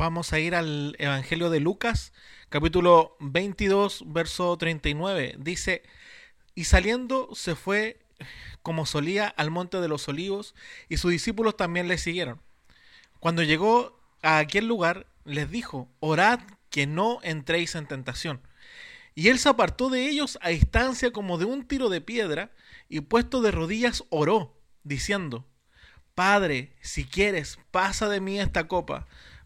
Vamos 0.00 0.32
a 0.32 0.38
ir 0.38 0.54
al 0.54 0.96
Evangelio 0.98 1.50
de 1.50 1.60
Lucas, 1.60 2.14
capítulo 2.48 3.18
22, 3.20 4.04
verso 4.06 4.56
39. 4.56 5.34
Dice, 5.38 5.82
y 6.54 6.64
saliendo 6.64 7.28
se 7.34 7.54
fue 7.54 8.00
como 8.62 8.86
solía 8.86 9.28
al 9.28 9.50
monte 9.50 9.78
de 9.78 9.88
los 9.88 10.08
olivos, 10.08 10.54
y 10.88 10.96
sus 10.96 11.10
discípulos 11.10 11.54
también 11.54 11.86
le 11.86 11.98
siguieron. 11.98 12.40
Cuando 13.18 13.42
llegó 13.42 14.00
a 14.22 14.38
aquel 14.38 14.66
lugar, 14.66 15.06
les 15.26 15.50
dijo, 15.50 15.86
orad 16.00 16.40
que 16.70 16.86
no 16.86 17.18
entréis 17.22 17.74
en 17.74 17.86
tentación. 17.86 18.40
Y 19.14 19.28
él 19.28 19.38
se 19.38 19.50
apartó 19.50 19.90
de 19.90 20.08
ellos 20.08 20.38
a 20.40 20.48
distancia 20.48 21.12
como 21.12 21.36
de 21.36 21.44
un 21.44 21.68
tiro 21.68 21.90
de 21.90 22.00
piedra, 22.00 22.52
y 22.88 23.02
puesto 23.02 23.42
de 23.42 23.50
rodillas 23.50 24.04
oró, 24.08 24.58
diciendo, 24.82 25.46
Padre, 26.14 26.72
si 26.80 27.04
quieres, 27.04 27.58
pasa 27.70 28.08
de 28.08 28.22
mí 28.22 28.40
esta 28.40 28.66
copa, 28.66 29.06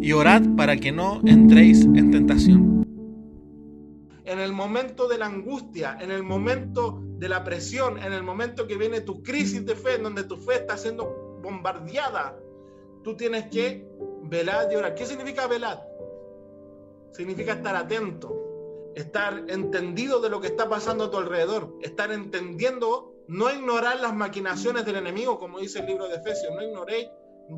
y 0.00 0.12
orad 0.12 0.42
para 0.56 0.76
que 0.76 0.92
no 0.92 1.20
entréis 1.24 1.84
en 1.84 2.10
tentación. 2.10 2.84
En 4.24 4.38
el 4.38 4.52
momento 4.52 5.08
de 5.08 5.18
la 5.18 5.26
angustia, 5.26 5.96
en 6.00 6.10
el 6.10 6.22
momento 6.22 7.02
de 7.18 7.28
la 7.28 7.42
presión, 7.44 7.98
en 7.98 8.12
el 8.12 8.22
momento 8.22 8.66
que 8.66 8.76
viene 8.76 9.00
tu 9.00 9.22
crisis 9.22 9.64
de 9.64 9.74
fe, 9.74 9.94
en 9.94 10.04
donde 10.04 10.24
tu 10.24 10.36
fe 10.36 10.54
está 10.54 10.76
siendo 10.76 11.40
bombardeada, 11.42 12.38
tú 13.02 13.16
tienes 13.16 13.46
que 13.46 13.88
velar 14.24 14.68
y 14.70 14.76
orar. 14.76 14.94
¿Qué 14.94 15.06
significa 15.06 15.46
velar? 15.46 15.82
Significa 17.12 17.54
estar 17.54 17.74
atento, 17.74 18.92
estar 18.94 19.44
entendido 19.48 20.20
de 20.20 20.28
lo 20.28 20.40
que 20.40 20.48
está 20.48 20.68
pasando 20.68 21.04
a 21.04 21.10
tu 21.10 21.16
alrededor, 21.16 21.74
estar 21.82 22.12
entendiendo, 22.12 23.14
no 23.28 23.50
ignorar 23.50 23.98
las 24.00 24.14
maquinaciones 24.14 24.84
del 24.84 24.96
enemigo, 24.96 25.38
como 25.38 25.58
dice 25.58 25.80
el 25.80 25.86
libro 25.86 26.06
de 26.08 26.16
Efesios, 26.16 26.54
no 26.54 26.62
ignoréis 26.62 27.08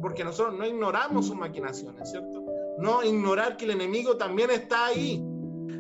porque 0.01 0.25
nosotros 0.25 0.57
no 0.57 0.67
ignoramos 0.67 1.27
sus 1.27 1.37
maquinaciones, 1.37 2.11
¿cierto? 2.11 2.45
No 2.79 3.03
ignorar 3.03 3.57
que 3.57 3.65
el 3.65 3.73
enemigo 3.73 4.17
también 4.17 4.51
está 4.51 4.87
ahí. 4.87 5.25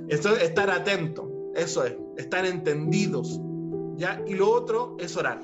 Esto 0.09 0.35
es 0.35 0.43
estar 0.43 0.71
atento, 0.71 1.31
eso 1.55 1.85
es, 1.85 1.97
estar 2.17 2.45
entendidos, 2.45 3.41
¿ya? 3.97 4.23
Y 4.27 4.35
lo 4.35 4.51
otro 4.51 4.97
es 4.99 5.17
orar. 5.17 5.41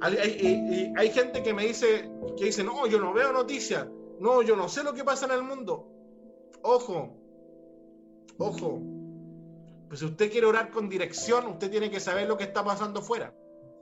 Hay, 0.00 0.92
hay, 0.96 1.10
gente 1.10 1.42
que 1.42 1.52
me 1.52 1.66
dice, 1.66 2.10
que 2.38 2.46
dice, 2.46 2.64
no, 2.64 2.86
yo 2.86 2.98
no 2.98 3.12
veo 3.12 3.32
noticias, 3.32 3.86
no, 4.18 4.40
yo 4.40 4.56
no 4.56 4.68
sé 4.68 4.82
lo 4.82 4.94
que 4.94 5.04
pasa 5.04 5.26
en 5.26 5.32
el 5.32 5.42
mundo. 5.42 5.86
Ojo, 6.62 7.14
ojo, 8.38 8.80
pues 9.88 10.00
si 10.00 10.06
usted 10.06 10.30
quiere 10.30 10.46
orar 10.46 10.70
con 10.70 10.88
dirección, 10.88 11.46
usted 11.48 11.70
tiene 11.70 11.90
que 11.90 12.00
saber 12.00 12.26
lo 12.26 12.38
que 12.38 12.44
está 12.44 12.64
pasando 12.64 13.02
fuera. 13.02 13.34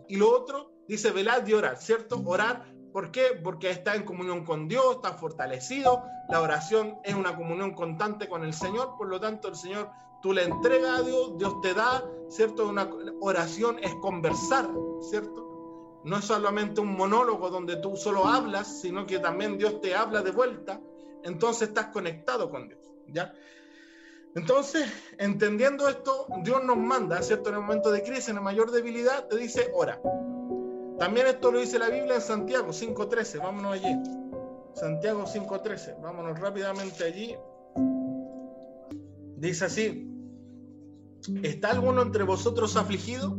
Y 0.09 0.17
lo 0.17 0.35
otro, 0.35 0.73
dice, 0.89 1.13
velad 1.13 1.47
y 1.47 1.53
orar, 1.53 1.77
¿cierto? 1.77 2.21
Orar 2.25 2.65
¿Por 2.93 3.11
qué? 3.11 3.39
Porque 3.43 3.71
está 3.71 3.95
en 3.95 4.05
comunión 4.05 4.45
con 4.45 4.69
Dios, 4.69 4.97
está 4.97 5.15
fortalecido. 5.15 6.03
La 6.29 6.41
oración 6.41 6.99
es 7.05 7.15
una 7.15 7.37
comunión 7.37 7.75
constante 7.75 8.29
con 8.29 8.45
el 8.45 8.55
Señor, 8.55 8.97
por 8.97 9.09
lo 9.09 9.21
tanto 9.21 9.49
el 9.49 9.57
Señor, 9.57 9.91
tú 10.23 10.33
le 10.33 10.45
entregas 10.45 11.01
a 11.01 11.03
Dios, 11.03 11.39
Dios 11.39 11.61
te 11.61 11.75
da, 11.75 12.05
¿cierto? 12.29 12.69
Una 12.69 12.89
oración 13.21 13.79
es 13.81 13.95
conversar, 13.97 14.69
¿cierto? 15.01 16.01
No 16.05 16.19
es 16.19 16.25
solamente 16.25 16.81
un 16.81 16.97
monólogo 16.97 17.51
donde 17.51 17.77
tú 17.77 17.97
solo 17.97 18.27
hablas, 18.27 18.81
sino 18.81 19.07
que 19.07 19.19
también 19.19 19.59
Dios 19.59 19.81
te 19.81 19.95
habla 19.95 20.23
de 20.23 20.31
vuelta. 20.31 20.81
Entonces 21.25 21.69
estás 21.69 21.87
conectado 21.87 22.51
con 22.51 22.69
Dios, 22.69 22.81
¿ya? 23.09 23.33
Entonces, 24.35 24.89
entendiendo 25.19 25.89
esto, 25.89 26.27
Dios 26.43 26.63
nos 26.63 26.77
manda, 26.77 27.21
¿cierto? 27.23 27.49
En 27.49 27.57
el 27.57 27.63
momento 27.63 27.91
de 27.91 28.03
crisis, 28.03 28.29
en 28.29 28.37
la 28.37 28.41
mayor 28.41 28.71
debilidad, 28.71 29.27
te 29.27 29.37
dice, 29.37 29.71
ora. 29.75 30.01
También 30.99 31.29
esto 31.29 31.53
lo 31.53 31.61
dice 31.61 31.79
la 31.79 31.91
Biblia 31.91 32.17
en 32.17 32.21
Santiago 32.21 32.69
5.13. 32.69 33.39
Vámonos 33.39 33.73
allí. 33.75 33.97
Santiago 34.75 35.25
5.13. 35.25 36.01
Vámonos 36.03 36.41
rápidamente 36.41 37.05
allí. 37.05 37.37
Dice 39.37 39.65
así. 39.65 40.05
¿Está 41.43 41.71
alguno 41.71 42.03
entre 42.03 42.25
vosotros 42.25 42.77
afligido? 42.77 43.39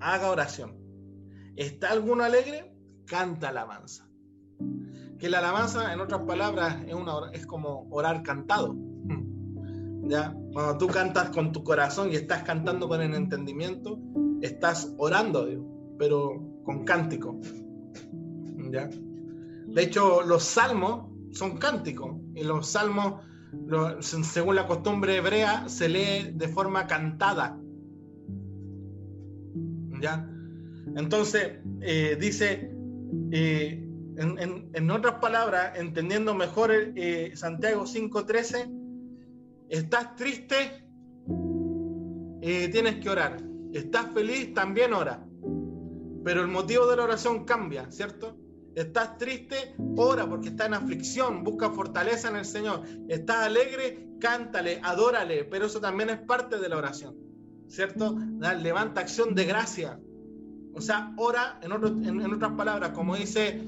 Haga 0.00 0.30
oración. 0.30 0.76
¿Está 1.54 1.92
alguno 1.92 2.24
alegre? 2.24 2.74
Canta 3.06 3.50
alabanza. 3.50 4.08
Que 5.18 5.28
la 5.28 5.38
alabanza, 5.38 5.92
en 5.92 6.00
otras 6.00 6.22
palabras, 6.22 6.78
es, 7.32 7.46
como 7.46 7.86
orar 7.90 8.24
cantado. 8.24 8.74
¿Ya? 10.08 10.34
Cuando 10.52 10.78
tú 10.78 10.88
cantas 10.88 11.30
con 11.30 11.52
tu 11.52 11.62
corazón 11.62 12.10
y 12.10 12.16
estás 12.16 12.42
cantando 12.42 12.88
con 12.88 13.00
el 13.00 13.14
entendimiento, 13.14 14.00
estás 14.42 14.92
orando 14.98 15.42
a 15.42 15.46
Dios 15.46 15.73
pero 15.98 16.42
con 16.64 16.84
cántico. 16.84 17.40
¿Ya? 18.70 18.88
De 19.66 19.82
hecho, 19.82 20.22
los 20.22 20.44
salmos 20.44 21.10
son 21.32 21.58
cánticos 21.58 22.16
y 22.34 22.44
los 22.44 22.68
salmos, 22.68 23.22
según 24.00 24.56
la 24.56 24.66
costumbre 24.66 25.16
hebrea, 25.16 25.68
se 25.68 25.88
lee 25.88 26.32
de 26.34 26.48
forma 26.48 26.86
cantada. 26.86 27.58
¿Ya? 30.00 30.28
Entonces, 30.96 31.58
eh, 31.80 32.16
dice, 32.20 32.70
eh, 33.32 33.80
en, 34.16 34.90
otras 34.90 35.14
palabras, 35.14 35.76
entendiendo 35.76 36.34
mejor 36.34 36.70
eh, 36.72 37.32
Santiago 37.34 37.84
5.13, 37.84 38.70
estás 39.68 40.14
triste, 40.14 40.86
tienes 42.40 42.96
que 42.96 43.10
orar. 43.10 43.38
Estás 43.72 44.12
feliz, 44.12 44.54
también 44.54 44.92
ora. 44.92 45.23
Pero 46.24 46.40
el 46.40 46.48
motivo 46.48 46.86
de 46.86 46.96
la 46.96 47.04
oración 47.04 47.44
cambia, 47.44 47.90
¿cierto? 47.92 48.36
Estás 48.74 49.18
triste, 49.18 49.74
ora 49.96 50.28
porque 50.28 50.48
está 50.48 50.66
en 50.66 50.74
aflicción, 50.74 51.44
busca 51.44 51.70
fortaleza 51.70 52.28
en 52.28 52.36
el 52.36 52.44
Señor. 52.44 52.82
Estás 53.08 53.46
alegre, 53.46 54.08
cántale, 54.20 54.80
adórale, 54.82 55.44
pero 55.44 55.66
eso 55.66 55.80
también 55.80 56.10
es 56.10 56.18
parte 56.20 56.58
de 56.58 56.68
la 56.68 56.78
oración, 56.78 57.14
¿cierto? 57.68 58.16
Levanta 58.60 59.02
acción 59.02 59.34
de 59.34 59.44
gracia. 59.44 60.00
O 60.74 60.80
sea, 60.80 61.12
ora, 61.18 61.60
en, 61.62 61.72
en, 62.20 62.32
otras 62.32 62.52
palabras, 62.52 62.90
como 62.90 63.14
dice 63.14 63.62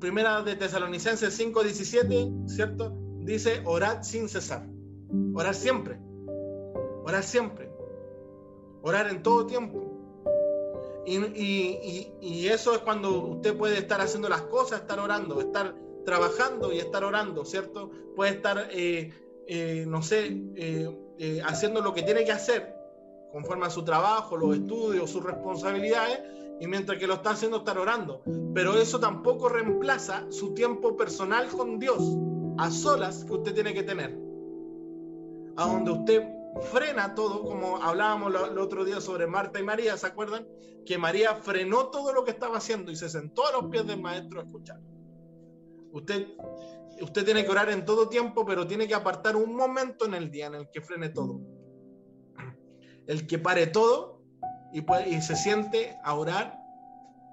Primera 0.00 0.42
de 0.42 0.56
Tesalonicenses 0.56 1.38
5:17, 1.38 2.48
¿cierto? 2.48 2.98
Dice, 3.20 3.62
orad 3.64 4.02
sin 4.02 4.28
cesar. 4.28 4.66
Orar 5.34 5.54
siempre. 5.54 6.00
Orar 7.04 7.22
siempre. 7.22 7.70
Orar 8.82 9.08
en 9.08 9.22
todo 9.22 9.46
tiempo. 9.46 9.93
Y, 11.06 12.46
eso 12.48 12.74
es 12.74 12.80
cuando 12.80 13.10
usted 13.10 13.56
puede 13.56 13.78
estar 13.78 14.00
haciendo 14.00 14.28
las 14.28 14.42
cosas, 14.42 14.82
estar 14.82 14.98
orando, 14.98 15.40
estar 15.40 15.74
trabajando 16.04 16.72
y 16.72 16.78
estar 16.78 17.04
orando, 17.04 17.44
¿cierto? 17.44 17.90
Puede 18.14 18.32
estar, 18.32 18.68
eh, 18.70 19.12
eh, 19.46 19.84
no 19.86 20.02
sé, 20.02 20.40
eh, 20.56 21.42
haciendo 21.44 21.80
lo 21.80 21.94
que 21.94 22.02
tiene 22.02 22.24
que 22.24 22.32
hacer 22.32 22.74
conforme 23.32 23.66
a 23.66 23.70
su 23.70 23.84
trabajo, 23.84 24.36
los 24.36 24.56
estudios, 24.56 25.10
sus 25.10 25.24
responsabilidades, 25.24 26.20
y 26.60 26.68
mientras 26.68 26.98
que 26.98 27.06
lo 27.06 27.14
está 27.14 27.30
haciendo, 27.30 27.58
estar 27.58 27.76
orando. 27.78 28.22
Pero 28.54 28.78
eso 28.78 29.00
tampoco 29.00 29.48
reemplaza 29.48 30.26
su 30.30 30.54
tiempo 30.54 30.96
personal 30.96 31.48
con 31.48 31.80
Dios, 31.80 32.16
a 32.58 32.70
solas 32.70 33.24
que 33.24 33.32
usted 33.32 33.54
tiene 33.54 33.74
que 33.74 33.82
tener. 33.82 34.16
A 35.56 35.66
donde 35.66 35.90
usted 35.90 36.28
frena 36.62 37.14
todo, 37.14 37.42
como 37.42 37.82
hablábamos 37.82 38.32
el 38.50 38.58
otro 38.58 38.84
día 38.84 39.00
sobre 39.00 39.26
Marta 39.26 39.58
y 39.58 39.62
María, 39.62 39.96
¿se 39.96 40.06
acuerdan? 40.06 40.46
Que 40.86 40.98
María 40.98 41.34
frenó 41.36 41.86
todo 41.86 42.12
lo 42.12 42.24
que 42.24 42.30
estaba 42.30 42.58
haciendo 42.58 42.92
y 42.92 42.96
se 42.96 43.08
sentó 43.08 43.46
a 43.46 43.52
los 43.52 43.70
pies 43.70 43.86
del 43.86 44.00
maestro 44.00 44.40
a 44.40 44.44
escuchar. 44.44 44.80
Usted, 45.92 46.28
usted 47.00 47.24
tiene 47.24 47.44
que 47.44 47.50
orar 47.50 47.70
en 47.70 47.84
todo 47.84 48.08
tiempo, 48.08 48.44
pero 48.44 48.66
tiene 48.66 48.86
que 48.86 48.94
apartar 48.94 49.36
un 49.36 49.54
momento 49.54 50.06
en 50.06 50.14
el 50.14 50.30
día 50.30 50.46
en 50.46 50.54
el 50.54 50.70
que 50.70 50.80
frene 50.80 51.08
todo. 51.08 51.40
El 53.06 53.26
que 53.26 53.38
pare 53.38 53.66
todo 53.66 54.22
y, 54.72 54.80
puede, 54.80 55.08
y 55.08 55.20
se 55.22 55.36
siente 55.36 55.96
a 56.02 56.14
orar 56.14 56.58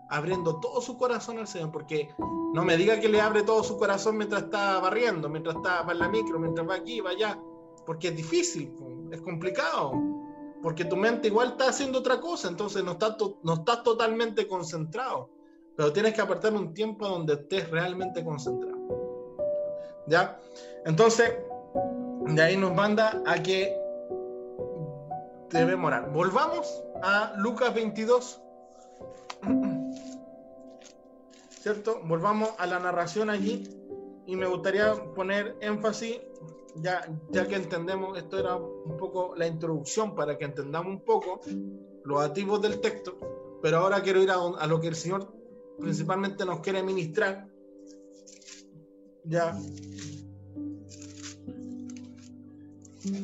abriendo 0.10 0.60
todo 0.60 0.82
su 0.82 0.98
corazón 0.98 1.40
al 1.40 1.48
Señor, 1.48 1.72
porque 1.72 2.10
no 2.54 2.66
me 2.66 2.76
diga 2.76 3.00
que 3.00 3.08
le 3.08 3.22
abre 3.22 3.44
todo 3.44 3.64
su 3.64 3.78
corazón 3.78 4.18
mientras 4.18 4.44
está 4.44 4.78
barriendo, 4.80 5.30
mientras 5.30 5.56
está 5.56 5.90
en 5.90 6.00
la 6.00 6.10
micro, 6.10 6.38
mientras 6.38 6.68
va 6.68 6.76
aquí, 6.76 7.00
va 7.00 7.12
allá, 7.12 7.40
porque 7.86 8.10
es 8.10 8.18
difícil 8.18 8.76
es 9.12 9.22
complicado, 9.22 9.94
porque 10.62 10.86
tu 10.86 10.96
mente 10.96 11.28
igual 11.28 11.50
está 11.50 11.70
haciendo 11.70 12.00
otra 12.00 12.20
cosa, 12.20 12.48
entonces 12.48 12.84
no 12.84 12.94
estás, 12.94 13.18
no 13.44 13.54
estás 13.56 13.84
totalmente 13.84 14.48
concentrado, 14.48 15.30
pero 15.76 15.92
tienes 15.92 16.14
que 16.14 16.22
apartar 16.22 16.54
un 16.54 16.74
tiempo 16.74 17.08
donde 17.08 17.34
estés 17.34 17.70
realmente 17.70 18.24
concentrado. 18.24 18.78
¿Ya? 20.08 20.40
Entonces, 20.86 21.32
De 22.26 22.42
ahí 22.42 22.56
nos 22.56 22.74
manda 22.74 23.22
a 23.26 23.42
que 23.42 23.76
debemos 25.50 25.88
orar. 25.88 26.12
Volvamos 26.12 26.84
a 27.02 27.34
Lucas 27.38 27.74
22. 27.74 28.42
¿Cierto? 31.50 32.00
Volvamos 32.04 32.52
a 32.58 32.68
la 32.68 32.80
narración 32.80 33.30
allí 33.30 33.64
y 34.26 34.36
me 34.36 34.46
gustaría 34.46 34.94
poner 35.16 35.58
énfasis, 35.62 36.20
ya, 36.76 37.08
ya 37.32 37.48
que 37.48 37.56
entendemos, 37.56 38.18
esto 38.18 38.40
era 38.40 38.56
un 38.56 38.98
poco 38.98 39.34
la 39.36 39.48
introducción 39.48 40.16
para 40.16 40.38
que 40.38 40.46
entendamos 40.46 40.94
un 40.94 41.04
poco 41.04 41.42
los 42.04 42.24
activos 42.24 42.62
del 42.62 42.80
texto, 42.80 43.18
pero 43.62 43.80
ahora 43.80 44.02
quiero 44.02 44.22
ir 44.22 44.32
a, 44.32 44.36
a 44.36 44.68
lo 44.68 44.80
que 44.80 44.88
el 44.88 44.96
Señor 44.96 45.34
principalmente 45.80 46.46
nos 46.46 46.60
quiere 46.60 46.84
ministrar. 46.84 47.48
Ya. 49.24 49.58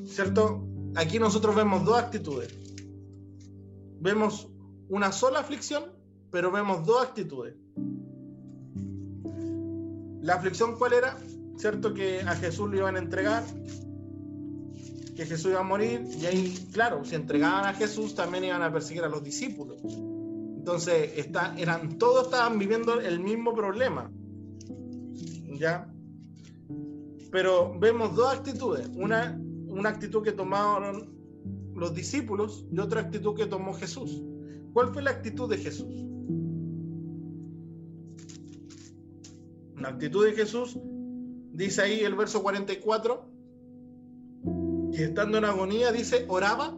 ¿Cierto? 0.07 0.63
Aquí 0.95 1.19
nosotros 1.19 1.55
vemos 1.55 1.85
dos 1.85 1.97
actitudes. 1.97 2.53
Vemos 3.99 4.49
una 4.89 5.11
sola 5.11 5.39
aflicción, 5.39 5.91
pero 6.31 6.51
vemos 6.51 6.85
dos 6.85 7.03
actitudes. 7.03 7.55
La 10.21 10.35
aflicción 10.35 10.77
cuál 10.77 10.94
era? 10.94 11.17
¿Cierto? 11.57 11.94
Que 11.94 12.21
a 12.21 12.36
Jesús 12.36 12.69
le 12.69 12.77
iban 12.77 12.95
a 12.95 13.00
entregar, 13.00 13.44
que 15.15 15.25
Jesús 15.25 15.51
iba 15.51 15.59
a 15.59 15.63
morir, 15.63 16.07
y 16.19 16.25
ahí, 16.25 16.68
claro, 16.71 17.04
si 17.04 17.15
entregaban 17.15 17.65
a 17.65 17.74
Jesús, 17.74 18.13
también 18.13 18.44
iban 18.44 18.62
a 18.62 18.71
perseguir 18.71 19.04
a 19.04 19.09
los 19.09 19.24
discípulos. 19.24 19.81
Entonces, 19.83 21.13
está, 21.18 21.56
eran, 21.57 21.98
todos 21.98 22.25
estaban 22.25 22.59
viviendo 22.59 23.00
el 23.00 23.19
mismo 23.19 23.54
problema. 23.56 24.12
¿Ya? 25.57 25.92
Pero 27.31 27.77
vemos 27.80 28.15
dos 28.15 28.33
actitudes. 28.33 28.88
Una, 28.95 29.39
una 29.68 29.89
actitud 29.89 30.21
que 30.24 30.33
tomaron 30.33 31.09
los 31.74 31.94
discípulos 31.94 32.65
y 32.71 32.80
otra 32.80 33.01
actitud 33.01 33.36
que 33.36 33.45
tomó 33.45 33.74
Jesús. 33.74 34.21
¿Cuál 34.74 34.94
fue 34.94 35.01
la 35.01 35.12
actitud 35.12 35.50
de 35.50 35.57
Jesús? 35.57 36.06
La 39.75 39.89
actitud 39.89 40.25
de 40.25 40.33
Jesús, 40.33 40.77
dice 41.57 41.81
ahí 41.81 42.00
el 42.01 42.15
verso 42.15 42.44
44, 42.44 43.25
que 44.94 45.04
estando 45.06 45.39
en 45.39 45.45
agonía, 45.45 45.92
dice, 45.92 46.25
oraba 46.30 46.77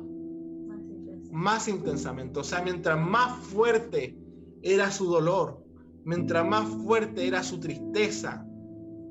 más 1.32 1.68
intensamente. 1.68 2.40
O 2.40 2.44
sea, 2.44 2.62
mientras 2.62 2.98
más 3.00 3.38
fuerte 3.48 4.18
era 4.62 4.90
su 4.90 5.06
dolor, 5.06 5.64
mientras 6.06 6.48
más 6.48 6.68
fuerte 6.84 7.28
era 7.28 7.44
su 7.44 7.60
tristeza, 7.60 8.46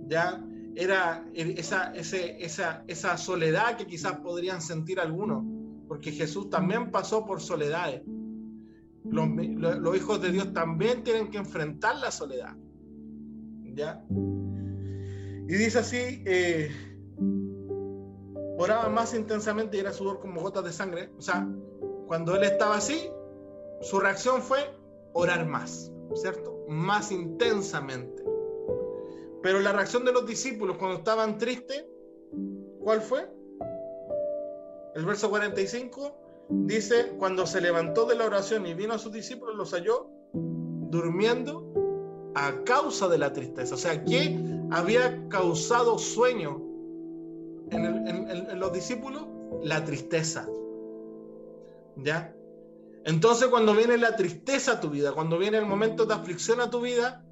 ya 0.07 0.43
era 0.75 1.29
esa, 1.35 1.93
esa, 1.93 2.85
esa 2.87 3.17
soledad 3.19 3.77
que 3.77 3.87
quizás 3.87 4.21
podrían 4.21 4.63
sentir 4.63 4.99
algunos, 4.99 5.45
porque 5.87 6.13
Jesús 6.13 6.49
también 6.49 6.91
pasó 6.91 7.27
por 7.27 7.43
soledades. 7.43 8.03
Los, 9.05 9.29
los, 9.29 9.97
hijos 9.97 10.21
de 10.21 10.33
Dios 10.33 10.53
también 10.53 11.03
tienen 11.03 11.31
que 11.31 11.39
enfrentar 11.39 11.97
la 11.97 12.11
soledad. 12.11 12.57
¿Ya? 13.75 14.03
Y 15.49 15.55
dice 15.55 15.79
así, 15.79 16.23
eh, 16.27 16.71
oraba 18.59 18.91
más 18.91 19.15
intensamente 19.15 19.79
y 19.79 19.81
era 19.81 19.93
sudor 19.93 20.21
como 20.21 20.43
gotas 20.43 20.63
de 20.63 20.73
sangre. 20.73 21.11
O 21.17 21.23
sea, 21.23 21.49
cuando 22.07 22.37
él 22.37 22.45
estaba 22.45 22.77
así, 22.77 23.11
su 23.81 23.99
reacción 23.99 24.43
fue 24.43 24.59
orar 25.15 25.47
más, 25.47 25.91
¿cierto? 26.15 26.67
Más 26.69 27.11
intensamente. 27.11 28.23
Pero 29.43 29.61
la 29.61 29.73
reacción 29.73 30.05
de 30.05 30.13
los 30.13 30.27
discípulos 30.27 30.77
cuando 30.77 30.99
estaban 30.99 31.39
tristes, 31.39 31.87
¿cuál 32.81 33.01
fue? 33.01 33.27
El 34.95 35.07
verso 35.07 35.31
45 35.31 36.15
dice, 36.51 37.15
cuando 37.19 37.47
se 37.47 37.63
levantó 37.63 38.05
de 38.05 38.17
la 38.17 38.27
oración 38.27 38.67
y 38.67 38.75
vino 38.75 38.93
a 38.93 38.99
sus 38.99 39.13
discípulos, 39.13 39.57
los 39.57 39.73
halló 39.73 40.11
durmiendo 40.35 41.73
a 42.35 42.65
causa 42.65 43.09
de 43.09 43.17
la 43.17 43.33
tristeza. 43.33 43.77
O 43.77 43.79
sea, 43.79 44.05
¿qué 44.05 44.58
había 44.71 45.29
causado 45.29 45.99
sueño 45.99 46.63
en, 47.71 48.07
en 48.31 48.61
los 48.61 48.73
discípulos? 48.73 49.27
La 49.63 49.85
tristeza. 49.85 50.49
¿Ya? 51.97 52.35
Entonces 53.05 53.49
cuando 53.49 53.75
viene 53.75 53.97
la 53.97 54.17
tristeza 54.17 54.73
a 54.73 54.81
tu 54.81 54.91
vida, 54.91 55.13
cuando 55.13 55.39
viene 55.39 55.59
el 55.59 55.67
momento 55.67 56.05
de 56.05 56.15
aflicción 56.15 56.61
a 56.61 56.71
tu 56.71 56.81
vida, 56.81 57.25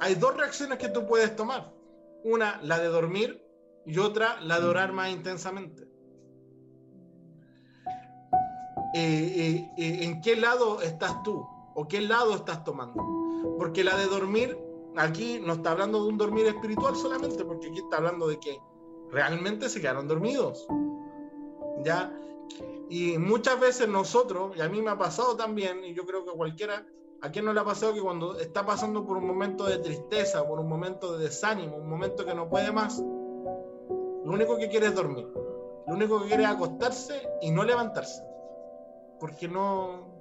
hay 0.00 0.14
dos 0.16 0.36
reacciones 0.36 0.78
que 0.78 0.88
tú 0.88 1.06
puedes 1.06 1.34
tomar. 1.36 1.72
Una, 2.24 2.60
la 2.62 2.78
de 2.78 2.88
dormir 2.88 3.42
y 3.86 3.98
otra, 3.98 4.40
la 4.40 4.60
de 4.60 4.66
orar 4.66 4.92
más 4.92 5.10
intensamente. 5.10 5.88
Eh, 8.94 9.32
eh, 9.36 9.70
eh, 9.76 10.04
¿En 10.04 10.20
qué 10.20 10.36
lado 10.36 10.80
estás 10.80 11.22
tú? 11.22 11.46
¿O 11.74 11.88
qué 11.88 12.00
lado 12.00 12.34
estás 12.34 12.64
tomando? 12.64 13.02
Porque 13.58 13.82
la 13.82 13.96
de 13.96 14.06
dormir, 14.06 14.56
aquí 14.96 15.40
no 15.40 15.54
está 15.54 15.72
hablando 15.72 16.02
de 16.02 16.08
un 16.08 16.18
dormir 16.18 16.46
espiritual 16.46 16.96
solamente, 16.96 17.44
porque 17.44 17.68
aquí 17.68 17.78
está 17.78 17.98
hablando 17.98 18.28
de 18.28 18.38
que 18.38 18.60
realmente 19.10 19.68
se 19.68 19.80
quedaron 19.80 20.08
dormidos. 20.08 20.66
¿Ya? 21.84 22.18
Y 22.88 23.18
muchas 23.18 23.58
veces 23.58 23.88
nosotros, 23.88 24.56
y 24.56 24.60
a 24.60 24.68
mí 24.68 24.82
me 24.82 24.90
ha 24.90 24.98
pasado 24.98 25.36
también, 25.36 25.84
y 25.84 25.94
yo 25.94 26.04
creo 26.04 26.24
que 26.24 26.32
cualquiera, 26.32 26.86
¿a 27.20 27.30
quién 27.30 27.44
no 27.44 27.52
le 27.52 27.60
ha 27.60 27.64
pasado 27.64 27.94
que 27.94 28.00
cuando 28.00 28.38
está 28.38 28.64
pasando 28.64 29.04
por 29.04 29.16
un 29.16 29.26
momento 29.26 29.64
de 29.64 29.78
tristeza, 29.78 30.46
por 30.46 30.60
un 30.60 30.68
momento 30.68 31.16
de 31.16 31.24
desánimo, 31.24 31.76
un 31.76 31.88
momento 31.88 32.24
que 32.24 32.34
no 32.34 32.48
puede 32.48 32.70
más, 32.72 32.98
lo 33.00 34.32
único 34.32 34.56
que 34.58 34.68
quiere 34.68 34.86
es 34.86 34.94
dormir? 34.94 35.26
Lo 35.86 35.94
único 35.94 36.20
que 36.20 36.28
quiere 36.28 36.44
es 36.44 36.50
acostarse 36.50 37.28
y 37.42 37.50
no 37.50 37.64
levantarse. 37.64 38.22
Porque 39.20 39.48
no, 39.48 40.13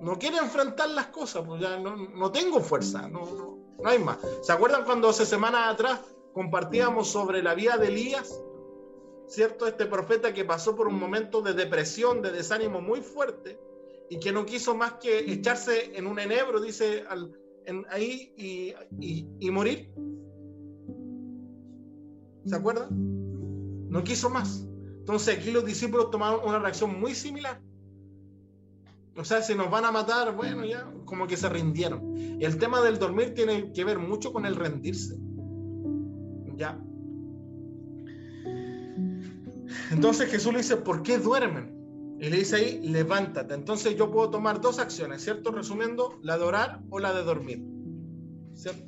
no 0.00 0.18
quiere 0.18 0.38
enfrentar 0.38 0.90
las 0.90 1.06
cosas, 1.08 1.44
pues 1.46 1.60
ya 1.60 1.78
no, 1.78 1.96
no 1.96 2.30
tengo 2.32 2.60
fuerza, 2.60 3.08
no, 3.08 3.26
no, 3.26 3.58
no 3.82 3.88
hay 3.88 3.98
más. 3.98 4.18
¿Se 4.42 4.52
acuerdan 4.52 4.84
cuando 4.84 5.08
hace 5.08 5.26
semanas 5.26 5.74
atrás 5.74 6.00
compartíamos 6.32 7.08
sobre 7.08 7.42
la 7.42 7.54
vida 7.54 7.76
de 7.76 7.88
Elías? 7.88 8.40
¿cierto? 9.28 9.66
Este 9.66 9.86
profeta 9.86 10.32
que 10.32 10.44
pasó 10.44 10.74
por 10.74 10.88
un 10.88 10.98
momento 10.98 11.42
de 11.42 11.52
depresión, 11.52 12.22
de 12.22 12.32
desánimo 12.32 12.80
muy 12.80 13.00
fuerte 13.00 13.60
y 14.10 14.18
que 14.18 14.32
no 14.32 14.46
quiso 14.46 14.74
más 14.74 14.94
que 14.94 15.18
echarse 15.18 15.96
en 15.96 16.06
un 16.06 16.18
enebro, 16.18 16.60
dice, 16.60 17.04
ahí 17.90 18.32
y, 19.38 19.50
morir. 19.50 19.92
¿Se 22.46 22.56
acuerdan? 22.56 22.88
No 23.90 24.02
quiso 24.02 24.30
más. 24.30 24.66
Entonces 25.00 25.38
aquí 25.38 25.50
los 25.50 25.64
discípulos 25.64 26.10
tomaron 26.10 26.40
una 26.46 26.58
reacción 26.58 26.98
muy 26.98 27.14
similar. 27.14 27.60
O 29.18 29.24
sea, 29.24 29.42
si 29.42 29.54
nos 29.56 29.68
van 29.68 29.84
a 29.84 29.90
matar, 29.90 30.34
bueno, 30.36 30.64
ya 30.64 30.88
como 31.04 31.26
que 31.26 31.36
se 31.36 31.48
rindieron. 31.48 32.14
El 32.40 32.56
tema 32.56 32.80
del 32.80 32.98
dormir 32.98 33.34
tiene 33.34 33.72
que 33.72 33.84
ver 33.84 33.98
mucho 33.98 34.32
con 34.32 34.46
el 34.46 34.54
rendirse. 34.54 35.18
Ya. 36.54 36.80
Entonces 39.90 40.30
Jesús 40.30 40.52
le 40.52 40.58
dice, 40.58 40.76
¿por 40.76 41.02
qué 41.02 41.18
duermen? 41.18 42.16
Y 42.20 42.30
le 42.30 42.36
dice 42.36 42.56
ahí, 42.56 42.88
levántate. 42.88 43.54
Entonces 43.54 43.96
yo 43.96 44.10
puedo 44.10 44.30
tomar 44.30 44.60
dos 44.60 44.78
acciones, 44.78 45.22
¿cierto? 45.22 45.50
Resumiendo, 45.50 46.20
la 46.22 46.38
de 46.38 46.44
orar 46.44 46.80
o 46.88 47.00
la 47.00 47.12
de 47.12 47.24
dormir. 47.24 47.64
¿Cierto? 48.54 48.84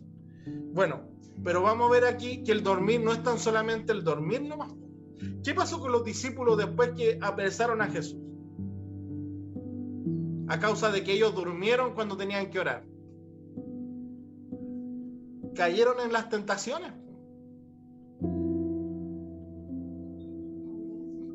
Bueno, 0.73 1.09
pero 1.43 1.63
vamos 1.63 1.89
a 1.89 1.93
ver 1.93 2.05
aquí 2.05 2.45
que 2.45 2.53
el 2.53 2.63
dormir 2.63 3.01
no 3.01 3.13
es 3.13 3.23
tan 3.25 3.39
solamente 3.41 3.93
el 3.93 4.05
dormir 4.05 4.43
nomás. 4.43 4.73
¿Qué 5.43 5.55
pasó 5.55 5.81
con 5.81 5.91
los 5.91 6.05
discípulos 6.05 6.57
después 6.57 6.93
que 6.97 7.19
apresaron 7.21 7.83
a 7.83 7.87
Jesús? 7.87 8.30
A 10.51 10.59
causa 10.59 10.91
de 10.91 11.05
que 11.05 11.13
ellos 11.13 11.33
durmieron 11.33 11.95
cuando 11.95 12.17
tenían 12.17 12.51
que 12.51 12.59
orar. 12.59 12.85
Cayeron 15.55 16.01
en 16.01 16.13
las 16.13 16.29
tentaciones. 16.29 16.93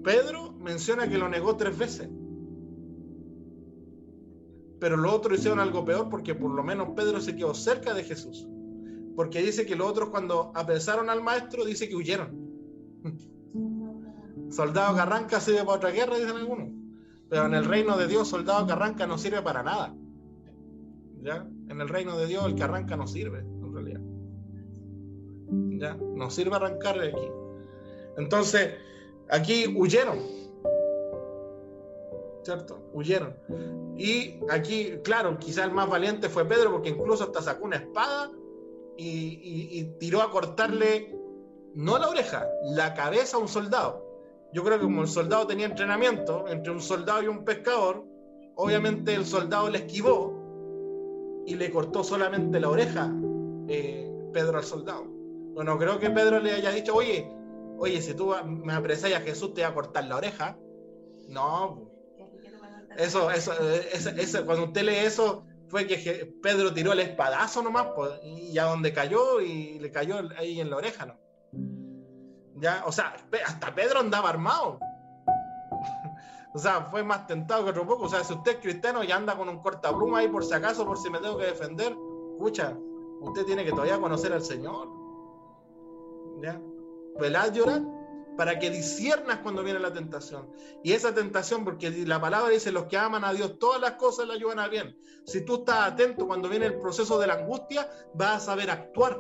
Pedro 0.04 0.52
menciona 0.60 1.08
que 1.08 1.18
lo 1.18 1.30
negó 1.30 1.56
tres 1.56 1.78
veces. 1.78 2.10
Pero 4.82 4.98
los 4.98 5.14
otros 5.14 5.40
hicieron 5.40 5.62
algo 5.62 5.86
peor 5.86 6.10
porque 6.10 6.36
por 6.36 6.52
lo 6.52 6.62
menos 6.62 6.90
Pedro 6.94 7.22
se 7.22 7.38
quedó 7.38 7.54
cerca 7.54 7.94
de 7.94 8.04
Jesús. 8.04 8.46
Porque 9.16 9.42
dice 9.42 9.66
que 9.66 9.78
los 9.78 9.90
otros 9.90 10.10
cuando 10.10 10.52
apresaron 10.54 11.10
al 11.10 11.24
maestro, 11.24 11.64
dice 11.64 11.88
que 11.88 11.96
huyeron. 11.96 12.36
Soldado 14.52 14.94
que 14.94 15.02
arranca 15.02 15.40
sirve 15.40 15.60
para 15.60 15.78
otra 15.78 15.92
guerra, 15.92 16.18
dicen 16.18 16.36
algunos. 16.36 16.75
Pero 17.36 17.48
en 17.48 17.54
el 17.54 17.66
reino 17.66 17.98
de 17.98 18.08
Dios, 18.08 18.30
soldado 18.30 18.66
que 18.66 18.72
arranca 18.72 19.06
no 19.06 19.18
sirve 19.18 19.42
para 19.42 19.62
nada. 19.62 19.94
¿Ya? 21.22 21.46
En 21.68 21.82
el 21.82 21.90
reino 21.90 22.18
de 22.18 22.28
Dios, 22.28 22.46
el 22.46 22.56
que 22.56 22.64
arranca 22.64 22.96
no 22.96 23.08
sirve, 23.08 23.40
en 23.40 23.74
realidad. 23.74 24.00
¿Ya? 25.78 25.98
No 26.16 26.30
sirve 26.30 26.56
arrancar 26.56 26.98
de 26.98 27.10
aquí. 27.10 27.28
Entonces, 28.16 28.76
Aquí 29.30 29.74
huyeron. 29.76 30.20
¿Cierto? 32.44 32.80
Huyeron. 32.94 33.36
Y 33.98 34.40
aquí, 34.50 35.00
claro, 35.04 35.38
quizá 35.38 35.66
el 35.66 35.72
más 35.72 35.90
valiente 35.90 36.30
fue 36.30 36.46
Pedro, 36.46 36.72
porque 36.72 36.90
incluso 36.90 37.26
hasta 37.26 37.42
sacó 37.42 37.66
una 37.66 37.76
espada 37.76 38.32
y, 38.96 39.84
tiró 40.00 40.22
a 40.22 40.32
cortarle 40.32 41.14
no 41.74 41.98
la 41.98 42.08
oreja, 42.08 42.48
la 42.64 42.94
cabeza 42.94 43.36
a 43.36 43.42
un 43.42 43.50
soldado. 43.50 44.05
Yo 44.56 44.64
creo 44.64 44.80
que 44.80 44.86
como 44.86 45.02
el 45.02 45.10
soldado 45.10 45.46
tenía 45.48 45.66
entrenamiento 45.66 46.48
entre 46.48 46.72
un 46.72 46.80
soldado 46.80 47.22
y 47.22 47.28
un 47.28 47.44
pescador, 47.44 48.06
obviamente 48.56 49.14
el 49.14 49.26
soldado 49.26 49.70
le 49.70 49.80
esquivó 49.80 51.44
y 51.46 51.56
le 51.56 51.70
cortó 51.70 52.06
solamente 52.06 52.58
la 52.62 52.70
oreja 52.70 53.14
eh, 53.68 54.10
Pedro 54.32 54.60
al 54.60 54.64
soldado. 54.64 55.04
Bueno, 55.08 55.78
creo 55.78 56.00
que 56.00 56.10
Pedro 56.10 56.40
le 56.40 56.54
haya 56.54 56.72
dicho, 56.72 56.96
oye, 56.96 57.30
oye, 57.80 58.02
si 58.02 58.14
tú 58.14 58.34
me 58.46 58.72
apresas 58.72 59.12
a 59.12 59.20
Jesús 59.20 59.54
te 59.54 59.64
va 59.64 59.68
a 59.68 59.74
cortar 59.74 60.06
la 60.06 60.16
oreja. 60.16 60.58
No, 61.28 61.92
eso, 62.98 63.30
eso, 63.32 63.52
eso, 63.92 64.46
cuando 64.46 64.68
usted 64.68 64.84
lee 64.84 65.06
eso, 65.06 65.44
fue 65.68 65.86
que 65.86 66.34
Pedro 66.42 66.74
tiró 66.74 66.94
el 66.94 67.02
espadazo 67.02 67.62
nomás, 67.62 67.88
pues, 67.94 68.10
y 68.24 68.58
a 68.58 68.64
donde 68.64 68.94
cayó, 68.94 69.42
y 69.42 69.80
le 69.80 69.92
cayó 69.92 70.16
ahí 70.38 70.62
en 70.62 70.70
la 70.70 70.78
oreja, 70.78 71.08
¿no? 71.08 71.20
Ya, 72.56 72.84
o 72.86 72.92
sea, 72.92 73.16
hasta 73.46 73.76
Pedro 73.76 74.00
andaba 74.00 74.30
armado. 74.30 74.80
o 76.54 76.60
sea, 76.60 76.86
fue 76.86 77.04
más 77.04 77.28
tentado 77.28 77.64
que 77.64 77.72
otro 77.72 77.86
poco. 77.86 78.06
O 78.06 78.10
sea, 78.10 78.24
si 78.24 78.34
usted 78.34 78.54
es 78.54 78.58
cristiano 78.60 79.04
y 79.04 79.12
anda 79.12 79.36
con 79.36 79.50
un 79.50 79.60
cortabruma 79.60 80.20
ahí 80.20 80.28
por 80.28 80.44
si 80.44 80.54
acaso, 80.54 80.86
por 80.86 80.98
si 80.98 81.10
me 81.10 81.20
tengo 81.20 81.38
que 81.38 81.46
defender, 81.46 81.96
escucha, 82.34 82.78
usted 83.22 83.46
tiene 83.46 83.66
que 83.66 83.72
todavía 83.72 84.00
conocer 84.00 84.32
al 84.34 84.42
Señor. 84.42 84.90
¿Ya? 86.42 86.60
Velad 87.20 87.54
llorar 87.54 87.82
para 88.38 88.60
que 88.60 88.70
disiernas 88.70 89.40
cuando 89.40 89.64
viene 89.64 89.80
la 89.80 89.94
tentación. 89.94 90.50
Y 90.84 90.92
esa 90.94 91.14
tentación, 91.14 91.64
porque 91.64 91.90
la 92.06 92.20
palabra 92.20 92.50
dice, 92.50 92.72
los 92.72 92.86
que 92.86 92.98
aman 92.98 93.24
a 93.24 93.34
Dios, 93.34 93.58
todas 93.60 93.82
las 93.82 93.94
cosas 93.94 94.28
le 94.28 94.34
ayudan 94.34 94.60
a 94.60 94.68
bien. 94.68 94.98
Si 95.26 95.44
tú 95.46 95.56
estás 95.56 95.92
atento 95.92 96.28
cuando 96.28 96.50
viene 96.50 96.68
el 96.68 96.80
proceso 96.80 97.18
de 97.20 97.28
la 97.28 97.36
angustia, 97.36 97.90
vas 98.14 98.44
a 98.44 98.46
saber 98.46 98.70
actuar. 98.70 99.20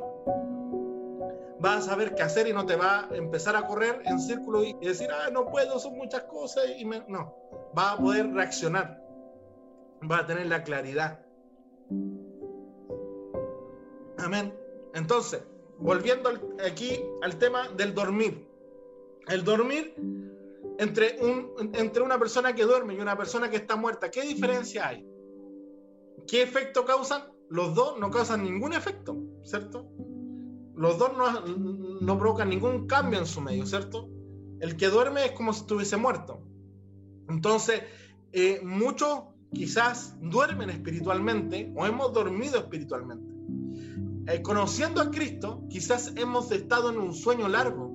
Vas 1.59 1.85
a 1.85 1.89
saber 1.91 2.15
qué 2.15 2.23
hacer 2.23 2.47
y 2.47 2.53
no 2.53 2.65
te 2.65 2.75
va 2.75 3.07
a 3.09 3.15
empezar 3.15 3.55
a 3.55 3.65
correr 3.65 4.01
en 4.05 4.19
círculo 4.19 4.63
y 4.63 4.73
decir, 4.81 5.09
ah, 5.11 5.29
no 5.31 5.47
puedo, 5.47 5.79
son 5.79 5.95
muchas 5.95 6.23
cosas. 6.23 6.65
Y 6.77 6.85
no, 6.85 7.35
va 7.77 7.93
a 7.93 7.97
poder 7.97 8.31
reaccionar. 8.31 9.01
Va 10.09 10.19
a 10.19 10.25
tener 10.25 10.47
la 10.47 10.63
claridad. 10.63 11.25
Amén. 14.17 14.53
Entonces, 14.93 15.43
volviendo 15.77 16.29
aquí 16.65 17.03
al 17.21 17.37
tema 17.37 17.69
del 17.69 17.93
dormir. 17.93 18.47
El 19.27 19.43
dormir 19.43 19.95
entre, 20.77 21.17
un, 21.21 21.71
entre 21.73 22.03
una 22.03 22.19
persona 22.19 22.53
que 22.53 22.63
duerme 22.63 22.95
y 22.95 22.99
una 22.99 23.17
persona 23.17 23.49
que 23.49 23.57
está 23.57 23.75
muerta, 23.75 24.11
¿qué 24.11 24.21
diferencia 24.21 24.87
hay? 24.87 25.07
¿Qué 26.27 26.41
efecto 26.41 26.85
causan? 26.85 27.23
Los 27.49 27.75
dos 27.75 27.99
no 27.99 28.09
causan 28.09 28.43
ningún 28.43 28.73
efecto, 28.73 29.17
¿cierto? 29.43 29.87
Los 30.75 30.97
dos 30.97 31.11
no, 32.01 32.17
provocan 32.19 32.49
ningún 32.49 32.87
cambio 32.87 33.19
en 33.19 33.25
su 33.25 33.41
medio, 33.41 33.65
¿cierto? 33.65 34.09
El 34.59 34.75
que 34.75 34.87
duerme 34.87 35.25
es 35.25 35.31
como 35.31 35.53
si 35.53 35.61
estuviese 35.61 35.97
muerto. 35.97 36.41
Entonces, 37.29 37.83
eh, 38.33 38.61
muchos 38.63 39.21
quizás 39.53 40.15
duermen 40.21 40.69
espiritualmente 40.69 41.71
o 41.75 41.85
hemos 41.85 42.13
dormido 42.13 42.57
espiritualmente. 42.59 43.33
Eh, 44.27 44.41
conociendo 44.41 45.01
a 45.01 45.11
Cristo, 45.11 45.63
quizás 45.69 46.13
hemos 46.15 46.51
estado 46.51 46.91
en 46.91 46.97
un 46.97 47.13
sueño 47.13 47.47
largo, 47.47 47.91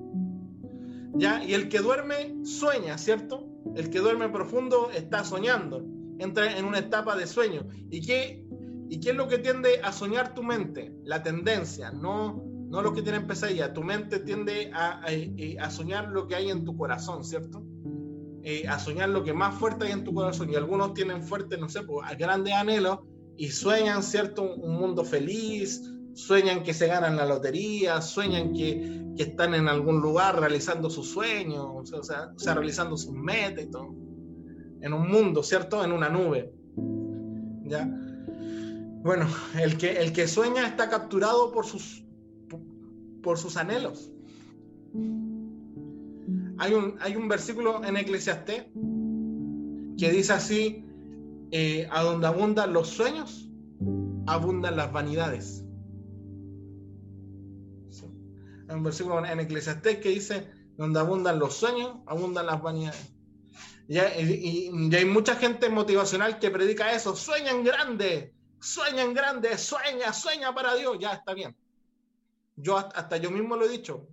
¿ya? 1.13 1.43
Y 1.43 1.53
el 1.53 1.69
que 1.69 1.79
duerme 1.79 2.45
sueña, 2.45 2.97
¿cierto? 2.97 3.47
El 3.75 3.89
que 3.89 3.99
duerme 3.99 4.29
profundo 4.29 4.89
está 4.91 5.23
soñando, 5.23 5.85
entra 6.19 6.57
en 6.57 6.65
una 6.65 6.79
etapa 6.79 7.15
de 7.15 7.27
sueño. 7.27 7.67
¿Y 7.89 8.01
qué, 8.01 8.45
y 8.89 8.99
qué 8.99 9.11
es 9.11 9.15
lo 9.15 9.27
que 9.27 9.37
tiende 9.37 9.81
a 9.83 9.91
soñar 9.91 10.33
tu 10.33 10.41
mente? 10.41 10.95
La 11.03 11.21
tendencia, 11.21 11.91
no, 11.91 12.43
no 12.71 12.81
lo 12.81 12.93
que 12.93 13.01
tiene 13.01 13.19
pesadilla. 13.19 13.73
Tu 13.73 13.83
mente 13.83 14.19
tiende 14.19 14.71
a, 14.73 15.03
a, 15.03 15.69
soñar 15.69 16.07
lo 16.07 16.25
que 16.25 16.35
hay 16.35 16.49
en 16.49 16.63
tu 16.63 16.77
corazón, 16.77 17.25
¿cierto? 17.25 17.61
Eh, 18.43 18.65
a 18.67 18.79
soñar 18.79 19.09
lo 19.09 19.23
que 19.25 19.33
más 19.33 19.55
fuerte 19.55 19.85
hay 19.85 19.91
en 19.91 20.05
tu 20.05 20.13
corazón. 20.13 20.49
Y 20.49 20.55
algunos 20.55 20.93
tienen 20.93 21.21
fuerte, 21.21 21.57
no 21.57 21.67
sé, 21.67 21.83
pues, 21.83 22.17
grandes 22.17 22.53
anhelos 22.53 22.99
y 23.35 23.49
sueñan, 23.49 24.01
¿cierto? 24.01 24.55
Un 24.55 24.77
mundo 24.77 25.03
feliz, 25.03 25.81
sueñan 26.13 26.63
que 26.63 26.73
se 26.73 26.87
ganan 26.87 27.17
la 27.17 27.25
lotería, 27.25 28.01
sueñan 28.01 28.53
que, 28.53 29.01
están 29.17 29.53
en 29.53 29.67
algún 29.67 30.01
lugar 30.01 30.39
realizando 30.39 30.89
sus 30.89 31.11
sueños, 31.11 31.91
o 31.91 32.03
sea, 32.03 32.31
realizando 32.55 32.97
sus 32.97 33.13
metas 33.13 33.65
y 33.65 33.69
todo. 33.69 33.93
En 34.81 34.93
un 34.93 35.11
mundo, 35.11 35.43
¿cierto? 35.43 35.83
En 35.83 35.91
una 35.91 36.09
nube. 36.09 36.51
¿Ya? 37.65 37.85
Bueno, 39.03 39.27
el 39.59 39.77
que, 39.77 39.91
el 39.99 40.11
que 40.11 40.27
sueña 40.27 40.65
está 40.65 40.89
capturado 40.89 41.51
por 41.51 41.67
sus, 41.67 42.03
por 43.21 43.37
sus 43.37 43.57
anhelos. 43.57 44.11
Hay 46.57 46.73
un, 46.73 46.97
hay 47.01 47.15
un 47.15 47.27
versículo 47.27 47.83
en 47.83 47.97
Eclesiastés 47.97 48.65
que 49.97 50.11
dice 50.11 50.33
así, 50.33 50.85
eh, 51.51 51.87
a 51.91 52.03
donde 52.03 52.27
abundan 52.27 52.73
los 52.73 52.89
sueños, 52.89 53.49
abundan 54.27 54.75
las 54.75 54.91
vanidades 54.91 55.65
un 58.75 58.83
versículo 58.83 59.25
en 59.25 59.39
Eclesiastés 59.39 59.97
que 59.97 60.09
dice, 60.09 60.47
donde 60.77 60.99
abundan 60.99 61.39
los 61.39 61.55
sueños, 61.55 61.97
abundan 62.07 62.45
las 62.45 62.61
vanidades. 62.61 63.13
Y, 63.87 63.97
hay 63.97 65.05
mucha 65.05 65.35
gente 65.35 65.69
motivacional 65.69 66.39
que 66.39 66.49
predica 66.49 66.93
eso, 66.93 67.15
sueñan 67.15 67.63
grande, 67.63 68.33
sueñan 68.59 69.13
grande, 69.13 69.57
sueña, 69.57 70.13
sueña 70.13 70.53
para 70.53 70.75
Dios, 70.75 70.97
ya 70.99 71.13
está 71.13 71.33
bien. 71.33 71.55
Yo 72.61 72.77
hasta 72.77 73.17
yo 73.17 73.31
mismo 73.31 73.55
lo 73.55 73.65
he 73.65 73.69
dicho, 73.69 74.07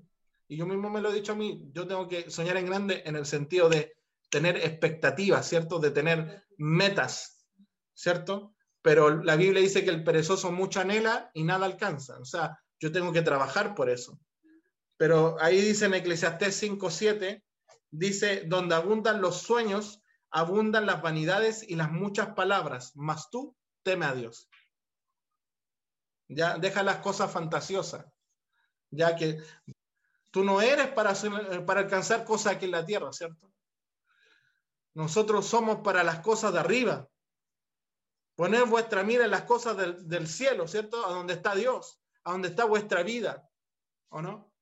y 0.49 0.57
yo 0.57 0.67
mismo 0.67 0.89
me 0.89 1.01
lo 1.01 1.11
he 1.11 1.15
dicho 1.15 1.33
a 1.33 1.37
mí, 1.37 1.69
yo 1.73 1.87
tengo 1.87 2.09
que 2.09 2.31
soñar 2.31 2.57
en 2.57 2.67
grande 2.67 3.03
en 3.05 3.17
el 3.17 3.27
sentido 3.27 3.69
de 3.69 3.95
tener 4.31 4.57
expectativas, 4.57 5.47
¿cierto? 5.47 5.79
De 5.79 5.91
tener 5.91 6.45
metas, 6.57 7.47
¿cierto? 7.95 8.55
Pero 8.81 9.23
la 9.23 9.37
Biblia 9.37 9.61
dice 9.61 9.85
que 9.85 9.91
el 9.91 10.05
perezoso 10.05 10.51
mucho 10.51 10.81
anhela 10.81 11.31
y 11.35 11.45
nada 11.45 11.67
alcanza. 11.67 12.19
O 12.19 12.25
sea, 12.25 12.59
yo 12.81 12.91
tengo 12.93 13.13
que 13.13 13.23
trabajar 13.23 13.75
por 13.75 13.91
eso. 13.91 14.19
Pero 14.97 15.37
ahí 15.41 15.61
dice 15.61 15.87
en 15.87 15.95
Eclesiastés 15.95 16.63
5.7, 16.63 17.43
dice, 17.91 18.45
donde 18.47 18.75
abundan 18.75 19.21
los 19.21 19.43
sueños, 19.43 20.03
abundan 20.31 20.87
las 20.87 21.03
vanidades 21.03 21.63
y 21.69 21.77
las 21.77 21.91
muchas 21.91 22.35
palabras, 22.35 22.93
mas 22.95 23.31
tú 23.31 23.57
teme 23.83 24.07
a 24.07 24.15
Dios. 24.15 24.49
Ya, 26.29 26.59
deja 26.59 26.83
las 26.83 26.99
cosas 26.99 27.31
fantasiosas, 27.31 28.07
ya 28.91 29.17
que 29.17 29.43
tú 30.31 30.45
no 30.45 30.61
eres 30.61 30.89
para, 30.89 31.15
para 31.67 31.81
alcanzar 31.81 32.25
cosas 32.25 32.55
aquí 32.55 32.67
en 32.67 32.73
la 32.73 32.85
tierra, 32.87 33.13
¿cierto? 33.13 33.53
Nosotros 34.95 35.47
somos 35.47 35.79
para 35.79 36.03
las 36.03 36.21
cosas 36.21 36.53
de 36.53 36.61
arriba. 36.61 37.09
Poner 38.35 38.65
vuestra 38.65 39.03
mira 39.03 39.25
en 39.25 39.31
las 39.31 39.43
cosas 39.43 39.77
del, 39.77 40.09
del 40.09 40.29
cielo, 40.29 40.69
¿cierto? 40.69 41.05
A 41.07 41.11
donde 41.11 41.35
está 41.35 41.55
Dios, 41.55 42.01
a 42.25 42.33
donde 42.33 42.49
está 42.49 42.65
vuestra 42.65 43.03
vida, 43.03 43.49
¿o 44.11 44.23
no? 44.23 44.53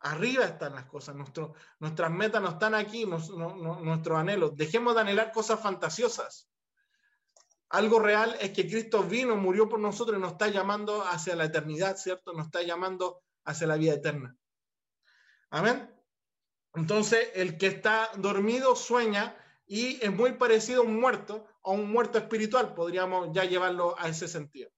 Arriba 0.00 0.44
están 0.44 0.74
las 0.74 0.86
cosas, 0.86 1.16
nuestras 1.80 2.10
metas 2.10 2.40
no 2.40 2.50
están 2.50 2.74
aquí, 2.74 3.04
nuestros 3.04 4.18
anhelos. 4.18 4.56
Dejemos 4.56 4.94
de 4.94 5.00
anhelar 5.00 5.32
cosas 5.32 5.60
fantasiosas. 5.60 6.48
Algo 7.70 7.98
real 7.98 8.36
es 8.40 8.52
que 8.52 8.68
Cristo 8.68 9.02
vino, 9.02 9.36
murió 9.36 9.68
por 9.68 9.80
nosotros 9.80 10.16
y 10.16 10.20
nos 10.20 10.32
está 10.32 10.48
llamando 10.48 11.02
hacia 11.02 11.34
la 11.34 11.46
eternidad, 11.46 11.96
¿cierto? 11.96 12.32
Nos 12.32 12.46
está 12.46 12.62
llamando 12.62 13.22
hacia 13.48 13.66
la 13.66 13.76
vida 13.76 13.94
eterna. 13.94 14.36
Amén. 15.50 15.90
Entonces, 16.74 17.30
el 17.34 17.56
que 17.56 17.68
está 17.68 18.10
dormido 18.16 18.76
sueña 18.76 19.34
y 19.66 20.02
es 20.04 20.12
muy 20.12 20.32
parecido 20.32 20.82
a 20.82 20.84
un 20.84 21.00
muerto, 21.00 21.46
a 21.64 21.70
un 21.70 21.90
muerto 21.90 22.18
espiritual, 22.18 22.74
podríamos 22.74 23.30
ya 23.32 23.44
llevarlo 23.44 23.98
a 23.98 24.08
ese 24.08 24.28
sentido. 24.28 24.70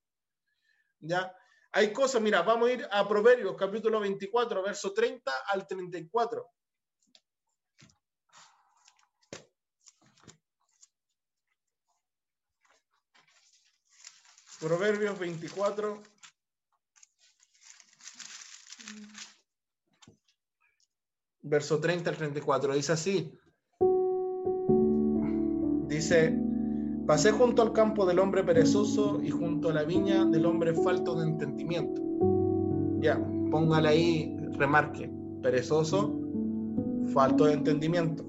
¿Ya? 1.01 1.35
Hay 1.73 1.93
cosas, 1.93 2.23
mira, 2.23 2.43
vamos 2.43 2.69
a 2.69 2.73
ir 2.73 2.89
a 2.91 3.07
Proverbios 3.09 3.57
capítulo 3.57 4.01
24, 4.01 4.63
verso 4.63 4.93
30 4.93 5.33
al 5.49 5.67
34. 5.67 6.49
Proverbios 14.61 15.19
24. 15.19 16.03
Verso 21.43 21.81
30 21.81 22.11
al 22.11 22.17
34. 22.17 22.75
Dice 22.75 22.93
así. 22.93 23.33
Dice, 25.89 26.39
Pasé 27.11 27.33
junto 27.33 27.63
al 27.63 27.73
campo 27.73 28.07
del 28.07 28.21
hombre 28.21 28.45
perezoso 28.45 29.21
y 29.21 29.31
junto 29.31 29.71
a 29.71 29.73
la 29.73 29.83
viña 29.83 30.25
del 30.27 30.47
hombre 30.47 30.73
falto 30.73 31.17
de 31.17 31.27
entendimiento. 31.27 32.01
Ya, 33.01 33.19
póngale 33.51 33.89
ahí, 33.89 34.37
remarque, 34.53 35.11
perezoso, 35.43 36.17
falto 37.13 37.47
de 37.47 37.55
entendimiento. 37.55 38.25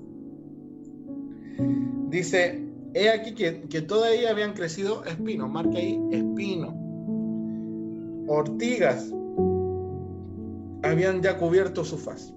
Dice, 2.09 2.67
he 2.95 3.11
aquí 3.11 3.35
que, 3.35 3.61
que 3.69 3.83
todavía 3.83 4.31
habían 4.31 4.53
crecido 4.53 5.05
espinos, 5.05 5.47
marque 5.47 5.77
ahí, 5.77 5.99
espino, 6.09 6.73
ortigas 8.27 9.13
habían 10.81 11.21
ya 11.21 11.37
cubierto 11.37 11.85
su 11.85 11.99
faz. 11.99 12.33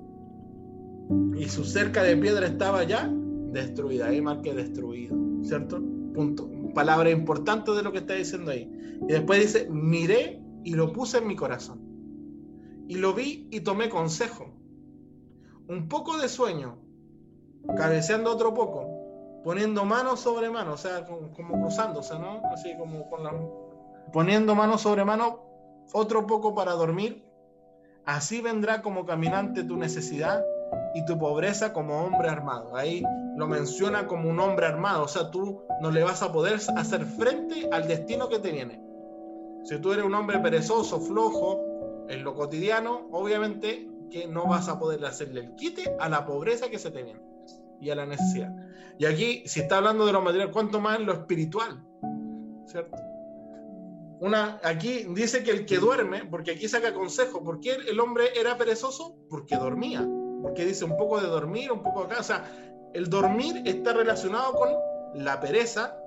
Y 1.36 1.48
su 1.48 1.64
cerca 1.64 2.02
de 2.02 2.16
piedra 2.16 2.46
estaba 2.46 2.84
ya 2.84 3.10
destruida. 3.52 4.06
Ahí 4.06 4.20
marqué 4.20 4.54
destruido, 4.54 5.16
¿cierto? 5.42 5.80
Punto. 6.14 6.50
Palabra 6.74 7.10
importante 7.10 7.72
de 7.72 7.82
lo 7.82 7.92
que 7.92 7.98
está 7.98 8.14
diciendo 8.14 8.50
ahí. 8.50 8.70
Y 9.02 9.12
después 9.12 9.40
dice, 9.40 9.68
miré 9.70 10.42
y 10.64 10.74
lo 10.74 10.92
puse 10.92 11.18
en 11.18 11.26
mi 11.26 11.36
corazón. 11.36 11.80
Y 12.88 12.96
lo 12.96 13.14
vi 13.14 13.48
y 13.50 13.60
tomé 13.60 13.88
consejo. 13.88 14.46
Un 15.68 15.88
poco 15.88 16.18
de 16.18 16.28
sueño, 16.28 16.78
cabeceando 17.76 18.30
otro 18.30 18.52
poco, 18.52 19.40
poniendo 19.44 19.84
mano 19.84 20.16
sobre 20.16 20.50
mano, 20.50 20.74
o 20.74 20.76
sea, 20.76 21.06
como, 21.06 21.60
cruzándose, 21.60 22.18
¿no? 22.18 22.42
Así 22.52 22.76
como 22.78 23.08
con 23.08 23.24
la... 23.24 23.32
Poniendo 24.12 24.54
mano 24.54 24.76
sobre 24.76 25.04
mano, 25.04 25.40
otro 25.92 26.26
poco 26.26 26.54
para 26.54 26.72
dormir. 26.72 27.24
Así 28.04 28.42
vendrá 28.42 28.82
como 28.82 29.06
caminante 29.06 29.64
tu 29.64 29.76
necesidad 29.76 30.44
y 30.94 31.04
tu 31.04 31.18
pobreza 31.18 31.72
como 31.72 32.04
hombre 32.04 32.28
armado. 32.28 32.76
Ahí 32.76 33.02
lo 33.36 33.48
menciona 33.48 34.06
como 34.06 34.30
un 34.30 34.38
hombre 34.38 34.66
armado, 34.66 35.04
o 35.04 35.08
sea, 35.08 35.30
tú 35.30 35.62
no 35.80 35.90
le 35.90 36.04
vas 36.04 36.22
a 36.22 36.32
poder 36.32 36.60
hacer 36.76 37.04
frente 37.04 37.68
al 37.72 37.88
destino 37.88 38.28
que 38.28 38.38
te 38.38 38.52
viene. 38.52 38.80
Si 39.64 39.78
tú 39.78 39.92
eres 39.92 40.04
un 40.04 40.14
hombre 40.14 40.38
perezoso, 40.38 41.00
flojo, 41.00 42.06
en 42.08 42.22
lo 42.22 42.34
cotidiano, 42.34 43.08
obviamente 43.10 43.90
que 44.10 44.28
no 44.28 44.46
vas 44.46 44.68
a 44.68 44.78
poder 44.78 45.04
hacerle 45.04 45.40
el 45.40 45.54
quite 45.56 45.96
a 45.98 46.08
la 46.08 46.24
pobreza 46.26 46.68
que 46.68 46.78
se 46.78 46.90
te 46.90 47.02
viene 47.02 47.20
y 47.80 47.90
a 47.90 47.96
la 47.96 48.06
necesidad. 48.06 48.54
Y 48.98 49.06
aquí, 49.06 49.42
si 49.46 49.60
está 49.60 49.78
hablando 49.78 50.06
de 50.06 50.12
lo 50.12 50.20
material, 50.20 50.52
¿cuánto 50.52 50.80
más 50.80 51.00
en 51.00 51.06
lo 51.06 51.12
espiritual? 51.12 51.82
¿Cierto? 52.66 52.96
Una, 54.20 54.60
aquí 54.62 55.06
dice 55.14 55.42
que 55.42 55.50
el 55.50 55.66
que 55.66 55.78
duerme, 55.78 56.24
porque 56.26 56.52
aquí 56.52 56.68
saca 56.68 56.94
consejo, 56.94 57.42
¿por 57.42 57.58
qué 57.58 57.72
el 57.88 57.98
hombre 57.98 58.26
era 58.38 58.56
perezoso? 58.56 59.16
Porque 59.28 59.56
dormía 59.56 60.06
porque 60.44 60.66
dice 60.66 60.84
un 60.84 60.98
poco 60.98 61.18
de 61.18 61.26
dormir, 61.26 61.72
un 61.72 61.82
poco 61.82 62.02
acá. 62.02 62.20
O 62.20 62.22
sea, 62.22 62.44
el 62.92 63.08
dormir 63.08 63.62
está 63.64 63.94
relacionado 63.94 64.52
con 64.52 64.68
la 65.14 65.40
pereza. 65.40 65.98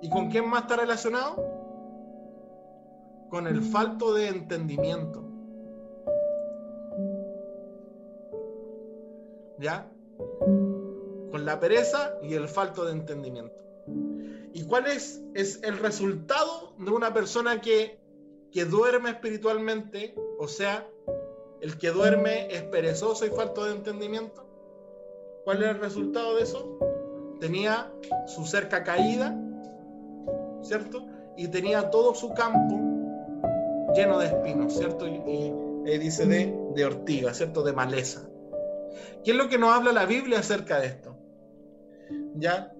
¿Y 0.00 0.08
con 0.08 0.30
quién 0.30 0.48
más 0.48 0.62
está 0.62 0.76
relacionado? 0.76 1.36
Con 3.28 3.46
el 3.46 3.60
falto 3.60 4.14
de 4.14 4.28
entendimiento. 4.28 5.22
¿Ya? 9.58 9.90
Con 11.30 11.44
la 11.44 11.60
pereza 11.60 12.14
y 12.22 12.32
el 12.32 12.48
falto 12.48 12.86
de 12.86 12.92
entendimiento. 12.92 13.62
¿Y 14.54 14.64
cuál 14.64 14.86
es, 14.86 15.22
es 15.34 15.62
el 15.62 15.76
resultado 15.80 16.72
de 16.78 16.90
una 16.92 17.12
persona 17.12 17.60
que, 17.60 18.00
que 18.50 18.64
duerme 18.64 19.10
espiritualmente? 19.10 20.14
O 20.38 20.48
sea, 20.48 20.88
el 21.66 21.78
que 21.78 21.90
duerme 21.90 22.46
es 22.54 22.62
perezoso 22.62 23.26
y 23.26 23.30
falto 23.30 23.64
de 23.64 23.72
entendimiento. 23.72 24.46
¿Cuál 25.44 25.64
era 25.64 25.72
el 25.72 25.80
resultado 25.80 26.36
de 26.36 26.44
eso? 26.44 26.78
Tenía 27.40 27.92
su 28.28 28.46
cerca 28.46 28.84
caída, 28.84 29.36
¿cierto? 30.62 31.04
Y 31.36 31.48
tenía 31.48 31.90
todo 31.90 32.14
su 32.14 32.32
campo 32.34 32.76
lleno 33.96 34.20
de 34.20 34.26
espinos, 34.26 34.74
¿cierto? 34.74 35.08
Y, 35.08 35.98
dice 35.98 36.26
de, 36.26 36.56
de 36.76 36.84
ortiga, 36.84 37.34
¿cierto? 37.34 37.64
De 37.64 37.72
maleza. 37.72 38.28
¿Qué 39.24 39.32
es 39.32 39.36
lo 39.36 39.48
que 39.48 39.58
nos 39.58 39.70
habla 39.70 39.90
la 39.90 40.06
Biblia 40.06 40.38
acerca 40.38 40.78
de 40.78 40.86
esto? 40.86 41.16
¿Ya? 42.36 42.72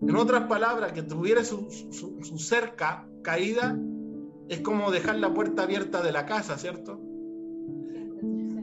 En 0.00 0.16
otras 0.16 0.44
palabras, 0.44 0.92
que 0.92 1.02
tuviera 1.02 1.44
su, 1.44 1.70
su 1.70 2.38
cerca 2.38 3.06
caída 3.20 3.78
es 4.48 4.60
como 4.60 4.90
dejar 4.90 5.16
la 5.16 5.34
puerta 5.34 5.64
abierta 5.64 6.00
de 6.00 6.12
la 6.12 6.24
casa, 6.24 6.56
¿cierto? 6.56 7.09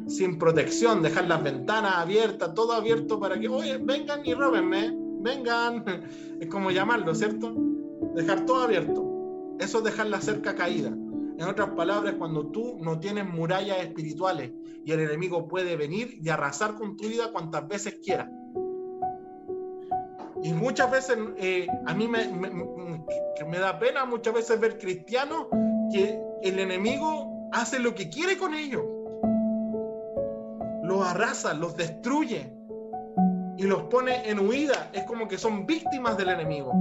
Sin 0.07 0.37
protección, 0.39 1.01
dejar 1.01 1.27
las 1.27 1.43
ventanas 1.43 1.95
abiertas, 1.95 2.53
todo 2.53 2.73
abierto 2.73 3.19
para 3.19 3.39
que, 3.39 3.47
oye, 3.47 3.77
vengan 3.77 4.25
y 4.25 4.33
róbenme, 4.33 4.93
vengan, 5.21 5.83
es 6.39 6.47
como 6.47 6.71
llamarlo, 6.71 7.13
¿cierto? 7.13 7.53
Dejar 8.15 8.45
todo 8.45 8.63
abierto. 8.63 9.55
Eso 9.59 9.79
es 9.79 9.83
dejar 9.83 10.07
la 10.07 10.21
cerca 10.21 10.55
caída. 10.55 10.89
En 10.89 11.43
otras 11.43 11.69
palabras, 11.71 12.15
cuando 12.17 12.47
tú 12.47 12.77
no 12.81 12.99
tienes 12.99 13.27
murallas 13.27 13.79
espirituales 13.79 14.51
y 14.85 14.91
el 14.91 15.01
enemigo 15.01 15.47
puede 15.47 15.75
venir 15.75 16.19
y 16.21 16.29
arrasar 16.29 16.75
con 16.75 16.97
tu 16.97 17.07
vida 17.07 17.31
cuantas 17.31 17.67
veces 17.67 17.99
quiera. 18.03 18.31
Y 20.43 20.53
muchas 20.53 20.89
veces, 20.89 21.17
eh, 21.37 21.67
a 21.85 21.93
mí 21.93 22.07
me, 22.07 22.27
me, 22.27 22.49
me 22.49 23.59
da 23.59 23.77
pena 23.77 24.05
muchas 24.05 24.33
veces 24.33 24.59
ver 24.59 24.77
cristianos 24.77 25.47
que 25.91 26.19
el 26.43 26.59
enemigo 26.59 27.49
hace 27.51 27.79
lo 27.79 27.93
que 27.93 28.09
quiere 28.09 28.37
con 28.37 28.53
ellos 28.53 28.83
los 30.87 31.05
arrasa, 31.05 31.53
los 31.53 31.75
destruye 31.75 32.49
y 33.57 33.63
los 33.63 33.83
pone 33.83 34.29
en 34.29 34.39
huida. 34.39 34.89
Es 34.93 35.03
como 35.03 35.27
que 35.27 35.37
son 35.37 35.65
víctimas 35.65 36.17
del 36.17 36.29
enemigo. 36.29 36.71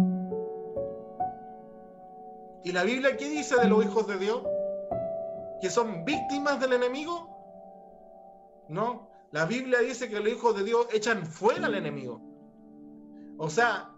¿Y 2.62 2.72
la 2.72 2.84
Biblia 2.84 3.16
qué 3.16 3.28
dice 3.28 3.56
de 3.56 3.68
los 3.68 3.84
hijos 3.84 4.06
de 4.06 4.18
Dios? 4.18 4.42
¿Que 5.60 5.70
son 5.70 6.04
víctimas 6.04 6.60
del 6.60 6.74
enemigo? 6.74 7.32
No, 8.68 9.08
la 9.32 9.44
Biblia 9.44 9.80
dice 9.80 10.08
que 10.08 10.20
los 10.20 10.28
hijos 10.28 10.56
de 10.56 10.64
Dios 10.64 10.86
echan 10.92 11.26
fuera 11.26 11.66
al 11.66 11.74
enemigo. 11.74 12.20
O 13.38 13.50
sea, 13.50 13.90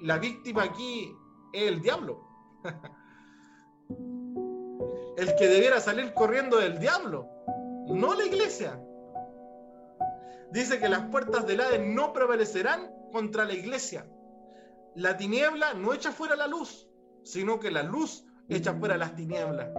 la 0.00 0.18
víctima 0.18 0.64
aquí 0.64 1.12
es 1.52 1.68
el 1.68 1.80
diablo. 1.80 2.20
el 5.16 5.34
que 5.36 5.48
debiera 5.48 5.80
salir 5.80 6.12
corriendo 6.14 6.58
del 6.58 6.78
diablo, 6.78 7.28
no 7.88 8.14
la 8.14 8.24
iglesia 8.24 8.80
dice 10.52 10.78
que 10.78 10.88
las 10.88 11.06
puertas 11.06 11.46
del 11.46 11.60
Hades 11.60 11.80
no 11.84 12.12
prevalecerán 12.12 12.90
contra 13.10 13.44
la 13.44 13.54
iglesia. 13.54 14.06
La 14.94 15.16
tiniebla 15.16 15.74
no 15.74 15.94
echa 15.94 16.12
fuera 16.12 16.36
la 16.36 16.46
luz, 16.46 16.88
sino 17.22 17.58
que 17.58 17.70
la 17.70 17.82
luz 17.82 18.24
echa 18.48 18.74
fuera 18.74 18.96
las 18.96 19.14
tinieblas. 19.14 19.70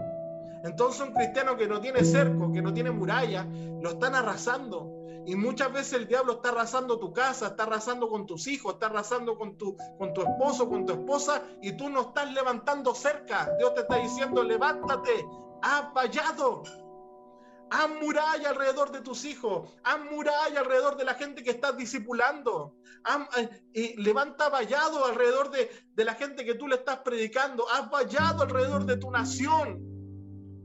Entonces 0.63 1.01
un 1.01 1.13
cristiano 1.13 1.57
que 1.57 1.67
no 1.67 1.81
tiene 1.81 2.03
cerco, 2.03 2.51
que 2.51 2.61
no 2.61 2.73
tiene 2.73 2.91
muralla, 2.91 3.45
lo 3.81 3.91
están 3.91 4.15
arrasando. 4.15 4.89
Y 5.25 5.35
muchas 5.35 5.71
veces 5.71 5.93
el 5.93 6.07
diablo 6.07 6.33
está 6.33 6.49
arrasando 6.49 6.99
tu 6.99 7.13
casa, 7.13 7.47
está 7.47 7.63
arrasando 7.63 8.09
con 8.09 8.25
tus 8.25 8.47
hijos, 8.47 8.73
está 8.73 8.87
arrasando 8.87 9.37
con 9.37 9.57
tu, 9.57 9.77
con 9.97 10.13
tu 10.13 10.21
esposo, 10.21 10.69
con 10.69 10.85
tu 10.85 10.93
esposa, 10.93 11.43
y 11.61 11.73
tú 11.73 11.89
no 11.89 12.01
estás 12.01 12.31
levantando 12.33 12.93
cerca. 12.95 13.49
Dios 13.57 13.73
te 13.73 13.81
está 13.81 13.97
diciendo, 13.97 14.43
levántate, 14.43 15.25
has 15.61 15.93
fallado. 15.93 16.63
Haz 17.73 17.89
muralla 17.89 18.51
alrededor 18.51 18.91
de 18.91 19.01
tus 19.01 19.25
hijos. 19.25 19.67
Haz 19.83 19.99
muralla 20.11 20.59
alrededor 20.59 20.95
de 20.95 21.05
la 21.05 21.15
gente 21.15 21.41
que 21.41 21.49
estás 21.49 21.75
discipulando. 21.75 22.75
Eh, 23.73 23.95
levanta 23.97 24.47
vallado 24.49 25.03
alrededor 25.03 25.49
de, 25.49 25.71
la 25.95 26.13
gente 26.13 26.45
que 26.45 26.53
tú 26.53 26.67
le 26.67 26.75
estás 26.75 26.99
predicando. 26.99 27.65
Haz 27.67 27.89
vallado 27.89 28.43
alrededor 28.43 28.85
de 28.85 28.97
tu 28.97 29.09
nación. 29.09 29.81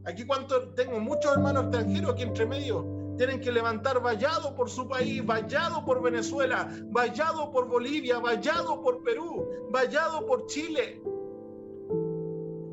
Aquí 0.04 0.26
cuánto 0.26 0.74
tengo 0.74 1.00
muchos 1.00 1.32
hermanos 1.32 1.64
extranjeros 1.64 2.12
aquí 2.12 2.24
entre 2.24 2.44
medio. 2.44 2.86
Tienen 3.16 3.40
que 3.40 3.52
levantar 3.52 4.02
vallado 4.02 4.54
por 4.54 4.68
su 4.68 4.86
país, 4.86 5.24
vallado 5.24 5.86
por 5.86 6.02
Venezuela, 6.02 6.68
vallado 6.90 7.50
por 7.50 7.68
Bolivia, 7.68 8.18
vallado 8.18 8.82
por 8.82 9.02
Perú, 9.02 9.48
vallado 9.70 10.26
por 10.26 10.46
Chile. 10.46 11.00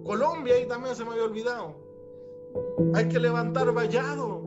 Colombia 0.04 0.56
ahí 0.56 0.68
también 0.68 0.94
se 0.94 1.06
me 1.06 1.12
había 1.12 1.24
olvidado. 1.24 1.85
Hay 2.94 3.08
que 3.10 3.20
levantar 3.20 3.74
vallado. 3.74 4.44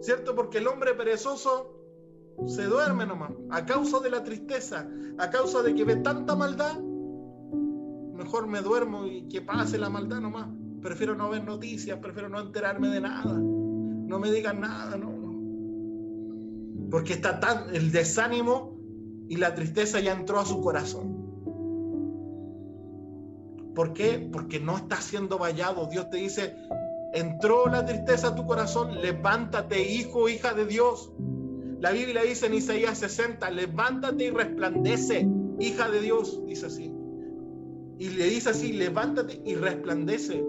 ¿Cierto? 0.00 0.34
Porque 0.34 0.58
el 0.58 0.68
hombre 0.68 0.94
perezoso 0.94 1.74
se 2.46 2.64
duerme 2.64 3.06
nomás. 3.06 3.30
A 3.50 3.64
causa 3.64 4.00
de 4.00 4.10
la 4.10 4.22
tristeza, 4.24 4.88
a 5.18 5.30
causa 5.30 5.62
de 5.62 5.74
que 5.74 5.84
ve 5.84 5.96
tanta 5.96 6.36
maldad, 6.36 6.78
mejor 8.14 8.46
me 8.46 8.60
duermo 8.60 9.06
y 9.06 9.28
que 9.28 9.40
pase 9.40 9.78
la 9.78 9.88
maldad 9.88 10.20
nomás. 10.20 10.48
Prefiero 10.82 11.14
no 11.14 11.30
ver 11.30 11.44
noticias, 11.44 11.98
prefiero 11.98 12.28
no 12.28 12.40
enterarme 12.40 12.88
de 12.88 13.00
nada. 13.00 13.32
No 13.32 14.18
me 14.18 14.30
digan 14.30 14.60
nada, 14.60 14.96
no. 14.96 15.14
Porque 16.90 17.14
está 17.14 17.40
tan 17.40 17.74
el 17.74 17.90
desánimo 17.90 18.78
y 19.28 19.36
la 19.36 19.54
tristeza 19.54 20.00
ya 20.00 20.12
entró 20.12 20.38
a 20.38 20.44
su 20.44 20.60
corazón. 20.60 21.13
¿Por 23.74 23.92
qué? 23.92 24.28
Porque 24.32 24.60
no 24.60 24.76
está 24.76 25.00
siendo 25.00 25.38
vallado. 25.38 25.86
Dios 25.86 26.08
te 26.10 26.18
dice, 26.18 26.56
entró 27.12 27.66
la 27.66 27.84
tristeza 27.84 28.28
a 28.28 28.34
tu 28.34 28.46
corazón, 28.46 29.00
levántate, 29.00 29.82
hijo, 29.82 30.28
hija 30.28 30.54
de 30.54 30.66
Dios. 30.66 31.12
La 31.80 31.90
Biblia 31.90 32.22
dice 32.22 32.46
en 32.46 32.54
Isaías 32.54 32.98
60, 32.98 33.50
levántate 33.50 34.24
y 34.24 34.30
resplandece, 34.30 35.28
hija 35.58 35.90
de 35.90 36.00
Dios, 36.00 36.40
dice 36.46 36.66
así. 36.66 36.94
Y 37.98 38.10
le 38.10 38.24
dice 38.26 38.50
así, 38.50 38.72
levántate 38.72 39.42
y 39.44 39.54
resplandece. 39.56 40.44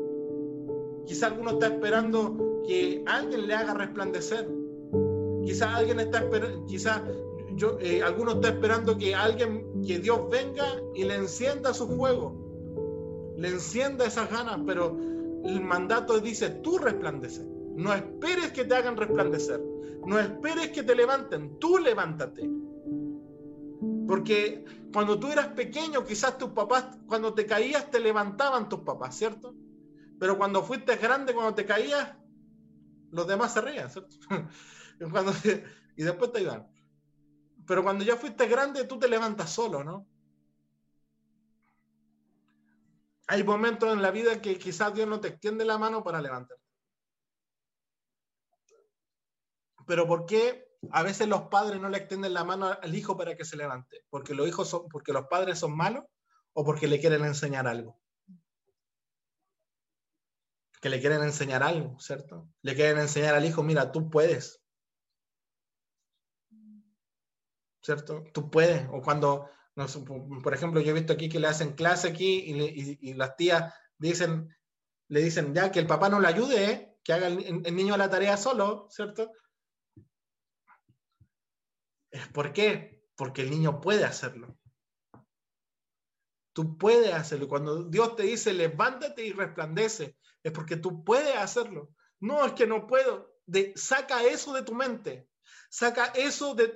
Quizá 1.06 1.28
alguno 1.28 1.52
está 1.52 1.68
esperando 1.68 2.64
que 2.68 3.04
alguien 3.08 3.48
le 3.48 3.54
haga 3.54 3.74
resplandecer. 3.74 4.50
Quizá 5.46 5.76
alguien 5.76 6.00
está 6.00 6.20
esperando, 6.20 6.66
quizá 6.66 7.04
eh, 7.82 8.02
alguno 8.02 8.34
está 8.34 8.50
esperando 8.50 8.98
que 8.98 9.14
alguien, 9.14 9.84
que 9.86 10.00
Dios 10.00 10.22
venga 10.32 10.66
y 10.96 11.04
le 11.04 11.16
encienda 11.16 11.74
su 11.74 11.88
fuego 11.88 12.45
le 13.38 13.50
encienda 13.50 14.06
esas 14.06 14.30
ganas, 14.30 14.60
pero 14.66 14.98
el 15.44 15.62
mandato 15.62 16.20
dice, 16.20 16.50
tú 16.50 16.78
resplandece. 16.78 17.46
No 17.76 17.94
esperes 17.94 18.52
que 18.52 18.66
te 18.66 18.76
hagan 18.76 18.98
resplandecer. 18.98 19.62
No 20.06 20.20
esperes 20.20 20.70
que 20.70 20.84
te 20.84 20.96
levanten. 20.96 21.60
Tú 21.60 21.78
levántate. 21.78 22.50
Porque 24.08 24.64
cuando 24.94 25.20
tú 25.20 25.28
eras 25.28 25.48
pequeño, 25.48 26.06
quizás 26.06 26.38
tus 26.38 26.52
papás, 26.52 26.98
cuando 27.08 27.34
te 27.34 27.46
caías, 27.46 27.92
te 27.92 28.00
levantaban 28.00 28.70
tus 28.70 28.80
papás, 28.82 29.16
¿cierto? 29.16 29.56
Pero 30.20 30.38
cuando 30.38 30.64
fuiste 30.64 30.96
grande, 30.96 31.34
cuando 31.34 31.54
te 31.54 31.66
caías, 31.66 32.16
los 33.12 33.28
demás 33.28 33.54
se 33.54 33.62
reían, 33.62 33.90
¿cierto? 33.90 34.16
y 35.98 36.04
después 36.04 36.32
te 36.32 36.42
iban. 36.42 36.68
Pero 37.68 37.84
cuando 37.84 38.04
ya 38.04 38.16
fuiste 38.16 38.48
grande, 38.48 38.86
tú 38.86 38.98
te 38.98 39.10
levantas 39.10 39.50
solo, 39.50 39.84
¿no? 39.84 40.08
Hay 43.28 43.44
momentos 43.44 43.92
en 43.92 44.02
la 44.02 44.12
vida 44.12 44.42
que 44.42 44.58
quizás 44.58 44.94
Dios 44.94 45.08
no 45.08 45.20
te 45.20 45.30
extiende 45.30 45.66
la 45.66 45.78
mano 45.78 46.04
para 46.04 46.22
levantarte. 46.22 46.64
Pero 49.88 50.08
¿por 50.08 50.26
qué 50.26 50.68
a 50.92 51.04
veces 51.04 51.28
los 51.28 51.44
padres 51.44 51.80
no 51.80 51.90
le 51.90 51.98
extienden 51.98 52.34
la 52.34 52.44
mano 52.44 52.68
al 52.68 52.96
hijo 52.96 53.18
para 53.18 53.36
que 53.36 53.46
se 53.46 53.58
levante? 53.58 54.06
¿Porque 54.10 54.34
los 54.34 54.48
hijos 54.48 54.70
son, 54.70 54.88
porque 54.90 55.14
los 55.14 55.28
padres 55.28 55.60
son 55.60 55.76
malos 55.76 56.04
o 56.54 56.64
porque 56.64 56.88
le 56.88 57.00
quieren 57.00 57.24
enseñar 57.26 57.68
algo? 57.68 58.00
Que 60.82 60.90
le 60.90 61.00
quieren 61.00 61.24
enseñar 61.24 61.64
algo, 61.64 62.00
¿cierto? 62.00 62.48
Le 62.62 62.76
quieren 62.76 63.00
enseñar 63.00 63.36
al 63.36 63.46
hijo, 63.46 63.64
mira, 63.64 63.92
tú 63.92 64.10
puedes. 64.10 64.62
¿Cierto? 67.82 68.24
Tú 68.34 68.50
puedes. 68.50 68.88
O 68.92 69.02
cuando 69.02 69.50
por 69.76 70.54
ejemplo, 70.54 70.80
yo 70.80 70.92
he 70.92 70.94
visto 70.94 71.14
aquí 71.14 71.28
que 71.28 71.40
le 71.40 71.48
hacen 71.48 71.74
clase 71.74 72.08
aquí 72.08 72.46
y, 73.02 73.14
las 73.14 73.36
tías 73.36 73.74
dicen, 73.98 74.56
le 75.10 75.22
dicen 75.22 75.54
ya 75.54 75.72
que 75.72 75.80
el 75.80 75.88
papá 75.88 76.08
no 76.08 76.20
le 76.20 76.28
ayude, 76.28 76.72
¿eh? 76.72 76.98
que 77.04 77.14
haga 77.14 77.28
el, 77.28 77.76
niño 77.76 77.98
la 77.98 78.10
tarea 78.10 78.38
solo, 78.38 78.88
¿cierto? 78.90 79.32
¿Por 82.34 82.54
qué? 82.54 83.06
Porque 83.18 83.42
el 83.42 83.50
niño 83.50 83.82
puede 83.82 84.06
hacerlo. 84.06 84.58
Tú 86.54 86.78
puedes 86.78 87.14
hacerlo. 87.14 87.50
Cuando 87.50 87.84
Dios 87.84 88.16
te 88.16 88.24
dice, 88.24 88.54
levántate 88.54 89.26
y 89.26 89.34
resplandece, 89.34 90.18
es 90.42 90.52
porque 90.54 90.78
tú 90.78 91.04
puedes 91.04 91.36
hacerlo. 91.36 91.92
No, 92.22 92.46
es 92.46 92.54
que 92.54 92.66
no 92.66 92.88
puedo. 92.88 93.36
De, 93.46 93.74
saca 93.76 94.24
eso 94.24 94.54
de 94.54 94.64
tu 94.64 94.74
mente. 94.74 95.28
Saca 95.76 96.06
eso 96.16 96.56
de, 96.56 96.70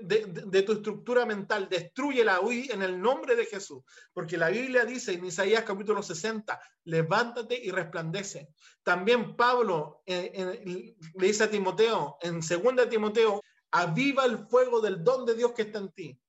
tu 0.63 0.73
estructura 0.73 1.25
mental, 1.25 1.69
destruyela 1.69 2.41
hoy 2.41 2.69
en 2.69 2.81
el 2.81 2.99
nombre 2.99 3.33
de 3.37 3.45
Jesús, 3.45 3.81
porque 4.11 4.35
la 4.35 4.49
Biblia 4.49 4.83
dice 4.83 5.13
en 5.13 5.23
Isaías 5.23 5.63
capítulo 5.63 6.03
60, 6.03 6.59
levántate 6.83 7.57
y 7.57 7.71
resplandece. 7.71 8.49
También 8.83 9.37
Pablo 9.37 10.03
le 10.05 10.95
dice 11.13 11.45
a 11.45 11.49
Timoteo, 11.49 12.17
en 12.19 12.41
2 12.41 12.89
Timoteo, 12.89 13.41
aviva 13.71 14.25
el 14.25 14.39
fuego 14.49 14.81
del 14.81 15.01
don 15.01 15.25
de 15.25 15.35
Dios 15.35 15.53
que 15.53 15.61
está 15.61 15.79
en 15.79 15.93
ti. 15.93 16.19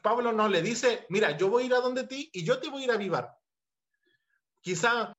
Pablo 0.00 0.30
no 0.30 0.48
le 0.48 0.62
dice, 0.62 1.04
mira, 1.08 1.36
yo 1.36 1.48
voy 1.48 1.64
a 1.64 1.66
ir 1.66 1.74
a 1.74 1.80
donde 1.80 2.06
ti 2.06 2.30
y 2.32 2.44
yo 2.44 2.60
te 2.60 2.70
voy 2.70 2.82
a 2.82 2.84
ir 2.84 2.90
a 2.92 2.94
avivar. 2.94 3.36
Quizá 4.60 5.12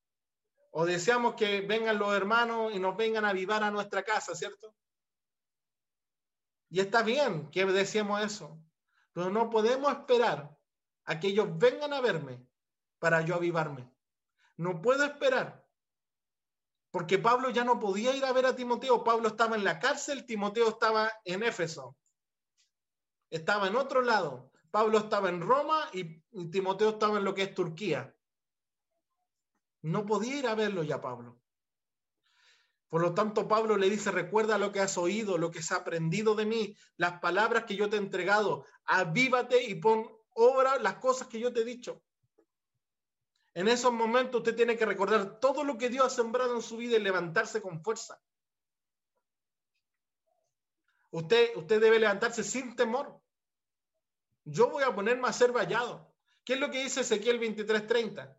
o 0.70 0.86
deseamos 0.86 1.34
que 1.34 1.60
vengan 1.60 1.98
los 1.98 2.14
hermanos 2.14 2.72
y 2.74 2.78
nos 2.78 2.96
vengan 2.96 3.26
a 3.26 3.28
avivar 3.28 3.62
a 3.62 3.70
nuestra 3.70 4.02
casa, 4.02 4.34
¿cierto? 4.34 4.74
Y 6.72 6.80
está 6.80 7.02
bien 7.02 7.50
que 7.50 7.66
decíamos 7.66 8.24
eso, 8.24 8.58
pero 9.12 9.28
no 9.28 9.50
podemos 9.50 9.92
esperar 9.92 10.56
a 11.04 11.20
que 11.20 11.26
ellos 11.26 11.46
vengan 11.58 11.92
a 11.92 12.00
verme 12.00 12.48
para 12.98 13.20
yo 13.20 13.34
avivarme. 13.34 13.92
No 14.56 14.80
puedo 14.80 15.04
esperar, 15.04 15.68
porque 16.90 17.18
Pablo 17.18 17.50
ya 17.50 17.62
no 17.64 17.78
podía 17.78 18.16
ir 18.16 18.24
a 18.24 18.32
ver 18.32 18.46
a 18.46 18.56
Timoteo. 18.56 19.04
Pablo 19.04 19.28
estaba 19.28 19.54
en 19.56 19.64
la 19.64 19.78
cárcel, 19.80 20.24
Timoteo 20.24 20.70
estaba 20.70 21.12
en 21.26 21.42
Éfeso, 21.42 21.94
estaba 23.28 23.66
en 23.66 23.76
otro 23.76 24.00
lado. 24.00 24.50
Pablo 24.70 24.96
estaba 24.96 25.28
en 25.28 25.42
Roma 25.42 25.90
y, 25.92 26.22
Timoteo 26.50 26.88
estaba 26.88 27.18
en 27.18 27.24
lo 27.24 27.34
que 27.34 27.42
es 27.42 27.54
Turquía. 27.54 28.16
No 29.82 30.06
podía 30.06 30.38
ir 30.38 30.46
a 30.46 30.54
verlo 30.54 30.84
ya 30.84 31.02
Pablo. 31.02 31.41
Por 32.92 33.00
lo 33.00 33.14
tanto, 33.14 33.48
Pablo 33.48 33.78
le 33.78 33.88
dice, 33.88 34.10
recuerda 34.10 34.58
lo 34.58 34.70
que 34.70 34.80
has 34.80 34.98
oído, 34.98 35.38
lo 35.38 35.50
que 35.50 35.60
has 35.60 35.72
aprendido 35.72 36.34
de 36.34 36.44
mí, 36.44 36.76
las 36.98 37.20
palabras 37.20 37.64
que 37.64 37.74
yo 37.74 37.88
te 37.88 37.96
he 37.96 37.98
entregado, 37.98 38.66
avívate 38.84 39.64
y 39.64 39.76
pon 39.76 40.06
obra 40.34 40.78
las 40.78 40.96
cosas 40.96 41.26
que 41.28 41.40
yo 41.40 41.50
te 41.54 41.62
he 41.62 41.64
dicho. 41.64 42.02
En 43.54 43.68
esos 43.68 43.94
momentos 43.94 44.40
usted 44.40 44.54
tiene 44.54 44.76
que 44.76 44.84
recordar 44.84 45.40
todo 45.40 45.64
lo 45.64 45.78
que 45.78 45.88
Dios 45.88 46.04
ha 46.04 46.10
sembrado 46.10 46.54
en 46.54 46.60
su 46.60 46.76
vida 46.76 46.98
y 46.98 47.00
levantarse 47.00 47.62
con 47.62 47.82
fuerza. 47.82 48.20
Usted, 51.12 51.56
usted 51.56 51.80
debe 51.80 51.98
levantarse 51.98 52.44
sin 52.44 52.76
temor. 52.76 53.18
Yo 54.44 54.68
voy 54.68 54.82
a 54.82 54.94
ponerme 54.94 55.28
a 55.28 55.32
ser 55.32 55.50
vallado. 55.50 56.12
¿Qué 56.44 56.52
es 56.52 56.60
lo 56.60 56.70
que 56.70 56.82
dice 56.82 57.00
Ezequiel 57.00 57.40
23:30? 57.40 58.36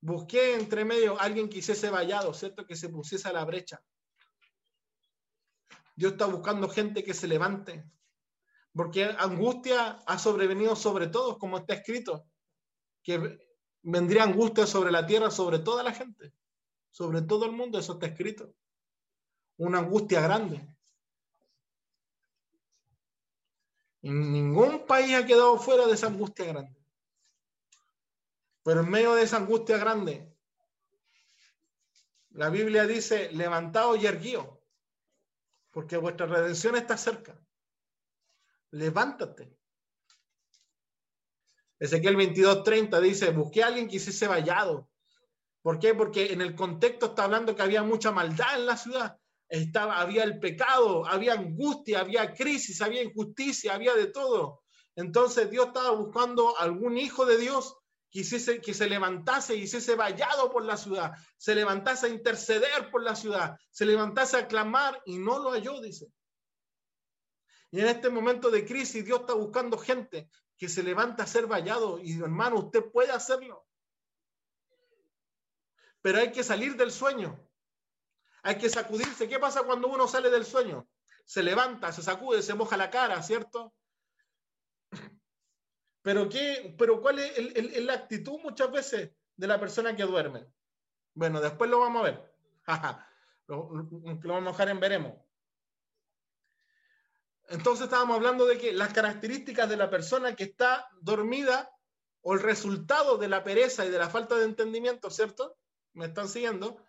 Busqué 0.00 0.54
entre 0.54 0.84
medio 0.84 1.20
alguien 1.20 1.48
que 1.48 1.58
hiciese 1.58 1.90
vallado, 1.90 2.32
¿cierto? 2.32 2.66
Que 2.66 2.76
se 2.76 2.88
pusiese 2.88 3.28
a 3.28 3.32
la 3.32 3.44
brecha. 3.44 3.82
Dios 5.94 6.12
está 6.12 6.26
buscando 6.26 6.68
gente 6.68 7.04
que 7.04 7.12
se 7.12 7.28
levante. 7.28 7.84
Porque 8.72 9.04
angustia 9.04 9.98
ha 10.06 10.18
sobrevenido 10.18 10.74
sobre 10.74 11.08
todos, 11.08 11.36
como 11.38 11.58
está 11.58 11.74
escrito. 11.74 12.26
Que 13.02 13.38
vendría 13.82 14.22
angustia 14.24 14.66
sobre 14.66 14.90
la 14.90 15.06
tierra, 15.06 15.30
sobre 15.30 15.58
toda 15.58 15.82
la 15.82 15.92
gente. 15.92 16.32
Sobre 16.90 17.22
todo 17.22 17.44
el 17.44 17.52
mundo, 17.52 17.78
eso 17.78 17.94
está 17.94 18.06
escrito. 18.06 18.54
Una 19.58 19.80
angustia 19.80 20.22
grande. 20.22 20.66
Ningún 24.02 24.86
país 24.86 25.14
ha 25.14 25.26
quedado 25.26 25.58
fuera 25.58 25.86
de 25.86 25.92
esa 25.92 26.06
angustia 26.06 26.46
grande. 26.46 26.79
Pero 28.62 28.80
en 28.80 28.90
medio 28.90 29.14
de 29.14 29.22
esa 29.22 29.38
angustia 29.38 29.78
grande, 29.78 30.30
la 32.30 32.50
Biblia 32.50 32.86
dice, 32.86 33.32
levantaos 33.32 34.00
y 34.00 34.06
erguíos, 34.06 34.46
porque 35.70 35.96
vuestra 35.96 36.26
redención 36.26 36.76
está 36.76 36.96
cerca. 36.96 37.40
Levántate. 38.72 39.56
Ezequiel 41.78 42.16
22:30 42.16 43.00
dice, 43.00 43.30
busqué 43.30 43.62
a 43.62 43.68
alguien 43.68 43.88
que 43.88 43.96
hiciese 43.96 44.28
vallado. 44.28 44.90
¿Por 45.62 45.78
qué? 45.78 45.94
Porque 45.94 46.32
en 46.32 46.40
el 46.40 46.54
contexto 46.54 47.06
está 47.06 47.24
hablando 47.24 47.56
que 47.56 47.62
había 47.62 47.82
mucha 47.82 48.12
maldad 48.12 48.58
en 48.58 48.66
la 48.66 48.76
ciudad. 48.76 49.18
Estaba, 49.48 50.00
había 50.00 50.22
el 50.22 50.38
pecado, 50.38 51.06
había 51.06 51.32
angustia, 51.32 52.00
había 52.00 52.32
crisis, 52.32 52.80
había 52.80 53.02
injusticia, 53.02 53.74
había 53.74 53.94
de 53.94 54.06
todo. 54.06 54.62
Entonces 54.94 55.50
Dios 55.50 55.68
estaba 55.68 55.90
buscando 55.90 56.56
algún 56.58 56.96
hijo 56.98 57.26
de 57.26 57.38
Dios 57.38 57.79
que, 58.10 58.60
que 58.60 58.74
se 58.74 58.88
levantase 58.88 59.54
y 59.54 59.62
hiciese 59.62 59.94
vallado 59.94 60.50
por 60.50 60.64
la 60.64 60.76
ciudad, 60.76 61.12
se 61.36 61.54
levantase 61.54 62.06
a 62.06 62.10
interceder 62.10 62.90
por 62.90 63.02
la 63.02 63.14
ciudad, 63.14 63.56
se 63.70 63.86
levantase 63.86 64.36
a 64.36 64.48
clamar 64.48 65.00
y 65.06 65.18
no 65.18 65.38
lo 65.38 65.52
halló, 65.52 65.80
dice. 65.80 66.12
Y 67.70 67.80
en 67.80 67.86
este 67.86 68.10
momento 68.10 68.50
de 68.50 68.66
crisis 68.66 69.04
Dios 69.04 69.20
está 69.20 69.34
buscando 69.34 69.78
gente 69.78 70.28
que 70.56 70.68
se 70.68 70.82
levanta 70.82 71.22
a 71.22 71.26
ser 71.26 71.46
vallado 71.46 72.00
y 72.00 72.20
hermano, 72.20 72.58
usted 72.58 72.84
puede 72.90 73.12
hacerlo. 73.12 73.66
Pero 76.02 76.18
hay 76.18 76.32
que 76.32 76.42
salir 76.42 76.76
del 76.76 76.90
sueño. 76.90 77.38
Hay 78.42 78.56
que 78.58 78.68
sacudirse. 78.68 79.28
¿Qué 79.28 79.38
pasa 79.38 79.62
cuando 79.62 79.88
uno 79.88 80.08
sale 80.08 80.30
del 80.30 80.44
sueño? 80.44 80.88
Se 81.24 81.42
levanta, 81.42 81.92
se 81.92 82.02
sacude, 82.02 82.42
se 82.42 82.54
moja 82.54 82.76
la 82.76 82.90
cara, 82.90 83.22
¿cierto? 83.22 83.74
Pero, 86.02 86.28
qué, 86.28 86.74
pero 86.78 87.00
¿cuál 87.00 87.18
es 87.18 87.84
la 87.84 87.94
actitud 87.94 88.38
muchas 88.42 88.70
veces 88.70 89.10
de 89.36 89.46
la 89.46 89.60
persona 89.60 89.94
que 89.94 90.04
duerme? 90.04 90.46
Bueno, 91.14 91.40
después 91.40 91.68
lo 91.70 91.80
vamos 91.80 92.00
a 92.00 92.04
ver. 92.04 92.34
lo, 93.48 93.68
vamos 94.24 94.48
a 94.48 94.50
dejar 94.52 94.68
en 94.70 94.80
veremos. 94.80 95.14
Entonces 97.48 97.84
estábamos 97.84 98.16
hablando 98.16 98.46
de 98.46 98.58
que 98.58 98.72
las 98.72 98.92
características 98.92 99.68
de 99.68 99.76
la 99.76 99.90
persona 99.90 100.36
que 100.36 100.44
está 100.44 100.88
dormida 101.00 101.70
o 102.22 102.34
el 102.34 102.40
resultado 102.40 103.18
de 103.18 103.28
la 103.28 103.42
pereza 103.42 103.84
y 103.84 103.90
de 103.90 103.98
la 103.98 104.08
falta 104.08 104.36
de 104.36 104.44
entendimiento, 104.44 105.10
¿cierto? 105.10 105.58
¿Me 105.94 106.06
están 106.06 106.28
siguiendo? 106.28 106.82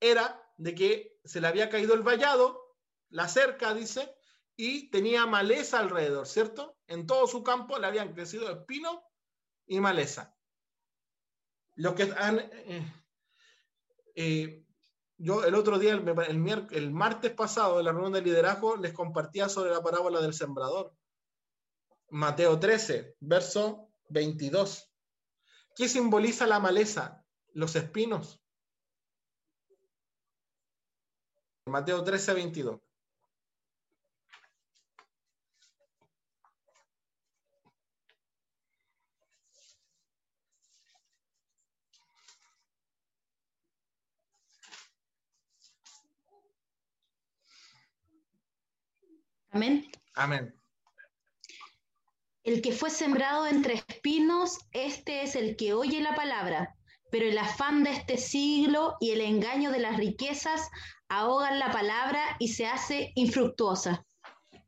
Era 0.00 0.42
de 0.56 0.74
que 0.74 1.20
se 1.24 1.40
le 1.40 1.46
había 1.46 1.70
caído 1.70 1.94
el 1.94 2.02
vallado, 2.02 2.74
la 3.10 3.28
cerca, 3.28 3.74
dice, 3.74 4.17
y 4.60 4.90
tenía 4.90 5.24
maleza 5.24 5.78
alrededor, 5.78 6.26
¿cierto? 6.26 6.76
En 6.88 7.06
todo 7.06 7.28
su 7.28 7.44
campo 7.44 7.78
le 7.78 7.86
habían 7.86 8.12
crecido 8.12 8.50
espinos 8.50 8.98
y 9.66 9.78
maleza. 9.78 10.36
Los 11.76 11.94
que 11.94 12.12
han... 12.16 12.40
Eh, 12.40 12.92
eh, 14.16 14.64
yo 15.16 15.44
el 15.44 15.54
otro 15.54 15.78
día, 15.78 15.92
el, 15.92 16.68
el, 16.72 16.92
martes 16.92 17.32
pasado, 17.32 17.78
en 17.78 17.84
la 17.84 17.92
reunión 17.92 18.12
de 18.12 18.22
liderazgo, 18.22 18.76
les 18.76 18.92
compartía 18.92 19.48
sobre 19.48 19.70
la 19.70 19.80
parábola 19.80 20.20
del 20.20 20.34
sembrador. 20.34 20.92
Mateo 22.10 22.58
13, 22.58 23.16
verso 23.20 23.92
22. 24.08 24.92
¿Qué 25.76 25.88
simboliza 25.88 26.48
la 26.48 26.58
maleza? 26.58 27.24
Los 27.52 27.76
espinos. 27.76 28.40
Mateo 31.66 32.02
13, 32.02 32.34
22. 32.34 32.87
Amén. 49.50 49.90
Amén. 50.14 50.54
El 52.44 52.62
que 52.62 52.72
fue 52.72 52.90
sembrado 52.90 53.46
entre 53.46 53.74
espinos, 53.74 54.58
este 54.72 55.22
es 55.22 55.36
el 55.36 55.56
que 55.56 55.74
oye 55.74 56.00
la 56.00 56.14
palabra, 56.14 56.74
pero 57.10 57.26
el 57.26 57.36
afán 57.36 57.84
de 57.84 57.92
este 57.92 58.16
siglo 58.16 58.96
y 59.00 59.10
el 59.10 59.20
engaño 59.20 59.70
de 59.70 59.80
las 59.80 59.96
riquezas 59.96 60.70
ahogan 61.08 61.58
la 61.58 61.70
palabra 61.70 62.22
y 62.38 62.48
se 62.48 62.66
hace 62.66 63.12
infructuosa. 63.14 64.04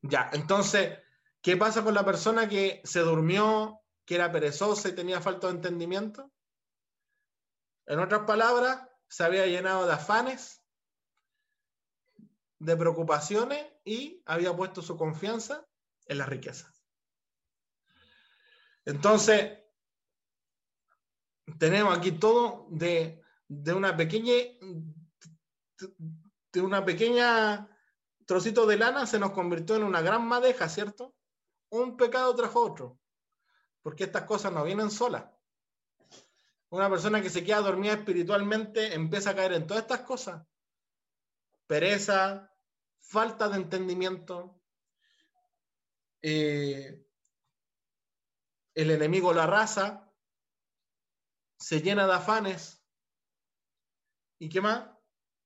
Ya, 0.02 0.30
entonces, 0.32 0.98
¿qué 1.42 1.56
pasa 1.56 1.84
con 1.84 1.94
la 1.94 2.04
persona 2.04 2.48
que 2.48 2.80
se 2.84 3.00
durmió, 3.00 3.80
que 4.04 4.14
era 4.14 4.32
perezosa 4.32 4.88
y 4.88 4.94
tenía 4.94 5.20
falta 5.20 5.46
de 5.46 5.54
entendimiento? 5.54 6.30
En 7.86 7.98
otras 7.98 8.22
palabras, 8.26 8.88
se 9.08 9.24
había 9.24 9.46
llenado 9.46 9.86
de 9.86 9.92
afanes, 9.92 10.59
de 12.60 12.76
preocupaciones 12.76 13.66
y 13.84 14.22
había 14.26 14.54
puesto 14.54 14.82
su 14.82 14.96
confianza 14.96 15.66
en 16.06 16.18
las 16.18 16.28
riquezas. 16.28 16.84
Entonces, 18.84 19.58
tenemos 21.58 21.96
aquí 21.96 22.12
todo 22.12 22.68
de, 22.70 23.22
de 23.48 23.72
una 23.72 23.96
pequeña 23.96 24.32
de 26.52 26.60
una 26.60 26.84
pequeña 26.84 27.68
trocito 28.26 28.66
de 28.66 28.76
lana 28.76 29.06
se 29.06 29.18
nos 29.18 29.30
convirtió 29.32 29.76
en 29.76 29.84
una 29.84 30.02
gran 30.02 30.26
madeja, 30.26 30.68
¿cierto? 30.68 31.14
Un 31.70 31.96
pecado 31.96 32.34
tras 32.34 32.54
otro, 32.54 33.00
porque 33.82 34.04
estas 34.04 34.24
cosas 34.24 34.52
no 34.52 34.64
vienen 34.64 34.90
solas. 34.90 35.24
Una 36.68 36.88
persona 36.90 37.22
que 37.22 37.30
se 37.30 37.42
queda 37.42 37.60
dormida 37.60 37.94
espiritualmente 37.94 38.94
empieza 38.94 39.30
a 39.30 39.34
caer 39.34 39.54
en 39.54 39.66
todas 39.66 39.82
estas 39.84 40.00
cosas. 40.02 40.46
Pereza, 41.66 42.49
falta 43.10 43.48
de 43.48 43.56
entendimiento, 43.56 44.62
eh, 46.22 47.04
el 48.72 48.90
enemigo 48.92 49.32
lo 49.32 49.42
arrasa, 49.42 50.08
se 51.58 51.82
llena 51.82 52.06
de 52.06 52.14
afanes. 52.14 52.86
¿Y 54.38 54.48
qué 54.48 54.60
más? 54.60 54.88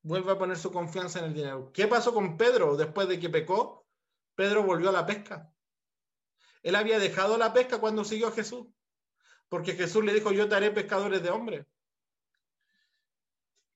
Vuelve 0.03 0.33
a 0.33 0.39
poner 0.39 0.59
su 0.59 0.71
confianza 0.71 1.21
en 1.21 1.25
el 1.25 1.35
dinero. 1.35 1.73
¿Qué 1.73 1.89
pasó 1.89 2.13
con 2.13 2.37
Pedro 2.37 2.77
después 2.77 3.09
de 3.09 3.19
que 3.19 3.31
pecó? 3.31 3.87
Pedro 4.35 4.63
volvió 4.63 4.91
a 4.91 4.93
la 4.93 5.07
pesca. 5.07 5.51
Él 6.63 6.77
había 6.77 6.99
dejado 6.99 7.39
la 7.39 7.55
pesca 7.55 7.81
cuando 7.81 8.05
siguió 8.05 8.29
a 8.29 8.33
Jesús, 8.33 8.67
porque 9.49 9.73
Jesús 9.73 10.05
le 10.05 10.13
dijo, 10.13 10.33
yo 10.33 10.51
te 10.51 10.55
haré 10.55 10.71
pescadores 10.71 11.23
de 11.23 11.31
hombres. 11.31 11.67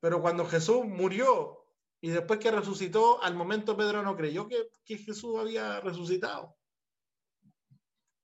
Pero 0.01 0.21
cuando 0.21 0.45
Jesús 0.45 0.85
murió 0.85 1.58
y 2.01 2.11
después 2.11 2.39
que 2.39 2.51
resucitó, 2.51 3.23
al 3.23 3.35
momento 3.35 3.77
Pedro 3.77 4.03
no 4.03 4.17
creyó 4.17 4.47
que, 4.47 4.69
Jesús 4.85 5.37
había 5.39 5.81
resucitado. 5.81 6.57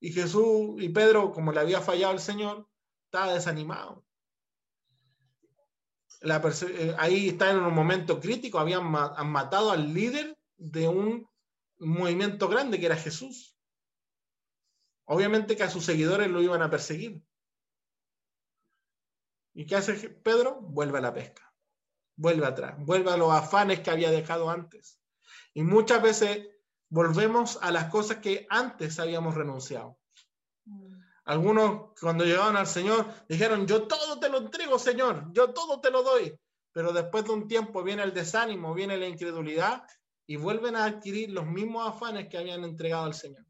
Y 0.00 0.12
Jesús 0.12 0.80
y 0.80 0.88
Pedro, 0.90 1.32
como 1.32 1.50
le 1.50 1.60
había 1.60 1.80
fallado 1.80 2.12
el 2.12 2.20
Señor, 2.20 2.68
estaba 3.06 3.32
desanimado. 3.32 4.04
Eh, 6.22 6.94
ahí 6.98 7.28
está 7.30 7.50
en 7.50 7.58
un 7.58 7.74
momento 7.74 8.20
crítico, 8.20 8.58
habían 8.58 8.94
han 8.94 9.30
matado 9.30 9.72
al 9.72 9.92
líder 9.92 10.38
de 10.56 10.88
un 10.88 11.28
movimiento 11.78 12.48
grande 12.48 12.78
que 12.78 12.86
era 12.86 12.96
Jesús. 12.96 13.58
Obviamente 15.06 15.56
que 15.56 15.64
a 15.64 15.70
sus 15.70 15.84
seguidores 15.84 16.30
lo 16.30 16.42
iban 16.42 16.62
a 16.62 16.70
perseguir. 16.70 17.22
¿Y 19.52 19.66
qué 19.66 19.76
hace 19.76 20.08
Pedro? 20.08 20.60
Vuelve 20.60 20.98
a 20.98 21.02
la 21.02 21.12
pesca 21.12 21.43
vuelve 22.16 22.46
atrás, 22.46 22.74
vuelve 22.78 23.10
a 23.10 23.16
los 23.16 23.32
afanes 23.32 23.80
que 23.80 23.90
había 23.90 24.10
dejado 24.10 24.50
antes. 24.50 25.00
Y 25.52 25.62
muchas 25.62 26.02
veces 26.02 26.48
volvemos 26.88 27.58
a 27.62 27.70
las 27.70 27.86
cosas 27.90 28.18
que 28.18 28.46
antes 28.50 28.98
habíamos 28.98 29.34
renunciado. 29.34 29.98
Mm. 30.64 30.94
Algunos 31.26 31.92
cuando 31.98 32.24
llegaban 32.24 32.56
al 32.56 32.66
Señor 32.66 33.06
dijeron, 33.28 33.66
yo 33.66 33.86
todo 33.86 34.18
te 34.20 34.28
lo 34.28 34.38
entrego, 34.38 34.78
Señor, 34.78 35.32
yo 35.32 35.52
todo 35.52 35.80
te 35.80 35.90
lo 35.90 36.02
doy. 36.02 36.38
Pero 36.72 36.92
después 36.92 37.24
de 37.24 37.32
un 37.32 37.48
tiempo 37.48 37.82
viene 37.82 38.02
el 38.02 38.12
desánimo, 38.12 38.74
viene 38.74 38.96
la 38.96 39.06
incredulidad 39.06 39.84
y 40.26 40.36
vuelven 40.36 40.76
a 40.76 40.84
adquirir 40.84 41.30
los 41.30 41.46
mismos 41.46 41.88
afanes 41.88 42.28
que 42.28 42.36
habían 42.36 42.64
entregado 42.64 43.04
al 43.04 43.14
Señor. 43.14 43.44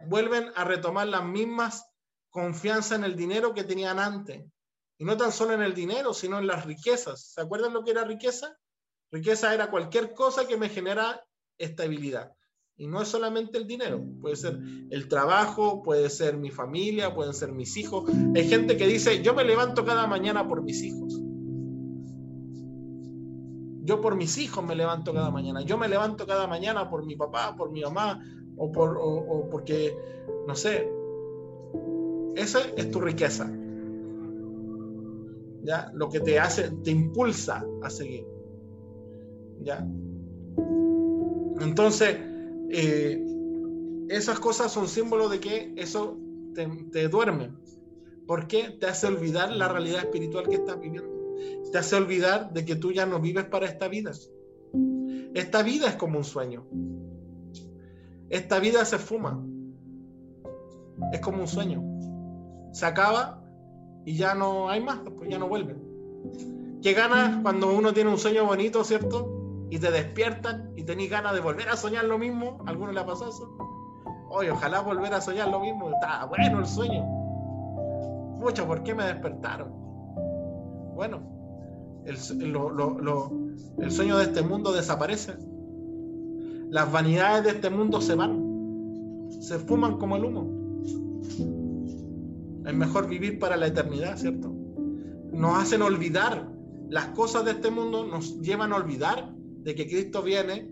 Vuelven 0.00 0.52
a 0.56 0.64
retomar 0.64 1.06
las 1.06 1.24
mismas 1.24 1.86
confianza 2.30 2.96
en 2.96 3.04
el 3.04 3.16
dinero 3.16 3.54
que 3.54 3.64
tenían 3.64 3.98
antes. 3.98 4.44
Y 4.98 5.04
no 5.04 5.16
tan 5.16 5.32
solo 5.32 5.52
en 5.52 5.62
el 5.62 5.74
dinero, 5.74 6.14
sino 6.14 6.38
en 6.38 6.46
las 6.46 6.64
riquezas. 6.64 7.32
¿Se 7.34 7.40
acuerdan 7.40 7.74
lo 7.74 7.84
que 7.84 7.90
era 7.90 8.04
riqueza? 8.04 8.56
Riqueza 9.10 9.54
era 9.54 9.70
cualquier 9.70 10.14
cosa 10.14 10.46
que 10.46 10.56
me 10.56 10.68
genera 10.68 11.22
estabilidad. 11.58 12.32
Y 12.78 12.86
no 12.86 13.00
es 13.00 13.08
solamente 13.08 13.56
el 13.56 13.66
dinero, 13.66 14.04
puede 14.20 14.36
ser 14.36 14.60
el 14.90 15.08
trabajo, 15.08 15.82
puede 15.82 16.10
ser 16.10 16.36
mi 16.36 16.50
familia, 16.50 17.14
pueden 17.14 17.32
ser 17.32 17.52
mis 17.52 17.74
hijos. 17.78 18.10
Hay 18.34 18.48
gente 18.48 18.76
que 18.76 18.86
dice, 18.86 19.22
yo 19.22 19.32
me 19.32 19.44
levanto 19.44 19.84
cada 19.84 20.06
mañana 20.06 20.46
por 20.46 20.62
mis 20.62 20.82
hijos. 20.82 21.18
Yo 23.82 24.00
por 24.02 24.16
mis 24.16 24.36
hijos 24.36 24.62
me 24.62 24.74
levanto 24.74 25.14
cada 25.14 25.30
mañana. 25.30 25.62
Yo 25.62 25.78
me 25.78 25.88
levanto 25.88 26.26
cada 26.26 26.46
mañana 26.46 26.90
por 26.90 27.06
mi 27.06 27.16
papá, 27.16 27.54
por 27.56 27.70
mi 27.70 27.80
mamá, 27.80 28.22
o, 28.58 28.70
por, 28.70 28.98
o 28.98 29.48
porque, 29.50 29.96
no 30.46 30.54
sé, 30.54 30.90
esa 32.34 32.60
es 32.76 32.90
tu 32.90 33.00
riqueza. 33.00 33.50
¿Ya? 35.66 35.90
Lo 35.94 36.08
que 36.08 36.20
te 36.20 36.38
hace, 36.38 36.70
te 36.84 36.92
impulsa 36.92 37.66
a 37.82 37.90
seguir, 37.90 38.24
¿ya? 39.62 39.86
Entonces, 41.60 42.16
eh, 42.70 43.22
esas 44.08 44.38
cosas 44.38 44.70
son 44.72 44.88
símbolos 44.88 45.30
de 45.30 45.40
que 45.40 45.74
eso 45.76 46.16
te, 46.54 46.66
te 46.92 47.08
duerme. 47.08 47.50
porque 48.26 48.76
Te 48.80 48.86
hace 48.86 49.08
olvidar 49.08 49.50
la 49.52 49.68
realidad 49.68 50.00
espiritual 50.04 50.48
que 50.48 50.56
estás 50.56 50.80
viviendo. 50.80 51.10
Te 51.72 51.78
hace 51.78 51.96
olvidar 51.96 52.52
de 52.52 52.64
que 52.64 52.76
tú 52.76 52.92
ya 52.92 53.04
no 53.06 53.20
vives 53.20 53.44
para 53.44 53.66
esta 53.66 53.88
vida. 53.88 54.12
Esta 55.34 55.62
vida 55.62 55.88
es 55.88 55.96
como 55.96 56.18
un 56.18 56.24
sueño. 56.24 56.66
Esta 58.30 58.60
vida 58.60 58.84
se 58.84 58.98
fuma. 58.98 59.44
Es 61.12 61.20
como 61.20 61.40
un 61.40 61.48
sueño. 61.48 61.82
Se 62.72 62.86
acaba 62.86 63.45
y 64.06 64.16
ya 64.16 64.34
no 64.34 64.70
hay 64.70 64.80
más, 64.80 65.00
pues 65.18 65.28
ya 65.28 65.36
no 65.36 65.48
vuelven. 65.48 65.82
¿Qué 66.80 66.94
ganas 66.94 67.42
cuando 67.42 67.76
uno 67.76 67.92
tiene 67.92 68.08
un 68.08 68.18
sueño 68.18 68.46
bonito, 68.46 68.84
cierto? 68.84 69.66
Y 69.68 69.80
te 69.80 69.90
despiertan 69.90 70.72
y 70.76 70.84
tenés 70.84 71.10
ganas 71.10 71.34
de 71.34 71.40
volver 71.40 71.68
a 71.68 71.76
soñar 71.76 72.04
lo 72.04 72.16
mismo. 72.16 72.62
¿A 72.64 72.70
alguno 72.70 72.92
le 72.92 73.00
ha 73.00 73.04
pasado 73.04 73.30
eso? 73.30 73.58
Oye, 74.30 74.52
ojalá 74.52 74.80
volver 74.80 75.12
a 75.12 75.20
soñar 75.20 75.48
lo 75.48 75.58
mismo. 75.58 75.90
Está 75.90 76.24
bueno 76.26 76.60
el 76.60 76.66
sueño. 76.66 77.02
Mucho, 78.38 78.64
¿por 78.64 78.84
qué 78.84 78.94
me 78.94 79.04
despertaron? 79.04 79.72
Bueno, 80.94 81.20
el, 82.04 82.14
el 82.14 83.90
sueño 83.90 84.18
de 84.18 84.22
este 84.22 84.42
mundo 84.42 84.72
desaparece. 84.72 85.34
Las 86.70 86.92
vanidades 86.92 87.42
de 87.42 87.50
este 87.50 87.70
mundo 87.70 88.00
se 88.00 88.14
van. 88.14 89.26
Se 89.40 89.58
fuman 89.58 89.98
como 89.98 90.14
el 90.14 90.24
humo. 90.26 91.65
Es 92.66 92.74
mejor 92.74 93.08
vivir 93.08 93.38
para 93.38 93.56
la 93.56 93.68
eternidad, 93.68 94.16
¿cierto? 94.16 94.52
Nos 95.32 95.62
hacen 95.62 95.82
olvidar 95.82 96.50
las 96.88 97.06
cosas 97.08 97.44
de 97.44 97.52
este 97.52 97.70
mundo, 97.70 98.06
nos 98.06 98.40
llevan 98.40 98.72
a 98.72 98.76
olvidar 98.76 99.32
de 99.62 99.74
que 99.74 99.86
Cristo 99.86 100.22
viene, 100.22 100.68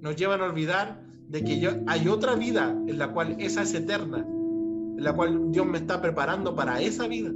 nos 0.00 0.16
llevan 0.16 0.42
a 0.42 0.44
olvidar 0.44 1.02
de 1.28 1.44
que 1.44 1.82
hay 1.86 2.08
otra 2.08 2.34
vida 2.34 2.70
en 2.86 2.98
la 2.98 3.12
cual 3.12 3.36
esa 3.38 3.62
es 3.62 3.72
eterna, 3.72 4.18
en 4.18 5.02
la 5.02 5.14
cual 5.14 5.50
Dios 5.50 5.66
me 5.66 5.78
está 5.78 6.00
preparando 6.00 6.54
para 6.54 6.80
esa 6.80 7.08
vida. 7.08 7.30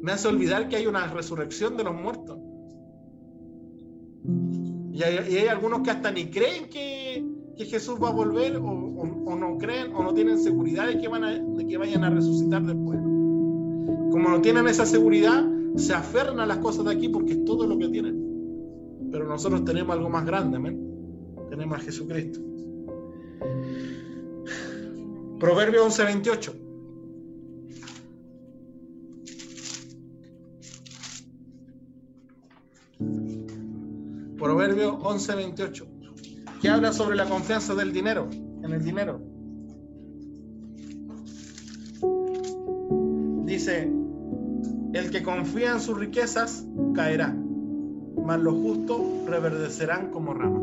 Me 0.00 0.12
hace 0.12 0.28
olvidar 0.28 0.68
que 0.68 0.76
hay 0.76 0.86
una 0.86 1.06
resurrección 1.08 1.76
de 1.76 1.84
los 1.84 1.94
muertos. 1.94 2.38
Y 4.92 5.02
hay, 5.02 5.32
y 5.32 5.36
hay 5.38 5.48
algunos 5.48 5.80
que 5.82 5.90
hasta 5.90 6.12
ni 6.12 6.26
creen 6.26 6.68
que, 6.68 7.24
que 7.56 7.64
Jesús 7.64 7.98
va 8.02 8.08
a 8.08 8.12
volver 8.12 8.56
o, 8.56 9.36
no 9.36 9.58
creen 9.58 9.94
o 9.94 10.02
no 10.02 10.14
tienen 10.14 10.38
seguridad 10.38 10.86
de 10.86 10.98
que, 10.98 11.08
van 11.08 11.24
a, 11.24 11.38
de 11.38 11.66
que 11.66 11.76
vayan 11.76 12.04
a 12.04 12.10
resucitar 12.10 12.62
después. 12.62 12.98
Como 12.98 14.28
no 14.28 14.40
tienen 14.40 14.66
esa 14.68 14.86
seguridad, 14.86 15.44
se 15.76 15.94
aferran 15.94 16.40
a 16.40 16.46
las 16.46 16.58
cosas 16.58 16.84
de 16.84 16.92
aquí 16.92 17.08
porque 17.08 17.32
es 17.32 17.44
todo 17.44 17.66
lo 17.66 17.78
que 17.78 17.88
tienen. 17.88 19.08
Pero 19.10 19.26
nosotros 19.26 19.64
tenemos 19.64 19.94
algo 19.94 20.08
más 20.08 20.24
grande, 20.24 20.56
amén. 20.56 20.80
Tenemos 21.50 21.78
a 21.78 21.80
Jesucristo. 21.80 22.40
Proverbio 25.38 25.84
11:28. 25.84 26.52
Proverbio 34.38 34.98
11:28, 35.00 35.91
que 36.62 36.68
habla 36.68 36.92
sobre 36.92 37.16
la 37.16 37.28
confianza 37.28 37.74
del 37.74 37.92
dinero, 37.92 38.30
en 38.62 38.72
el 38.72 38.84
dinero. 38.84 39.20
Dice, 43.44 43.92
el 44.92 45.10
que 45.10 45.24
confía 45.24 45.72
en 45.72 45.80
sus 45.80 45.98
riquezas 45.98 46.64
caerá, 46.94 47.36
mas 48.24 48.40
los 48.40 48.54
justos 48.54 49.00
reverdecerán 49.26 50.12
como 50.12 50.34
rama. 50.34 50.60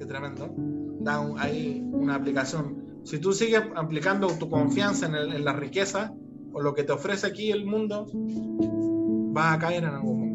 Qué 0.00 0.06
tremendo. 0.06 0.52
Da 0.98 1.24
ahí 1.38 1.88
una 1.92 2.16
aplicación. 2.16 3.02
Si 3.04 3.20
tú 3.20 3.32
sigues 3.32 3.62
aplicando 3.76 4.26
tu 4.26 4.50
confianza 4.50 5.06
en, 5.06 5.14
en 5.14 5.44
la 5.44 5.52
riqueza 5.52 6.12
o 6.52 6.60
lo 6.60 6.74
que 6.74 6.82
te 6.82 6.92
ofrece 6.92 7.28
aquí 7.28 7.52
el 7.52 7.66
mundo, 7.66 8.08
vas 9.32 9.54
a 9.54 9.58
caer 9.60 9.84
en 9.84 9.90
algún 9.90 10.06
momento. 10.08 10.25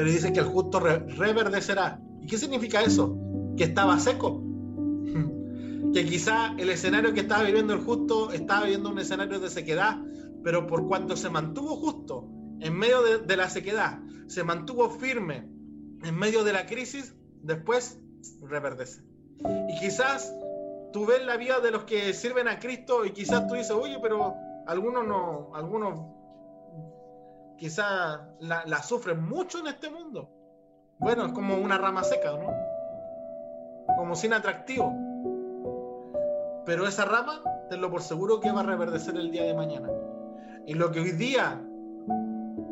Pero 0.00 0.12
dice 0.12 0.32
que 0.32 0.40
el 0.40 0.46
justo 0.46 0.80
reverdecerá. 0.80 2.00
¿Y 2.22 2.26
qué 2.26 2.38
significa 2.38 2.80
eso? 2.80 3.18
Que 3.54 3.64
estaba 3.64 4.00
seco 4.00 4.42
que 5.92 6.06
quizá 6.06 6.54
el 6.56 6.70
escenario 6.70 7.12
que 7.12 7.20
estaba 7.20 7.42
viviendo 7.42 7.74
el 7.74 7.80
justo 7.80 8.32
estaba 8.32 8.62
viviendo 8.62 8.88
un 8.88 8.98
escenario 8.98 9.38
de 9.40 9.50
sequedad, 9.50 9.98
pero 10.42 10.66
por 10.66 10.88
cuanto 10.88 11.18
se 11.18 11.28
mantuvo 11.28 11.76
justo 11.76 12.26
en 12.60 12.78
medio 12.78 13.02
de, 13.18 13.36
la 13.36 13.50
sequedad, 13.50 14.00
se 14.26 14.42
mantuvo 14.42 14.88
firme 14.88 15.50
en 16.02 16.16
medio 16.16 16.44
de 16.44 16.54
la 16.54 16.64
crisis, 16.64 17.14
después 17.42 18.00
reverdece. 18.40 19.02
Y 19.68 19.78
quizás 19.80 20.34
tú 20.94 21.04
ves 21.04 21.26
la 21.26 21.36
vida 21.36 21.60
de 21.60 21.72
los 21.72 21.84
que 21.84 22.14
sirven 22.14 22.48
a 22.48 22.58
Cristo 22.58 23.04
y 23.04 23.10
quizás 23.10 23.46
tú 23.48 23.52
dices, 23.52 23.72
oye, 23.72 23.98
pero 24.00 24.32
algunos 24.66 25.06
no, 25.06 25.54
algunos 25.54 26.19
quizás 27.60 28.20
la, 28.40 28.64
la 28.66 28.82
sufren 28.82 29.22
mucho 29.22 29.60
en 29.60 29.68
este 29.68 29.88
mundo. 29.88 30.28
Bueno, 30.98 31.26
es 31.26 31.32
como 31.32 31.56
una 31.56 31.78
rama 31.78 32.02
seca, 32.02 32.32
¿no? 32.32 32.52
Como 33.96 34.16
sin 34.16 34.32
atractivo 34.32 34.92
pero 36.70 36.86
esa 36.86 37.04
rama, 37.04 37.42
tenlo 37.68 37.90
por 37.90 38.00
seguro 38.00 38.38
que 38.38 38.52
va 38.52 38.60
a 38.60 38.62
reverdecer 38.62 39.16
el 39.16 39.32
día 39.32 39.44
de 39.44 39.54
mañana. 39.54 39.88
Y 40.66 40.74
lo 40.74 40.92
que 40.92 41.00
hoy 41.00 41.10
día 41.10 41.60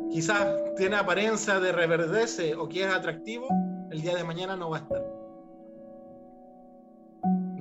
quizás 0.09 0.55
tiene 0.77 0.95
apariencia 0.95 1.59
de 1.59 1.73
reverdece 1.73 2.55
o 2.55 2.69
que 2.69 2.85
es 2.85 2.93
atractivo, 2.93 3.47
el 3.91 4.01
día 4.01 4.15
de 4.15 4.23
mañana 4.23 4.55
no 4.55 4.69
va 4.69 4.77
a 4.77 4.79
estar. 4.79 5.05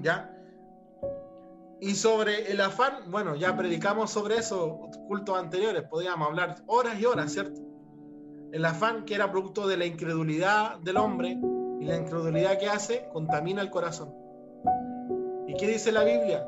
¿Ya? 0.01 0.31
Y 1.81 1.95
sobre 1.95 2.51
el 2.51 2.61
afán, 2.61 3.11
bueno, 3.11 3.37
ya 3.37 3.57
predicamos 3.57 4.11
sobre 4.11 4.37
eso 4.37 4.81
cultos 5.07 5.39
anteriores, 5.39 5.85
podíamos 5.85 6.29
hablar 6.29 6.57
horas 6.67 7.01
y 7.01 7.05
horas, 7.05 7.33
¿cierto? 7.33 7.61
El 8.53 8.65
afán 8.65 9.05
que 9.05 9.15
era 9.15 9.31
producto 9.31 9.69
de 9.69 9.77
la 9.77 9.87
incredulidad 9.87 10.79
del 10.79 10.97
hombre 10.97 11.39
y 11.81 11.85
la 11.85 11.97
incredulidad 11.97 12.59
que 12.59 12.69
hace 12.69 13.09
contamina 13.13 13.63
el 13.63 13.71
corazón. 13.71 14.13
¿Y 15.47 15.55
qué 15.55 15.67
dice 15.67 15.93
la 15.93 16.03
Biblia? 16.03 16.47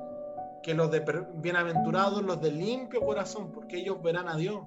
Que 0.63 0.75
los 0.75 0.91
de 0.91 1.05
bienaventurados, 1.37 2.23
los 2.23 2.41
de 2.41 2.53
limpio 2.53 3.01
corazón, 3.01 3.53
porque 3.53 3.79
ellos 3.79 4.03
verán 4.03 4.29
a 4.29 4.37
Dios. 4.37 4.63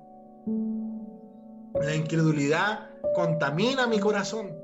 La 1.82 1.96
incredulidad 1.96 2.90
contamina 3.14 3.88
mi 3.88 4.00
corazón. 4.00 4.56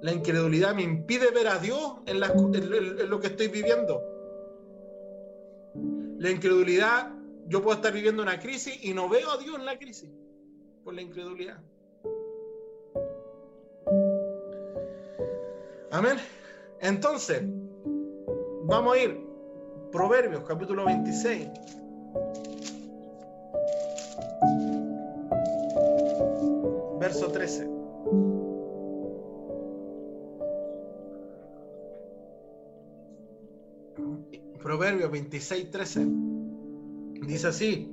La 0.00 0.12
incredulidad 0.12 0.74
me 0.74 0.82
impide 0.82 1.30
ver 1.30 1.48
a 1.48 1.58
Dios 1.58 1.98
en, 2.06 2.20
lo 2.20 3.20
que 3.20 3.28
estoy 3.28 3.48
viviendo. 3.48 4.02
La 6.18 6.30
incredulidad, 6.30 7.12
yo 7.48 7.62
puedo 7.62 7.76
estar 7.76 7.92
viviendo 7.92 8.22
una 8.22 8.38
crisis 8.38 8.78
y 8.82 8.94
no 8.94 9.08
veo 9.08 9.30
a 9.30 9.38
Dios 9.38 9.56
en 9.56 9.64
la 9.64 9.78
crisis 9.78 10.10
por 10.82 10.94
la 10.94 11.02
incredulidad. 11.02 11.60
Amén. 15.90 16.16
Entonces, 16.80 17.42
Vamos 18.66 18.96
a 18.96 18.98
ir. 18.98 19.20
Proverbios, 19.92 20.42
capítulo 20.44 20.86
26. 20.86 21.48
Verso 26.98 27.28
13. 27.28 27.68
Proverbios 34.64 35.10
26, 35.10 35.70
13. 35.70 36.06
Dice 37.26 37.46
así. 37.48 37.86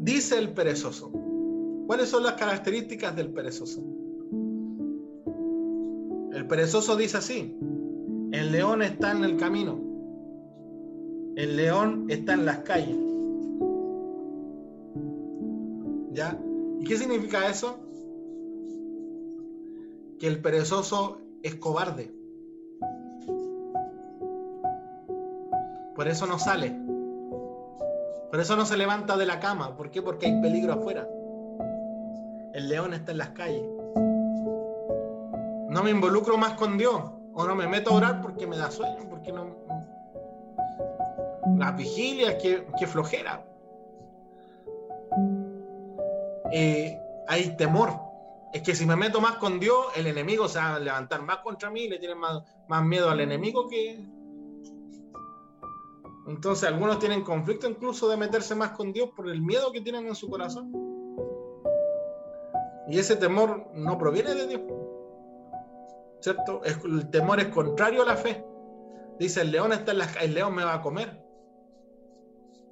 Dice 0.00 0.38
el 0.38 0.54
perezoso. 0.54 1.12
¿Cuáles 1.86 2.08
son 2.08 2.22
las 2.22 2.32
características 2.32 3.14
del 3.14 3.30
perezoso? 3.30 3.82
El 6.32 6.46
perezoso 6.48 6.96
dice 6.96 7.18
así. 7.18 7.58
El 8.32 8.52
león 8.52 8.80
está 8.80 9.12
en 9.12 9.24
el 9.24 9.36
camino. 9.36 9.78
El 11.36 11.58
león 11.58 12.06
está 12.08 12.32
en 12.32 12.46
las 12.46 12.60
calles. 12.60 12.96
¿Ya? 16.12 16.40
¿Y 16.80 16.84
qué 16.84 16.96
significa 16.96 17.50
eso? 17.50 17.78
Que 20.18 20.26
el 20.26 20.40
perezoso 20.40 21.20
es 21.42 21.56
cobarde. 21.56 22.19
Por 26.00 26.08
eso 26.08 26.26
no 26.26 26.38
sale. 26.38 26.74
Por 28.30 28.40
eso 28.40 28.56
no 28.56 28.64
se 28.64 28.78
levanta 28.78 29.18
de 29.18 29.26
la 29.26 29.38
cama. 29.38 29.76
¿Por 29.76 29.90
qué? 29.90 30.00
Porque 30.00 30.24
hay 30.24 30.40
peligro 30.40 30.72
afuera. 30.72 31.06
El 32.54 32.70
león 32.70 32.94
está 32.94 33.12
en 33.12 33.18
las 33.18 33.28
calles. 33.32 33.66
No 35.68 35.82
me 35.82 35.90
involucro 35.90 36.38
más 36.38 36.54
con 36.54 36.78
Dios. 36.78 37.02
O 37.34 37.46
no 37.46 37.54
me 37.54 37.68
meto 37.68 37.90
a 37.90 37.96
orar 37.96 38.22
porque 38.22 38.46
me 38.46 38.56
da 38.56 38.70
sueño, 38.70 39.10
porque 39.10 39.30
no. 39.30 39.54
Las 41.58 41.76
vigilias, 41.76 42.36
que, 42.36 42.86
flojera. 42.86 43.44
Eh, 46.50 46.98
hay 47.28 47.54
temor. 47.58 47.92
Es 48.54 48.62
que 48.62 48.74
si 48.74 48.86
me 48.86 48.96
meto 48.96 49.20
más 49.20 49.36
con 49.36 49.60
Dios, 49.60 49.88
el 49.96 50.06
enemigo 50.06 50.48
se 50.48 50.60
va 50.60 50.76
a 50.76 50.78
levantar 50.78 51.20
más 51.20 51.40
contra 51.40 51.68
mí, 51.68 51.90
le 51.90 51.98
tienen 51.98 52.16
más, 52.16 52.42
más 52.68 52.82
miedo 52.82 53.10
al 53.10 53.20
enemigo 53.20 53.68
que. 53.68 54.02
Entonces, 56.30 56.68
algunos 56.68 56.98
tienen 56.98 57.22
conflicto 57.22 57.68
incluso 57.68 58.08
de 58.08 58.16
meterse 58.16 58.54
más 58.54 58.70
con 58.70 58.92
Dios 58.92 59.10
por 59.16 59.28
el 59.28 59.42
miedo 59.42 59.72
que 59.72 59.80
tienen 59.80 60.06
en 60.06 60.14
su 60.14 60.28
corazón. 60.28 60.72
Y 62.88 62.98
ese 62.98 63.16
temor 63.16 63.66
no 63.74 63.98
proviene 63.98 64.34
de 64.34 64.46
Dios. 64.46 64.60
¿cierto? 66.20 66.62
El 66.64 67.10
temor 67.10 67.40
es 67.40 67.48
contrario 67.48 68.02
a 68.02 68.06
la 68.06 68.16
fe. 68.16 68.44
Dice, 69.18 69.42
el 69.42 69.50
león 69.50 69.72
está 69.72 69.92
en 69.92 69.98
la 69.98 70.08
el 70.22 70.34
león 70.34 70.54
me 70.54 70.64
va 70.64 70.74
a 70.74 70.82
comer. 70.82 71.22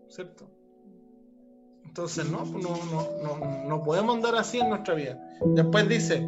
¿Cierto? 0.09 0.49
Entonces, 1.85 2.31
no, 2.31 2.45
no, 2.45 2.77
no, 3.23 3.65
no, 3.67 3.83
podemos 3.83 4.17
andar 4.17 4.37
así 4.37 4.59
en 4.59 4.69
nuestra 4.69 4.95
vida. 4.95 5.19
Después 5.45 5.89
dice, 5.89 6.21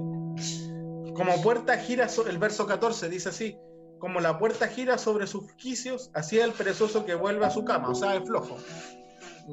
como 1.15 1.41
puerta 1.43 1.77
gira, 1.79 2.09
el 2.29 2.39
verso 2.39 2.67
14 2.67 3.09
dice 3.09 3.29
así, 3.29 3.57
como 4.01 4.19
la 4.21 4.39
puerta 4.39 4.67
gira 4.67 4.99
sobre 4.99 5.29
sus 5.29 5.53
quicios, 5.53 6.11
así 6.15 6.39
es 6.39 6.45
el 6.45 6.53
perezoso 6.53 7.05
que 7.05 7.15
vuelve 7.15 7.47
a 7.47 7.51
su 7.51 7.65
cama, 7.65 7.91
o 7.91 7.95
sea, 7.95 8.17
es 8.17 8.27
flojo. 8.27 8.57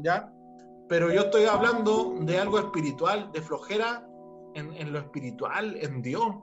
¿Ya? 0.01 0.33
Pero 0.89 1.11
yo 1.11 1.21
estoy 1.21 1.45
hablando 1.45 2.15
de 2.21 2.39
algo 2.39 2.57
espiritual, 2.57 3.31
de 3.31 3.41
flojera 3.41 4.07
en, 4.55 4.73
en 4.73 4.93
lo 4.93 4.99
espiritual, 4.99 5.77
en 5.81 6.01
Dios 6.01 6.33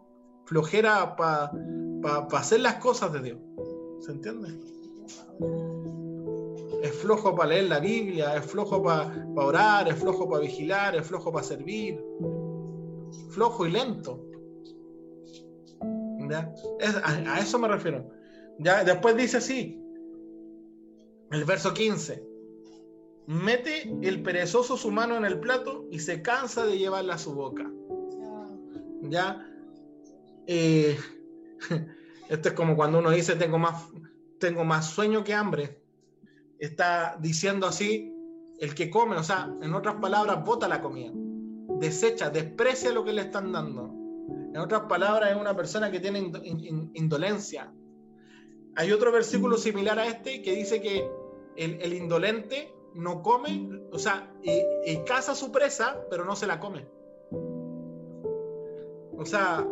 flojera 0.46 1.16
para 1.16 1.50
hacer 2.32 2.60
las 2.60 2.76
cosas 2.76 3.12
de 3.12 3.22
Dios. 3.22 3.38
¿Se 4.00 4.12
entiende? 4.12 4.48
Es 6.82 6.94
flojo 6.96 7.34
para 7.34 7.50
leer 7.50 7.64
la 7.64 7.80
Biblia, 7.80 8.36
es 8.36 8.44
flojo 8.44 8.82
para 8.82 9.26
orar, 9.36 9.88
es 9.88 9.96
flojo 9.96 10.28
para 10.28 10.42
vigilar, 10.42 10.94
es 10.94 11.06
flojo 11.06 11.32
para 11.32 11.44
servir. 11.44 12.04
Flojo 13.30 13.66
y 13.66 13.70
lento. 13.70 14.20
A, 16.32 17.40
eso 17.40 17.58
me 17.58 17.68
refiero. 17.68 18.10
¿Ya? 18.58 18.84
Después 18.84 19.16
dice 19.16 19.38
así, 19.38 19.80
el 21.30 21.44
verso 21.44 21.74
15. 21.74 22.22
Mete 23.26 23.90
el 24.02 24.22
perezoso 24.22 24.76
su 24.76 24.90
mano 24.90 25.16
en 25.16 25.24
el 25.24 25.40
plato 25.40 25.86
y 25.90 25.98
se 25.98 26.22
cansa 26.22 26.66
de 26.66 26.78
llevarla 26.78 27.14
a 27.14 27.18
su 27.18 27.34
boca. 27.34 27.70
¿Ya? 29.02 29.46
Eh, 30.46 30.98
esto 32.28 32.48
es 32.48 32.54
como 32.54 32.76
cuando 32.76 32.98
uno 32.98 33.10
dice 33.10 33.34
tengo 33.36 33.58
más, 33.58 33.88
tengo 34.38 34.64
más 34.64 34.90
sueño 34.90 35.24
que 35.24 35.34
hambre. 35.34 35.80
Está 36.58 37.16
diciendo 37.20 37.66
así 37.66 38.14
el 38.60 38.74
que 38.74 38.90
come, 38.90 39.16
o 39.16 39.22
sea, 39.22 39.52
en 39.62 39.74
otras 39.74 39.96
palabras, 39.96 40.44
bota 40.44 40.68
la 40.68 40.80
comida, 40.80 41.10
desecha, 41.80 42.30
desprecia 42.30 42.92
lo 42.92 43.04
que 43.04 43.12
le 43.12 43.22
están 43.22 43.52
dando. 43.52 44.03
En 44.54 44.60
otras 44.60 44.82
palabras, 44.82 45.32
es 45.32 45.36
una 45.36 45.56
persona 45.56 45.90
que 45.90 45.98
tiene 45.98 46.30
indolencia. 46.94 47.74
Hay 48.76 48.92
otro 48.92 49.10
versículo 49.10 49.58
similar 49.58 49.98
a 49.98 50.06
este 50.06 50.42
que 50.42 50.54
dice 50.54 50.80
que 50.80 51.10
el, 51.56 51.82
el 51.82 51.92
indolente 51.92 52.72
no 52.94 53.20
come, 53.20 53.68
o 53.90 53.98
sea, 53.98 54.32
y, 54.44 54.98
caza 55.06 55.34
su 55.34 55.50
presa, 55.50 56.06
pero 56.08 56.24
no 56.24 56.36
se 56.36 56.46
la 56.46 56.60
come. 56.60 56.86
O 59.16 59.24
sea, 59.26 59.66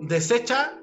desecha 0.00 0.80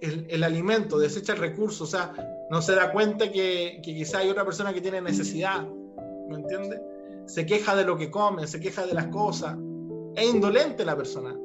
el, 0.00 0.42
alimento, 0.42 0.98
desecha 0.98 1.34
el 1.34 1.38
recurso, 1.38 1.84
o 1.84 1.86
sea, 1.86 2.12
no 2.50 2.60
se 2.60 2.74
da 2.74 2.90
cuenta 2.90 3.30
que, 3.30 3.80
que 3.84 3.94
quizá 3.94 4.18
hay 4.18 4.30
otra 4.30 4.44
persona 4.44 4.74
que 4.74 4.80
tiene 4.80 5.00
necesidad, 5.00 5.64
¿me 6.28 6.38
entiende? 6.38 6.82
Se 7.26 7.46
queja 7.46 7.76
de 7.76 7.84
lo 7.84 7.96
que 7.96 8.10
come, 8.10 8.48
se 8.48 8.58
queja 8.58 8.84
de 8.84 8.94
las 8.94 9.06
cosas, 9.06 9.56
es 10.14 10.28
indolente 10.28 10.84
la 10.84 10.96
persona. 10.96 11.36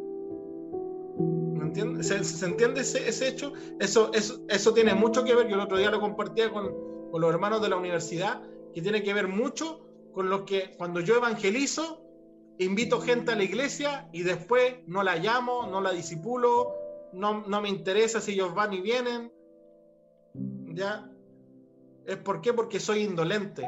¿Se, 2.01 2.45
entiende 2.45 2.81
ese, 2.81 3.27
hecho? 3.27 3.53
Eso, 3.79 4.11
eso, 4.13 4.41
eso 4.47 4.73
tiene 4.73 4.93
mucho 4.93 5.23
que 5.23 5.33
ver, 5.33 5.47
yo 5.47 5.55
el 5.55 5.61
otro 5.61 5.77
día 5.77 5.89
lo 5.89 5.99
compartía 5.99 6.51
con, 6.51 6.71
los 7.13 7.29
hermanos 7.29 7.61
de 7.61 7.69
la 7.69 7.77
universidad, 7.77 8.41
que 8.73 8.81
tiene 8.81 9.03
que 9.03 9.13
ver 9.13 9.27
mucho 9.27 9.85
con 10.13 10.29
lo 10.29 10.45
que 10.45 10.75
cuando 10.77 10.99
yo 10.99 11.15
evangelizo, 11.15 12.01
invito 12.59 13.01
gente 13.01 13.31
a 13.31 13.35
la 13.35 13.43
iglesia 13.43 14.07
y 14.11 14.23
después 14.23 14.75
no 14.87 15.03
la 15.03 15.15
llamo, 15.17 15.67
no 15.67 15.81
la 15.81 15.91
disipulo, 15.91 16.73
no, 17.13 17.45
no 17.47 17.61
me 17.61 17.69
interesa 17.69 18.21
si 18.21 18.33
ellos 18.33 18.53
van 18.53 18.73
y 18.73 18.81
vienen. 18.81 19.31
¿Ya? 20.73 21.09
¿Es 22.05 22.17
por 22.17 22.41
qué? 22.41 22.53
Porque 22.53 22.79
soy 22.79 23.03
indolente. 23.03 23.67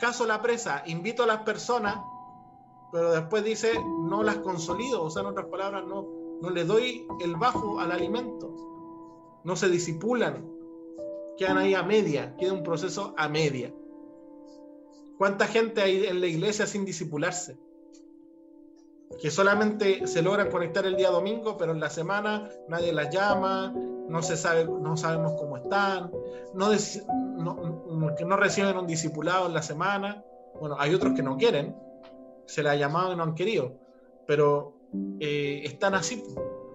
Caso 0.00 0.26
la 0.26 0.40
presa, 0.42 0.82
invito 0.86 1.22
a 1.22 1.26
las 1.26 1.42
personas, 1.42 1.96
pero 2.94 3.10
después 3.10 3.42
dice, 3.42 3.72
no 4.04 4.22
las 4.22 4.36
consolido, 4.36 5.02
o 5.02 5.10
sea, 5.10 5.22
en 5.22 5.26
otras 5.26 5.46
palabras, 5.46 5.84
no, 5.84 6.06
no 6.40 6.48
le 6.48 6.64
doy 6.64 7.04
el 7.24 7.34
bajo 7.34 7.80
al 7.80 7.90
alimento, 7.90 8.54
no 9.42 9.56
se 9.56 9.68
disipulan, 9.68 10.48
quedan 11.36 11.58
ahí 11.58 11.74
a 11.74 11.82
media, 11.82 12.36
queda 12.36 12.52
un 12.52 12.62
proceso 12.62 13.12
a 13.16 13.28
media. 13.28 13.74
¿Cuánta 15.18 15.48
gente 15.48 15.82
hay 15.82 16.04
en 16.04 16.20
la 16.20 16.28
iglesia 16.28 16.68
sin 16.68 16.84
disipularse? 16.84 17.58
Que 19.20 19.28
solamente 19.28 20.06
se 20.06 20.22
logran 20.22 20.48
conectar 20.48 20.86
el 20.86 20.94
día 20.94 21.10
domingo, 21.10 21.56
pero 21.56 21.72
en 21.72 21.80
la 21.80 21.90
semana 21.90 22.48
nadie 22.68 22.92
las 22.92 23.12
llama, 23.12 23.74
no 24.08 24.22
se 24.22 24.36
sabe, 24.36 24.66
no 24.66 24.96
sabemos 24.96 25.32
cómo 25.32 25.56
están, 25.56 26.12
no, 26.54 26.70
no, 26.70 28.14
no 28.24 28.36
reciben 28.36 28.78
un 28.78 28.86
discipulado 28.86 29.48
en 29.48 29.54
la 29.54 29.62
semana. 29.62 30.22
Bueno, 30.60 30.76
hay 30.78 30.94
otros 30.94 31.14
que 31.14 31.24
no 31.24 31.36
quieren, 31.36 31.74
se 32.46 32.62
les 32.62 32.72
ha 32.72 32.76
llamado 32.76 33.12
y 33.12 33.16
no 33.16 33.22
han 33.22 33.34
querido, 33.34 33.78
pero 34.26 34.74
eh, 35.20 35.62
están 35.64 35.94
así, 35.94 36.22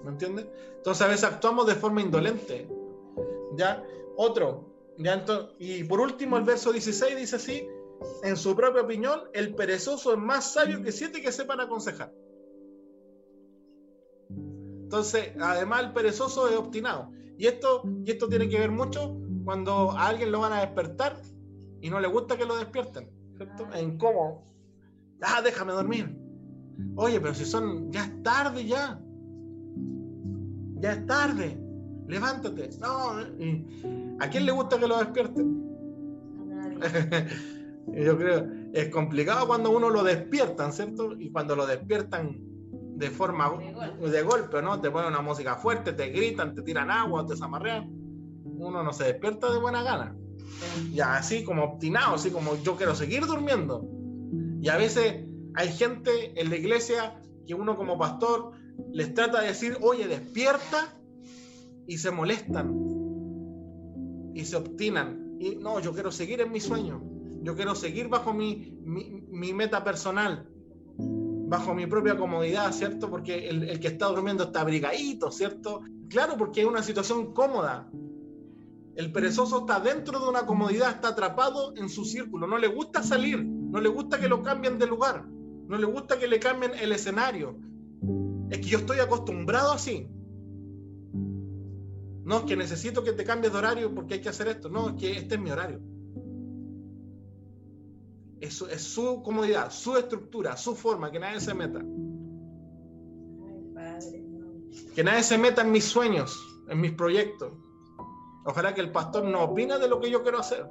¿me 0.04 0.12
entiendes? 0.12 0.48
Entonces 0.78 1.02
a 1.02 1.08
veces 1.08 1.24
actuamos 1.26 1.68
de 1.68 1.76
forma 1.76 2.02
indolente, 2.02 2.68
¿ya? 3.58 3.84
Otro, 4.18 4.70
y 5.60 5.84
por 5.86 6.02
último 6.02 6.38
el 6.38 6.44
verso 6.44 6.74
16 6.74 7.16
dice 7.16 7.36
así, 7.38 7.68
en 8.24 8.36
su 8.36 8.56
propia 8.56 8.82
opinión, 8.82 9.22
el 9.34 9.56
perezoso 9.56 10.14
es 10.14 10.20
más 10.20 10.54
sabio 10.54 10.82
que 10.84 10.92
siete 10.92 11.22
que 11.22 11.32
sepan 11.32 11.62
aconsejar. 11.62 12.14
Entonces, 14.30 15.34
además 15.40 15.84
el 15.84 15.94
perezoso 15.94 16.50
es 16.50 16.56
obstinado. 16.56 17.12
Y 17.38 17.48
esto, 17.48 17.84
y 18.04 18.12
esto 18.12 18.28
tiene 18.28 18.50
que 18.50 18.60
ver 18.60 18.72
mucho 18.72 19.16
cuando 19.46 19.92
a 19.92 20.08
alguien 20.08 20.32
lo 20.32 20.40
van 20.40 20.54
a 20.54 20.62
despertar 20.62 21.22
y 21.82 21.90
no 21.90 22.00
le 22.00 22.08
gusta 22.08 22.38
que 22.38 22.46
lo 22.46 22.58
despierten. 22.58 23.10
¿cierto? 23.38 23.68
En 23.74 23.98
cómo. 23.98 24.44
Ah, 25.22 25.42
déjame 25.44 25.74
dormir. 25.74 26.16
Oye, 26.96 27.20
pero 27.20 27.34
si 27.34 27.46
son, 27.46 27.92
ya 27.92 28.06
es 28.06 28.24
tarde 28.24 28.66
ya. 28.66 29.00
Ya 30.76 30.94
es 30.94 31.06
tarde. 31.06 31.60
Levántate. 32.08 32.70
No, 32.80 33.12
¿A 34.20 34.30
quién 34.30 34.46
le 34.46 34.52
gusta 34.52 34.80
que 34.80 34.88
lo 34.88 34.98
despierten? 35.00 35.70
Yo 37.88 38.18
creo, 38.18 38.48
es 38.74 38.90
complicado 38.90 39.48
cuando 39.48 39.72
uno 39.72 39.90
lo 39.90 40.04
despiertan, 40.04 40.72
¿cierto? 40.72 41.14
Y 41.20 41.32
cuando 41.32 41.56
lo 41.56 41.66
despiertan 41.66 42.38
de 43.00 43.10
forma 43.10 43.52
de 44.02 44.22
golpe. 44.22 44.62
¿no? 44.62 44.80
Te 44.80 44.92
ponen 44.92 45.10
una 45.10 45.22
música 45.22 45.56
fuerte, 45.56 45.94
te 45.94 46.10
gritan, 46.10 46.54
te 46.54 46.62
tiran 46.62 46.92
agua, 46.92 47.26
te 47.26 47.36
zamarrean. 47.36 47.90
Uno 48.44 48.84
no 48.84 48.94
se 48.94 49.06
despierta 49.06 49.52
de 49.52 49.60
buena 49.60 49.84
gana. 49.84 50.16
Ya 50.92 51.16
así 51.16 51.44
como 51.44 51.64
obstinado, 51.64 52.16
así 52.16 52.30
como 52.30 52.56
yo 52.62 52.76
quiero 52.76 52.94
seguir 52.94 53.26
durmiendo. 53.26 53.88
Y 54.62 54.70
a 54.70 54.78
veces 54.78 55.26
hay 55.56 55.70
gente 55.70 56.40
en 56.40 56.50
la 56.50 56.58
iglesia 56.58 57.22
que 57.48 57.54
uno 57.54 57.76
como 57.78 57.98
pastor 57.98 58.52
les 58.92 59.14
trata 59.14 59.42
de 59.42 59.48
decir, 59.48 59.78
oye, 59.82 60.08
despierta, 60.08 60.94
y 61.90 61.98
se 61.98 62.12
molestan 62.12 62.72
y 64.36 64.46
se 64.46 64.56
obstinan. 64.56 65.38
Y 65.40 65.56
no, 65.56 65.80
yo 65.80 65.92
quiero 65.92 66.12
seguir 66.12 66.40
en 66.40 66.52
mi 66.52 66.60
sueño. 66.60 67.02
Yo 67.42 67.56
quiero 67.56 67.74
seguir 67.74 68.10
bajo 68.10 68.32
mi, 68.32 68.78
mi, 68.84 69.54
meta 69.54 69.84
personal, 69.84 70.48
bajo 70.98 71.74
mi 71.74 71.88
propia 71.88 72.16
comodidad, 72.16 72.72
¿cierto? 72.74 73.10
Porque 73.10 73.50
el, 73.50 73.80
que 73.80 73.88
está 73.88 74.06
durmiendo 74.06 74.44
está 74.44 74.62
abrigadito, 74.62 75.32
¿cierto? 75.32 75.82
Claro, 76.10 76.38
porque 76.38 76.62
es 76.62 76.68
una 76.68 76.84
situación 76.84 77.34
cómoda. 77.34 77.90
El 78.96 79.12
perezoso 79.12 79.62
está 79.62 79.80
dentro 79.80 80.20
de 80.20 80.30
una 80.30 80.46
comodidad, 80.46 80.92
está 80.92 81.10
atrapado 81.10 81.74
en 81.76 81.90
su 81.90 82.06
círculo, 82.06 82.46
no 82.46 82.60
le 82.60 82.68
gusta 82.68 83.02
salir, 83.02 83.44
no 83.70 83.80
le 83.80 83.90
gusta 83.90 84.20
que 84.20 84.28
lo 84.28 84.42
cambien 84.42 84.80
de 84.80 84.88
lugar, 84.88 85.26
no 85.26 85.78
le 85.78 85.86
gusta 85.86 86.18
que 86.18 86.28
le 86.28 86.40
cambien 86.40 86.72
el 86.80 86.92
escenario. 86.92 87.56
Es 88.50 88.58
que 88.58 88.66
yo 88.66 88.80
estoy 88.80 89.00
acostumbrado 89.00 89.72
así. 89.72 90.10
No, 92.24 92.40
es 92.40 92.44
que 92.44 92.56
necesito 92.56 93.04
que 93.04 93.14
te 93.14 93.24
cambies 93.24 93.54
de 93.54 93.60
horario 93.60 93.94
porque 93.94 94.16
hay 94.16 94.22
que 94.22 94.30
hacer 94.30 94.48
esto. 94.48 94.70
No, 94.70 94.90
es 94.90 94.96
que 94.96 95.12
este 95.12 95.36
es 95.36 95.42
mi 95.42 95.52
horario. 95.52 95.80
Eso 98.40 98.68
es 98.70 98.82
su 98.84 99.22
comodidad, 99.22 99.72
su 99.72 99.98
estructura, 99.98 100.56
su 100.56 100.76
forma, 100.76 101.12
que 101.12 101.20
nadie 101.20 101.40
se 101.40 101.54
meta. 101.54 101.84
Que 104.96 105.04
nadie 105.04 105.24
se 105.24 105.38
meta 105.38 105.62
en 105.62 105.72
mis 105.72 105.86
sueños, 105.86 106.40
en 106.70 106.82
mis 106.82 106.92
proyectos. 106.94 107.52
Ojalá 108.46 108.74
que 108.74 108.82
el 108.82 108.92
pastor 108.92 109.26
no 109.26 109.44
opine 109.44 109.78
de 109.78 109.88
lo 109.88 110.00
que 110.00 110.10
yo 110.10 110.24
quiero 110.24 110.40
hacer. 110.40 110.66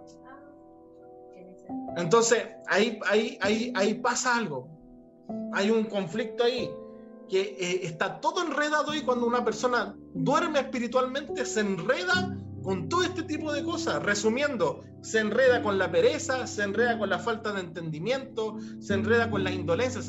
Entonces, 1.99 2.47
ahí, 2.69 2.99
ahí, 3.07 3.39
ahí, 3.41 3.73
ahí 3.75 3.95
pasa 3.95 4.37
algo. 4.37 4.69
Hay 5.53 5.71
un 5.71 5.85
conflicto 5.85 6.45
ahí 6.45 6.71
que 7.29 7.41
eh, 7.41 7.81
está 7.83 8.21
todo 8.21 8.47
enredado 8.47 8.95
y 8.95 9.03
cuando 9.03 9.27
una 9.27 9.45
persona 9.45 9.95
duerme 10.15 10.61
espiritualmente 10.61 11.45
se 11.45 11.61
enreda 11.61 12.39
con 12.63 12.89
todo 12.89 13.03
este 13.03 13.25
tipo 13.25 13.53
de 13.53 13.65
cosas. 13.65 14.03
Resumiendo, 14.03 14.83
se 15.03 15.19
enreda 15.19 15.63
con 15.63 15.77
la 15.77 15.91
pereza, 15.91 16.47
se 16.47 16.63
enreda 16.63 16.99
con 16.99 17.11
la 17.11 17.19
falta 17.19 17.53
de 17.53 17.61
entendimiento, 17.61 18.57
se 18.79 18.95
enreda 18.95 19.29
con 19.29 19.43
la 19.43 19.51
indolencia. 19.51 20.01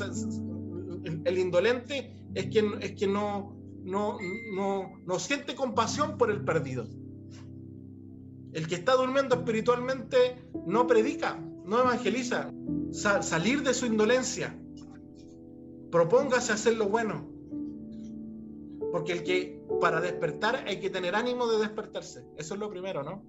El, 1.24 1.38
indolente 1.38 2.14
es 2.34 2.46
quien, 2.46 2.80
es 2.82 2.92
quien 2.92 3.12
no, 3.12 3.56
no, 3.82 4.18
no, 4.54 4.92
no 5.04 5.18
siente 5.18 5.54
compasión 5.54 6.16
por 6.16 6.30
el 6.30 6.44
perdido. 6.44 6.86
El 8.52 8.66
que 8.66 8.76
está 8.76 8.94
durmiendo 8.94 9.36
espiritualmente 9.36 10.48
no 10.66 10.86
predica, 10.86 11.38
no 11.70 11.80
evangeliza. 11.80 12.52
salir 12.92 13.62
de 13.62 13.72
su 13.72 13.86
indolencia, 13.86 14.54
Propóngase 15.90 16.52
hacer 16.52 16.76
lo 16.76 16.88
bueno. 16.88 17.28
Porque 18.92 19.12
el 19.12 19.22
que 19.24 19.60
para 19.80 20.00
despertar 20.00 20.64
hay 20.66 20.80
que 20.80 20.90
tener 20.90 21.14
ánimo 21.14 21.46
de 21.48 21.58
despertarse. 21.58 22.24
Eso 22.36 22.54
es 22.54 22.60
lo 22.60 22.70
primero, 22.70 23.02
¿no? 23.02 23.24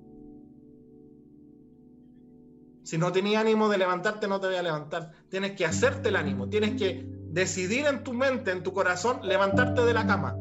Si 2.84 2.98
no 2.98 3.12
tenías 3.12 3.42
ánimo 3.42 3.70
de 3.70 3.78
levantarte, 3.78 4.28
no 4.28 4.40
te 4.40 4.48
voy 4.48 4.56
a 4.56 4.64
levantar. 4.64 5.12
Tienes 5.30 5.54
que 5.54 5.66
hacerte 5.66 6.10
el 6.10 6.16
ánimo. 6.16 6.50
Tienes 6.50 6.80
que 6.80 7.06
decidir 7.30 7.86
en 7.86 8.04
tu 8.04 8.14
mente, 8.14 8.52
en 8.52 8.64
tu 8.64 8.74
corazón, 8.74 9.20
levantarte 9.24 9.82
de 9.84 9.94
la 9.94 10.06
cama. 10.06 10.36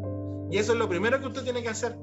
Y 0.50 0.58
eso 0.58 0.72
es 0.72 0.78
lo 0.78 0.88
primero 0.88 1.20
que 1.20 1.26
usted 1.26 1.42
tiene 1.42 1.62
que 1.62 1.68
hacer. 1.68 1.98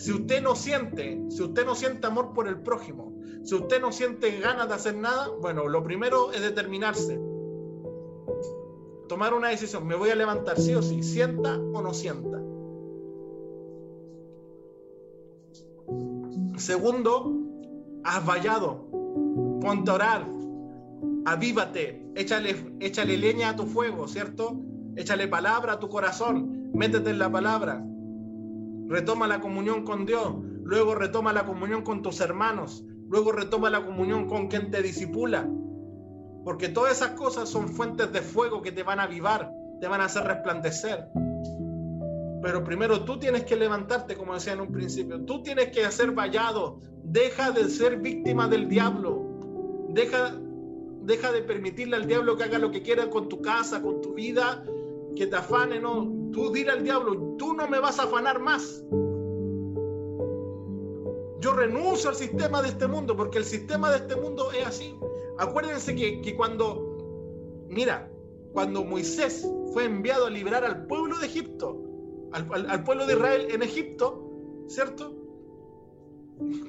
Si 0.00 0.12
usted 0.12 0.42
no 0.42 0.56
siente, 0.56 1.22
si 1.28 1.42
usted 1.42 1.66
no 1.66 1.74
siente 1.74 2.06
amor 2.06 2.32
por 2.32 2.48
el 2.48 2.62
prójimo, 2.62 3.12
si 3.44 3.54
usted 3.54 3.82
no 3.82 3.92
siente 3.92 4.40
ganas 4.40 4.66
de 4.66 4.74
hacer 4.74 4.96
nada, 4.96 5.28
bueno, 5.42 5.68
lo 5.68 5.84
primero 5.84 6.32
es 6.32 6.40
determinarse 6.40 7.20
tomar 9.10 9.34
una 9.34 9.48
decisión, 9.48 9.86
me 9.86 9.94
voy 9.94 10.08
a 10.08 10.14
levantar 10.14 10.58
sí 10.58 10.72
o 10.72 10.80
sí, 10.80 11.02
sienta 11.02 11.58
o 11.58 11.82
no 11.82 11.92
sienta. 11.92 12.40
Segundo, 16.56 17.34
has 18.02 18.24
vallado, 18.24 18.88
ponte 19.60 19.90
a 19.90 19.94
orar, 19.94 20.26
avívate, 21.26 22.02
échale, 22.14 22.54
échale 22.80 23.18
leña 23.18 23.50
a 23.50 23.56
tu 23.56 23.66
fuego, 23.66 24.08
¿cierto? 24.08 24.62
Échale 24.96 25.28
palabra 25.28 25.74
a 25.74 25.78
tu 25.78 25.90
corazón, 25.90 26.70
métete 26.72 27.10
en 27.10 27.18
la 27.18 27.30
palabra, 27.30 27.84
retoma 28.90 29.28
la 29.28 29.40
comunión 29.40 29.84
con 29.84 30.04
Dios, 30.04 30.34
luego 30.64 30.96
retoma 30.96 31.32
la 31.32 31.46
comunión 31.46 31.82
con 31.82 32.02
tus 32.02 32.20
hermanos, 32.20 32.84
luego 33.08 33.30
retoma 33.30 33.70
la 33.70 33.86
comunión 33.86 34.26
con 34.26 34.48
quien 34.48 34.72
te 34.72 34.82
disipula, 34.82 35.48
porque 36.44 36.68
todas 36.68 36.96
esas 36.96 37.12
cosas 37.12 37.48
son 37.48 37.68
fuentes 37.68 38.12
de 38.12 38.20
fuego 38.20 38.60
que 38.62 38.72
te 38.72 38.82
van 38.82 38.98
a 38.98 39.04
avivar, 39.04 39.48
te 39.80 39.86
van 39.86 40.00
a 40.00 40.06
hacer 40.06 40.24
resplandecer. 40.24 41.06
Pero 42.42 42.64
primero 42.64 43.04
tú 43.04 43.18
tienes 43.18 43.44
que 43.44 43.54
levantarte, 43.54 44.16
como 44.16 44.34
decía 44.34 44.54
en 44.54 44.60
un 44.62 44.72
principio. 44.72 45.20
Tú 45.24 45.42
tienes 45.42 45.68
que 45.68 45.84
hacer 45.84 46.12
vallado. 46.12 46.80
Deja 47.04 47.50
de 47.50 47.68
ser 47.68 47.98
víctima 47.98 48.48
del 48.48 48.66
diablo. 48.66 49.22
Deja, 49.90 50.34
deja 51.02 51.32
de 51.32 51.42
permitirle 51.42 51.96
al 51.96 52.06
diablo 52.06 52.38
que 52.38 52.44
haga 52.44 52.58
lo 52.58 52.70
que 52.70 52.80
quiera 52.80 53.10
con 53.10 53.28
tu 53.28 53.42
casa, 53.42 53.82
con 53.82 54.00
tu 54.00 54.14
vida, 54.14 54.64
que 55.14 55.26
te 55.26 55.36
afane. 55.36 55.80
No, 55.80 56.19
tú 56.32 56.50
dile 56.52 56.70
al 56.72 56.84
diablo, 56.84 57.36
tú 57.38 57.54
no 57.54 57.66
me 57.68 57.80
vas 57.80 57.98
a 57.98 58.04
afanar 58.04 58.40
más. 58.40 58.84
Yo 61.40 61.54
renuncio 61.54 62.10
al 62.10 62.16
sistema 62.16 62.60
de 62.62 62.68
este 62.68 62.86
mundo, 62.86 63.16
porque 63.16 63.38
el 63.38 63.44
sistema 63.44 63.90
de 63.90 63.96
este 63.98 64.16
mundo 64.16 64.52
es 64.52 64.66
así. 64.66 64.94
Acuérdense 65.38 65.94
que, 65.94 66.20
que 66.20 66.36
cuando, 66.36 67.66
mira, 67.68 68.10
cuando 68.52 68.84
Moisés 68.84 69.50
fue 69.72 69.84
enviado 69.84 70.26
a 70.26 70.30
liberar 70.30 70.64
al 70.64 70.86
pueblo 70.86 71.18
de 71.18 71.26
Egipto, 71.26 71.80
al, 72.32 72.84
pueblo 72.84 73.06
de 73.06 73.14
Israel 73.14 73.46
en 73.50 73.62
Egipto, 73.62 74.64
¿cierto? 74.68 75.16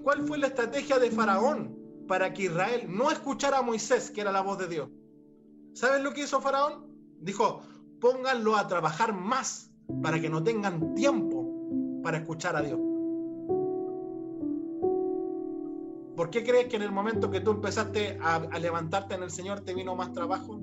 ¿Cuál 0.04 0.26
fue 0.28 0.38
la 0.38 0.48
estrategia 0.48 1.00
de 1.00 1.12
Faraón 1.12 1.78
para 2.08 2.34
que 2.34 2.44
Israel 2.44 2.86
no 2.88 3.12
escuchara 3.12 3.60
a 3.60 3.62
Moisés, 3.62 4.12
que 4.12 4.22
era 4.22 4.32
la 4.32 4.42
voz 4.42 4.58
de 4.58 4.68
Dios? 4.68 4.90
¿Sabes 5.74 6.02
lo 6.02 6.14
que 6.14 6.22
hizo 6.22 6.42
Faraón? 6.42 6.88
Dijo, 7.20 7.62
pónganlo 8.02 8.58
a 8.58 8.68
trabajar 8.68 9.14
más 9.14 9.72
para 10.02 10.20
que 10.20 10.30
no 10.30 10.44
tengan 10.44 10.96
tiempo 10.96 12.02
para 12.04 12.18
escuchar 12.18 12.56
a 12.58 12.62
Dios. 12.62 12.80
¿Por 16.16 16.30
qué 16.30 16.44
crees 16.44 16.68
que 16.68 16.76
en 16.76 16.82
el 16.82 16.92
momento 16.92 17.32
que 17.32 17.40
tú 17.40 17.52
empezaste 17.52 18.18
a, 18.22 18.40
levantarte 18.60 19.16
en 19.16 19.24
el 19.24 19.32
Señor 19.32 19.62
te 19.62 19.74
vino 19.74 19.96
más 19.96 20.12
trabajo? 20.12 20.60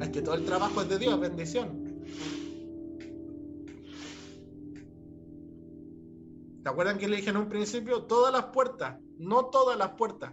Es 0.00 0.08
que 0.10 0.20
todo 0.20 0.34
el 0.34 0.44
trabajo 0.44 0.82
es 0.82 0.88
de 0.88 0.98
Dios, 0.98 1.18
bendición. 1.18 2.02
¿Te 6.62 6.68
acuerdan 6.68 6.98
que 6.98 7.08
le 7.08 7.16
dije 7.16 7.30
en 7.30 7.36
un 7.36 7.48
principio? 7.48 8.04
Todas 8.04 8.32
las 8.32 8.46
puertas, 8.46 9.00
no 9.18 9.46
todas 9.46 9.76
las 9.78 9.90
puertas, 9.90 10.32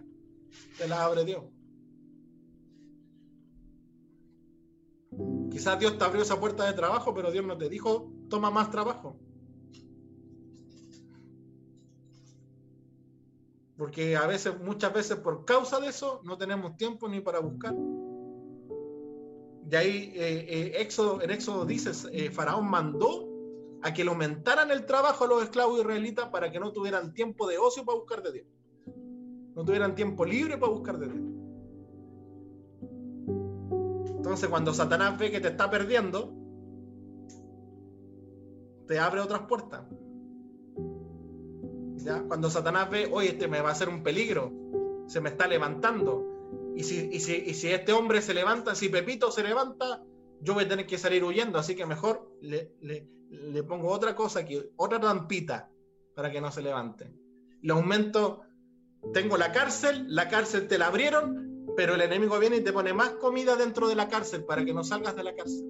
te 0.78 0.86
las 0.86 1.00
abre 1.00 1.24
Dios. 1.24 1.42
Quizás 5.60 5.78
Dios 5.78 5.98
te 5.98 6.04
abrió 6.04 6.22
esa 6.22 6.40
puerta 6.40 6.64
de 6.64 6.72
trabajo, 6.72 7.12
pero 7.12 7.30
Dios 7.30 7.44
no 7.44 7.54
te 7.58 7.68
dijo, 7.68 8.10
toma 8.30 8.50
más 8.50 8.70
trabajo. 8.70 9.18
Porque 13.76 14.16
a 14.16 14.26
veces, 14.26 14.58
muchas 14.58 14.90
veces 14.94 15.18
por 15.18 15.44
causa 15.44 15.78
de 15.78 15.88
eso, 15.88 16.22
no 16.24 16.38
tenemos 16.38 16.78
tiempo 16.78 17.10
ni 17.10 17.20
para 17.20 17.40
buscar. 17.40 17.74
Y 19.70 19.76
ahí 19.76 20.12
eh, 20.14 20.46
eh, 20.48 20.72
Éxodo, 20.76 21.20
en 21.20 21.30
Éxodo 21.30 21.66
dice, 21.66 21.90
eh, 22.10 22.30
Faraón 22.30 22.70
mandó 22.70 23.28
a 23.82 23.92
que 23.92 24.02
le 24.02 24.08
aumentaran 24.08 24.70
el 24.70 24.86
trabajo 24.86 25.24
a 25.24 25.28
los 25.28 25.42
esclavos 25.42 25.78
israelitas 25.78 26.30
para 26.30 26.50
que 26.50 26.58
no 26.58 26.72
tuvieran 26.72 27.12
tiempo 27.12 27.46
de 27.46 27.58
ocio 27.58 27.84
para 27.84 27.98
buscar 27.98 28.22
de 28.22 28.32
Dios. 28.32 28.46
No 29.54 29.62
tuvieran 29.62 29.94
tiempo 29.94 30.24
libre 30.24 30.56
para 30.56 30.72
buscar 30.72 30.98
de 30.98 31.08
Dios. 31.08 31.29
Entonces 34.30 34.48
cuando 34.48 34.72
Satanás 34.72 35.18
ve 35.18 35.32
que 35.32 35.40
te 35.40 35.48
está 35.48 35.68
perdiendo, 35.68 36.32
te 38.86 38.96
abre 39.00 39.20
otras 39.20 39.40
puertas. 39.48 39.82
¿Ya? 41.96 42.22
Cuando 42.22 42.48
Satanás 42.48 42.88
ve, 42.90 43.10
oye, 43.12 43.30
este 43.30 43.48
me 43.48 43.60
va 43.60 43.70
a 43.70 43.72
hacer 43.72 43.88
un 43.88 44.04
peligro, 44.04 44.52
se 45.08 45.20
me 45.20 45.30
está 45.30 45.48
levantando, 45.48 46.24
y 46.76 46.84
si, 46.84 47.72
este 47.72 47.92
hombre 47.92 48.22
se 48.22 48.32
levanta, 48.32 48.76
si 48.76 48.88
Pepito 48.88 49.32
se 49.32 49.42
levanta, 49.42 50.00
yo 50.40 50.54
voy 50.54 50.62
a 50.62 50.68
tener 50.68 50.86
que 50.86 50.96
salir 50.96 51.24
huyendo, 51.24 51.58
así 51.58 51.74
que 51.74 51.84
mejor 51.84 52.32
le, 52.40 52.72
pongo 53.64 53.88
otra 53.88 54.14
cosa 54.14 54.38
aquí, 54.38 54.62
otra 54.76 55.00
trampita 55.00 55.72
para 56.14 56.30
que 56.30 56.40
no 56.40 56.52
se 56.52 56.62
levante. 56.62 57.12
Le 57.62 57.72
aumento, 57.72 58.42
tengo 59.12 59.36
la 59.36 59.50
cárcel, 59.50 60.04
la 60.06 60.28
cárcel 60.28 60.68
te 60.68 60.78
la 60.78 60.86
abrieron, 60.86 61.49
pero 61.76 61.94
el 61.94 62.00
enemigo 62.00 62.38
viene 62.38 62.56
y 62.56 62.64
te 62.64 62.72
pone 62.72 62.92
más 62.92 63.10
comida 63.10 63.56
dentro 63.56 63.88
de 63.88 63.94
la 63.94 64.08
cárcel 64.08 64.44
para 64.44 64.64
que 64.64 64.74
no 64.74 64.84
salgas 64.84 65.16
de 65.16 65.24
la 65.24 65.34
cárcel. 65.34 65.64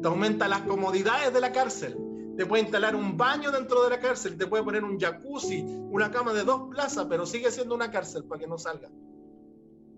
Te 0.00 0.08
aumenta 0.08 0.48
las 0.48 0.62
comodidades 0.62 1.32
de 1.32 1.40
la 1.40 1.52
cárcel. 1.52 1.96
Te 2.36 2.46
puede 2.46 2.62
instalar 2.62 2.94
un 2.94 3.16
baño 3.16 3.50
dentro 3.50 3.82
de 3.82 3.90
la 3.90 3.98
cárcel, 3.98 4.38
te 4.38 4.46
puede 4.46 4.62
poner 4.62 4.84
un 4.84 4.96
jacuzzi, 4.98 5.64
una 5.90 6.10
cama 6.10 6.32
de 6.32 6.44
dos 6.44 6.68
plazas, 6.70 7.06
pero 7.08 7.26
sigue 7.26 7.50
siendo 7.50 7.74
una 7.74 7.90
cárcel 7.90 8.24
para 8.24 8.40
que 8.40 8.46
no 8.46 8.58
salgas. 8.58 8.92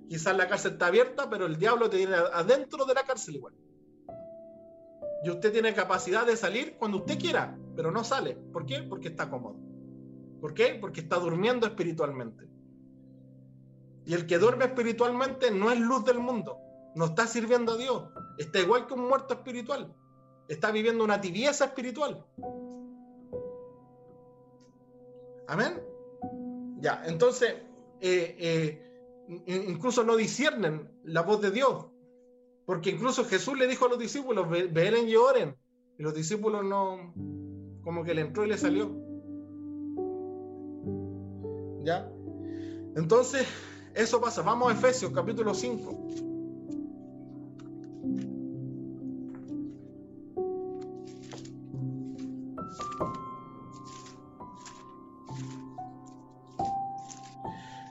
Quizás 0.09 0.37
la 0.37 0.49
cárcel 0.49 0.73
está 0.73 0.87
abierta, 0.87 1.29
pero 1.29 1.45
el 1.45 1.59
diablo 1.59 1.91
te 1.91 1.99
tiene 1.99 2.15
adentro 2.15 2.87
de 2.87 2.95
la 2.95 3.03
cárcel 3.03 3.37
igual. 3.37 3.55
Y 5.23 5.29
usted 5.29 5.53
tiene 5.53 5.75
capacidad 5.75 6.27
de 6.27 6.35
salir 6.35 6.77
cuando 6.79 6.99
usted 6.99 7.19
quiera, 7.19 7.59
pero 7.77 7.91
no 7.91 8.05
sale. 8.05 8.37
¿Por 8.53 8.65
qué? 8.65 8.83
Porque 8.83 9.09
está 9.09 9.29
cómodo. 9.29 9.57
¿Por 10.41 10.55
qué? 10.55 10.79
Porque 10.81 11.01
está 11.01 11.17
durmiendo 11.17 11.67
espiritualmente. 11.67 12.49
Y 14.07 14.15
el 14.15 14.27
que 14.27 14.39
duerme 14.39 14.65
espiritualmente 14.65 15.51
no 15.51 15.71
es 15.71 15.79
luz 15.79 16.05
del 16.05 16.19
mundo, 16.19 16.59
no 16.95 17.07
está 17.07 17.27
sirviendo 17.27 17.73
a 17.73 17.77
Dios, 17.77 18.09
está 18.39 18.61
igual 18.61 18.87
que 18.87 18.95
un 18.95 19.09
muerto 19.09 19.35
espiritual, 19.35 19.95
está 20.49 20.71
viviendo 20.71 21.05
una 21.05 21.21
tibieza 21.21 21.67
espiritual. 21.67 22.25
Amén. 25.47 25.83
Ya, 26.79 27.03
entonces, 27.07 27.55
eh, 28.01 28.37
eh, 28.39 28.91
incluso 29.69 30.05
no 30.05 30.17
disciernen 30.17 30.91
la 31.05 31.23
voz 31.23 31.41
de 31.41 31.51
Dios. 31.51 31.87
Porque 32.67 32.91
incluso 32.91 33.25
Jesús 33.25 33.59
le 33.59 33.67
dijo 33.67 33.87
a 33.87 33.89
los 33.89 33.99
discípulos, 33.99 34.49
velen 34.49 35.09
y 35.09 35.17
oren. 35.17 35.57
Y 35.99 36.03
los 36.05 36.15
discípulos 36.15 36.65
no, 36.65 37.13
como 37.83 38.05
que 38.05 38.15
le 38.15 38.23
entró 38.23 38.45
y 38.45 38.49
le 38.49 38.57
salió. 38.57 38.97
¿Ya? 41.83 42.09
Entonces, 42.95 43.47
eso 43.95 44.21
pasa. 44.21 44.43
Vamos 44.43 44.73
a 44.73 44.75
Efesios 44.75 45.13
capítulo 45.13 45.55
5. 45.55 46.31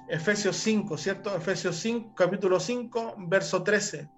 Efesios 0.10 0.58
5, 0.58 0.98
¿cierto? 0.98 1.36
Efesios 1.36 1.76
5, 1.78 2.14
capítulo 2.16 2.60
5, 2.60 3.16
verso 3.20 3.64
13, 3.64 4.10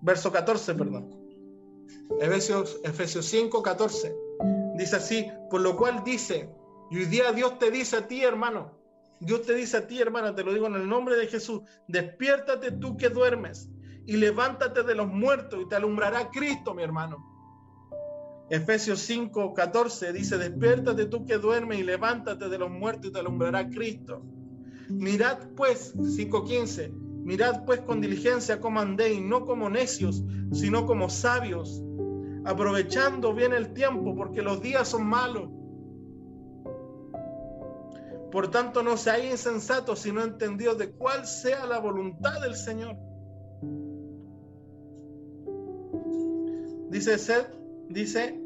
verso 0.00 0.30
14, 0.30 0.74
perdón. 0.74 1.10
Efesios, 2.20 2.80
Efesios 2.84 3.26
5, 3.26 3.62
14. 3.62 4.16
Dice 4.76 4.96
así, 4.96 5.30
por 5.50 5.60
lo 5.60 5.76
cual 5.76 6.04
dice, 6.04 6.48
y 6.90 6.98
hoy 6.98 7.04
día 7.06 7.32
Dios 7.32 7.58
te 7.58 7.70
dice 7.70 7.96
a 7.96 8.06
ti, 8.06 8.22
hermano, 8.22 8.81
Dios 9.24 9.42
te 9.42 9.54
dice 9.54 9.76
a 9.76 9.86
ti, 9.86 10.00
hermano, 10.00 10.34
te 10.34 10.42
lo 10.42 10.52
digo 10.52 10.66
en 10.66 10.74
el 10.74 10.88
nombre 10.88 11.14
de 11.14 11.28
Jesús, 11.28 11.62
despiértate 11.86 12.72
tú 12.72 12.96
que 12.96 13.08
duermes 13.08 13.70
y 14.04 14.16
levántate 14.16 14.82
de 14.82 14.96
los 14.96 15.06
muertos 15.06 15.60
y 15.62 15.68
te 15.68 15.76
alumbrará 15.76 16.28
Cristo, 16.30 16.74
mi 16.74 16.82
hermano. 16.82 17.24
Efesios 18.50 18.98
5, 19.00 19.54
14 19.54 20.12
dice, 20.12 20.38
despiértate 20.38 21.06
tú 21.06 21.24
que 21.24 21.38
duermes 21.38 21.78
y 21.78 21.84
levántate 21.84 22.48
de 22.48 22.58
los 22.58 22.68
muertos 22.68 23.10
y 23.10 23.12
te 23.12 23.20
alumbrará 23.20 23.68
Cristo. 23.70 24.24
Mirad 24.88 25.38
pues, 25.56 25.94
5.15, 25.96 26.90
mirad 26.92 27.64
pues 27.64 27.80
con 27.80 28.00
diligencia 28.00 28.60
como 28.60 28.80
andéis, 28.80 29.22
no 29.22 29.46
como 29.46 29.70
necios, 29.70 30.24
sino 30.52 30.84
como 30.84 31.08
sabios, 31.08 31.80
aprovechando 32.44 33.32
bien 33.32 33.52
el 33.52 33.72
tiempo, 33.72 34.16
porque 34.16 34.42
los 34.42 34.60
días 34.60 34.88
son 34.88 35.06
malos. 35.06 35.48
Por 38.32 38.50
tanto, 38.50 38.82
no 38.82 38.96
seáis 38.96 39.30
insensatos, 39.30 39.98
sino 40.00 40.22
entendidos 40.22 40.78
de 40.78 40.90
cuál 40.90 41.26
sea 41.26 41.66
la 41.66 41.78
voluntad 41.78 42.40
del 42.40 42.56
Señor. 42.56 42.96
Dice 46.90 47.18
Seth, 47.18 47.54
dice, 47.90 48.40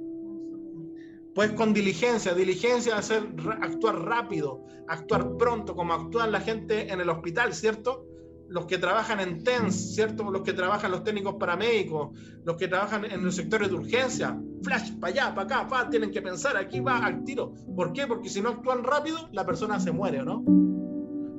pues 1.37 1.53
con 1.53 1.73
diligencia, 1.73 2.35
diligencia 2.35 2.97
hacer 2.97 3.29
actuar 3.61 4.01
rápido, 4.03 4.65
actuar 4.89 5.37
pronto, 5.37 5.77
como 5.77 5.95
actúan 5.95 6.33
la 6.33 6.41
gente 6.41 6.93
en 6.93 7.01
el 7.01 7.09
hospital, 7.09 7.55
¿cierto? 7.55 8.07
Los 8.49 8.67
que 8.67 8.79
trabajan 8.79 9.21
en 9.21 9.45
TENS, 9.45 9.95
¿cierto? 9.95 10.29
Los 10.31 10.43
que 10.43 10.53
trabajan 10.53 10.91
los 10.91 11.05
técnicos 11.05 11.37
paramédicos, 11.39 12.19
los 12.45 12.57
que 12.57 12.67
trabajan 12.67 13.05
en 13.05 13.25
los 13.25 13.37
sectores 13.37 13.69
de 13.69 13.75
urgencia, 13.75 14.41
flash, 14.67 14.93
para 14.99 15.13
allá, 15.13 15.35
para 15.35 15.61
acá, 15.61 15.89
tienen 15.91 16.11
que 16.11 16.21
pensar, 16.21 16.57
aquí 16.57 16.81
va 16.81 16.99
al 16.99 17.23
tiro. 17.23 17.55
¿Por 17.77 17.93
qué? 17.93 18.07
Porque 18.07 18.29
si 18.29 18.41
no 18.43 18.49
actúan 18.49 18.83
rápido, 18.83 19.29
la 19.33 19.47
persona 19.47 19.79
se 19.79 19.93
muere, 19.93 20.25
¿no? 20.25 20.43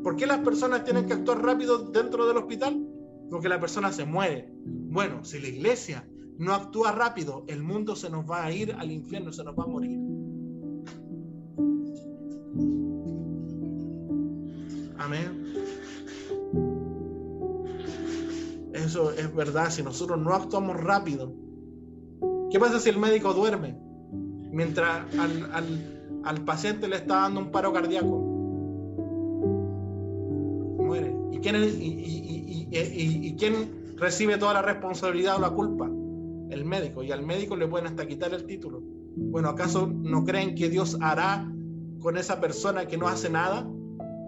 ¿Por 0.02 0.16
qué 0.16 0.26
las 0.26 0.40
personas 0.40 0.86
tienen 0.86 1.06
que 1.06 1.14
actuar 1.14 1.44
rápido 1.44 1.90
dentro 1.92 2.26
del 2.26 2.38
hospital? 2.38 2.82
Porque 3.30 3.50
la 3.50 3.60
persona 3.60 3.92
se 3.92 4.06
muere. 4.06 4.50
Bueno, 4.64 5.26
si 5.26 5.40
la 5.40 5.50
iglesia 5.50 6.08
no 6.38 6.54
actúa 6.54 6.94
rápido, 6.94 7.44
el 7.48 7.62
mundo 7.64 7.98
se 7.98 8.10
nos 8.10 8.24
va 8.30 8.46
a 8.46 8.52
ir 8.54 8.74
al 8.80 8.92
infierno, 8.92 9.34
se 9.34 9.44
nos 9.44 9.60
va 9.60 9.64
a 9.64 9.68
morir. 9.68 10.00
Amén. 15.00 15.44
eso 18.74 19.12
es 19.12 19.36
verdad, 19.36 19.70
si 19.70 19.84
nosotros 19.84 20.18
no 20.18 20.34
actuamos 20.34 20.78
rápido, 20.78 21.34
¿qué 22.52 22.60
pasa 22.60 22.80
si 22.80 22.90
el 22.90 22.98
médico 22.98 23.34
duerme 23.34 23.76
mientras 24.52 25.06
al, 26.24 26.44
paciente 26.46 26.88
le 26.88 26.98
está 26.98 27.22
dando 27.22 27.40
un 27.42 27.52
paro 27.52 27.74
cardíaco? 27.74 28.20
Muere. 30.80 31.16
¿Y 31.32 31.40
quién, 31.40 31.56
y 32.72 33.36
quién 33.38 33.96
recibe 33.98 34.38
toda 34.38 34.54
la 34.54 34.62
responsabilidad 34.62 35.38
o 35.38 35.40
la 35.40 35.50
culpa? 35.50 35.90
El 36.50 36.66
médico. 36.66 37.04
Y 37.04 37.12
al 37.12 37.26
médico 37.26 37.56
le 37.56 37.68
pueden 37.68 37.88
hasta 37.88 38.08
quitar 38.08 38.34
el 38.34 38.46
título. 38.46 38.82
Bueno, 39.16 39.50
¿acaso 39.50 39.88
no 39.88 40.24
creen 40.24 40.56
que 40.56 40.70
Dios 40.70 40.98
hará 41.02 41.52
con 42.00 42.18
esa 42.18 42.40
persona 42.40 42.88
que 42.88 42.98
no 42.98 43.08
hace 43.08 43.30
nada? 43.30 43.68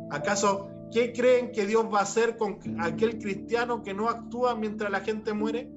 ¿Acaso 0.09 0.67
qué 0.91 1.13
creen 1.13 1.51
que 1.51 1.65
Dios 1.65 1.86
va 1.93 1.99
a 1.99 2.03
hacer 2.03 2.38
con 2.38 2.57
aquel 2.80 3.20
cristiano 3.20 3.84
que 3.84 3.93
no 3.93 4.09
actúa 4.09 4.55
mientras 4.55 4.91
la 4.91 5.01
gente 5.01 5.34
muere? 5.34 5.72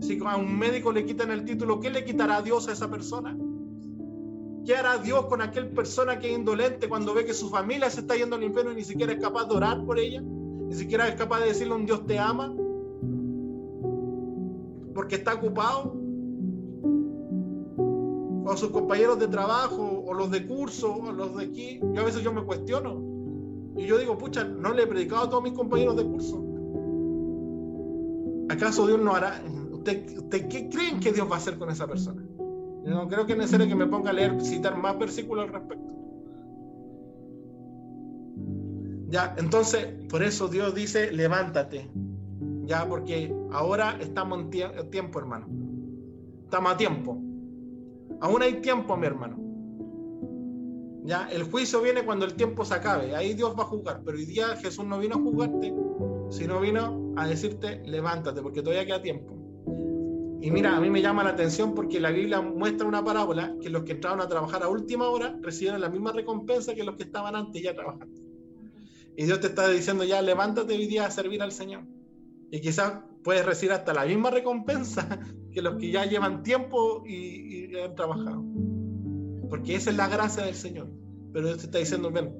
Si 0.00 0.18
a 0.24 0.36
un 0.36 0.58
médico 0.58 0.92
le 0.92 1.04
quitan 1.04 1.30
el 1.30 1.44
título, 1.44 1.80
¿qué 1.80 1.90
le 1.90 2.04
quitará 2.04 2.42
Dios 2.42 2.68
a 2.68 2.72
esa 2.72 2.90
persona? 2.90 3.36
¿Qué 4.64 4.74
hará 4.74 4.98
Dios 4.98 5.26
con 5.26 5.42
aquel 5.42 5.68
persona 5.68 6.18
que 6.18 6.32
es 6.32 6.38
indolente 6.38 6.88
cuando 6.88 7.14
ve 7.14 7.24
que 7.24 7.34
su 7.34 7.50
familia 7.50 7.90
se 7.90 8.00
está 8.00 8.16
yendo 8.16 8.36
al 8.36 8.42
infierno 8.42 8.72
y 8.72 8.76
ni 8.76 8.84
siquiera 8.84 9.12
es 9.12 9.20
capaz 9.20 9.46
de 9.46 9.56
orar 9.56 9.84
por 9.84 9.98
ella? 9.98 10.22
Ni 10.22 10.74
siquiera 10.74 11.08
es 11.08 11.14
capaz 11.16 11.40
de 11.40 11.46
decirle 11.46 11.74
a 11.74 11.76
un 11.76 11.86
Dios 11.86 12.06
te 12.06 12.18
ama. 12.18 12.54
Porque 14.94 15.16
está 15.16 15.34
ocupado 15.34 16.04
o 18.46 18.56
sus 18.56 18.70
compañeros 18.70 19.18
de 19.18 19.28
trabajo, 19.28 20.04
o 20.06 20.12
los 20.12 20.30
de 20.30 20.46
curso, 20.46 20.94
o 20.94 21.12
los 21.12 21.36
de 21.36 21.44
aquí. 21.44 21.80
Yo 21.92 22.02
a 22.02 22.04
veces 22.04 22.22
yo 22.22 22.32
me 22.32 22.42
cuestiono. 22.42 23.02
Y 23.76 23.86
yo 23.86 23.98
digo, 23.98 24.18
pucha, 24.18 24.44
no 24.44 24.72
le 24.72 24.82
he 24.82 24.86
predicado 24.86 25.24
a 25.24 25.30
todos 25.30 25.42
mis 25.42 25.54
compañeros 25.54 25.96
de 25.96 26.04
curso. 26.04 26.44
¿Acaso 28.50 28.86
Dios 28.86 29.00
no 29.00 29.14
hará? 29.14 29.42
¿Usted, 29.92 30.48
qué 30.48 30.68
creen 30.68 31.00
que 31.00 31.12
Dios 31.12 31.28
va 31.30 31.34
a 31.34 31.38
hacer 31.38 31.58
con 31.58 31.70
esa 31.70 31.86
persona? 31.86 32.22
Yo 32.84 32.90
no 32.90 33.08
creo 33.08 33.26
que 33.26 33.32
es 33.32 33.38
necesario 33.38 33.66
que 33.66 33.74
me 33.74 33.86
ponga 33.86 34.10
a 34.10 34.12
leer, 34.12 34.40
citar 34.40 34.76
más 34.76 34.98
versículos 34.98 35.46
al 35.46 35.52
respecto. 35.52 35.94
Ya, 39.08 39.34
entonces, 39.38 39.86
por 40.08 40.22
eso 40.22 40.48
Dios 40.48 40.74
dice, 40.74 41.12
levántate. 41.12 41.90
Ya, 42.64 42.88
porque 42.88 43.34
ahora 43.52 43.98
estamos 44.00 44.40
en 44.40 44.90
tiempo, 44.90 45.18
hermano. 45.18 45.46
Estamos 46.44 46.72
a 46.72 46.76
tiempo. 46.76 47.18
Aún 48.20 48.42
hay 48.42 48.54
tiempo, 48.60 48.96
mi 48.96 49.06
hermano. 49.06 49.38
Ya, 51.04 51.28
el 51.30 51.44
juicio 51.44 51.82
viene 51.82 52.04
cuando 52.04 52.24
el 52.24 52.34
tiempo 52.34 52.64
se 52.64 52.74
acabe. 52.74 53.14
Ahí 53.14 53.34
Dios 53.34 53.54
va 53.58 53.64
a 53.64 53.66
juzgar. 53.66 54.02
Pero 54.04 54.16
hoy 54.16 54.24
día 54.24 54.56
Jesús 54.56 54.84
no 54.84 54.98
vino 54.98 55.16
a 55.16 55.18
juzgarte, 55.18 55.74
sino 56.30 56.60
vino 56.60 57.12
a 57.16 57.26
decirte, 57.26 57.82
levántate, 57.84 58.40
porque 58.40 58.62
todavía 58.62 58.86
queda 58.86 59.02
tiempo. 59.02 59.33
Y 60.44 60.50
mira, 60.50 60.76
a 60.76 60.80
mí 60.80 60.90
me 60.90 61.00
llama 61.00 61.24
la 61.24 61.30
atención 61.30 61.74
porque 61.74 61.98
la 61.98 62.10
Biblia 62.10 62.42
muestra 62.42 62.86
una 62.86 63.02
parábola 63.02 63.56
que 63.62 63.70
los 63.70 63.82
que 63.84 63.92
entraron 63.92 64.20
a 64.20 64.28
trabajar 64.28 64.62
a 64.62 64.68
última 64.68 65.08
hora 65.08 65.38
recibieron 65.40 65.80
la 65.80 65.88
misma 65.88 66.12
recompensa 66.12 66.74
que 66.74 66.84
los 66.84 66.96
que 66.96 67.04
estaban 67.04 67.34
antes 67.34 67.62
ya 67.62 67.74
trabajando. 67.74 68.20
Y 69.16 69.24
Dios 69.24 69.40
te 69.40 69.46
está 69.46 69.70
diciendo 69.70 70.04
ya, 70.04 70.20
levántate 70.20 70.74
hoy 70.74 70.86
día 70.86 71.06
a 71.06 71.10
servir 71.10 71.40
al 71.40 71.50
Señor. 71.50 71.84
Y 72.50 72.60
quizás 72.60 72.92
puedes 73.22 73.46
recibir 73.46 73.72
hasta 73.72 73.94
la 73.94 74.04
misma 74.04 74.30
recompensa 74.30 75.18
que 75.50 75.62
los 75.62 75.76
que 75.76 75.90
ya 75.90 76.04
llevan 76.04 76.42
tiempo 76.42 77.02
y, 77.06 77.74
han 77.78 77.94
trabajado. 77.94 78.44
Porque 79.48 79.76
esa 79.76 79.88
es 79.88 79.96
la 79.96 80.08
gracia 80.08 80.44
del 80.44 80.56
Señor. 80.56 80.90
Pero 81.32 81.46
Dios 81.46 81.60
te 81.60 81.64
está 81.64 81.78
diciendo, 81.78 82.10
ven, 82.10 82.34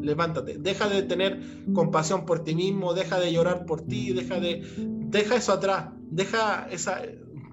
levántate, 0.00 0.58
deja 0.58 0.88
de 0.88 1.02
tener 1.02 1.40
compasión 1.74 2.24
por 2.24 2.44
ti 2.44 2.54
mismo, 2.54 2.94
deja 2.94 3.18
de 3.18 3.32
llorar 3.32 3.66
por 3.66 3.80
ti, 3.80 4.12
deja 4.12 4.38
de 4.38 4.62
deja 4.76 5.34
eso 5.34 5.54
atrás, 5.54 5.88
deja 6.08 6.68
esa 6.70 7.02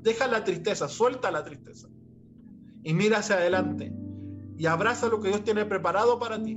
deja 0.06 0.28
la 0.28 0.43
tristeza, 0.43 0.88
suelta 0.88 1.32
la 1.32 1.43
tristeza. 1.43 1.89
Y 2.84 2.93
mira 2.93 3.18
hacia 3.18 3.38
adelante 3.38 3.91
y 4.56 4.68
abraza 4.68 5.08
lo 5.08 5.20
que 5.20 5.30
Dios 5.30 5.43
tiene 5.43 5.66
preparado 5.66 6.20
para 6.20 6.41
ti. 6.41 6.56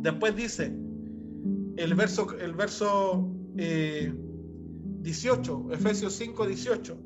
Después 0.00 0.36
dice, 0.36 0.72
el 1.76 1.94
verso, 1.94 2.28
el 2.38 2.54
verso 2.54 3.28
18, 3.56 5.66
eh, 5.70 5.74
Efesios 5.74 6.14
5, 6.14 6.46
18, 6.46 6.98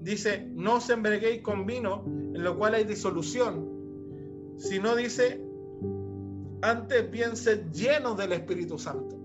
dice, 0.00 0.50
no 0.54 0.76
os 0.76 0.88
embreguéis 0.88 1.42
con 1.42 1.66
vino, 1.66 2.04
en 2.06 2.42
lo 2.42 2.56
cual 2.56 2.74
hay 2.74 2.84
disolución, 2.84 3.68
sino 4.56 4.96
dice, 4.96 5.44
antes 6.62 7.02
piense 7.04 7.66
lleno 7.70 8.14
del 8.14 8.32
Espíritu 8.32 8.78
Santo. 8.78 9.19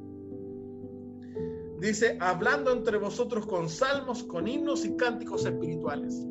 Dice, 1.80 2.18
hablando 2.22 2.72
entre 2.72 2.98
vosotros 2.98 3.46
con 3.46 3.70
salmos, 3.70 4.24
con 4.24 4.48
himnos 4.48 4.86
y 4.86 4.96
cánticos 4.96 5.46
espirituales 5.46 6.26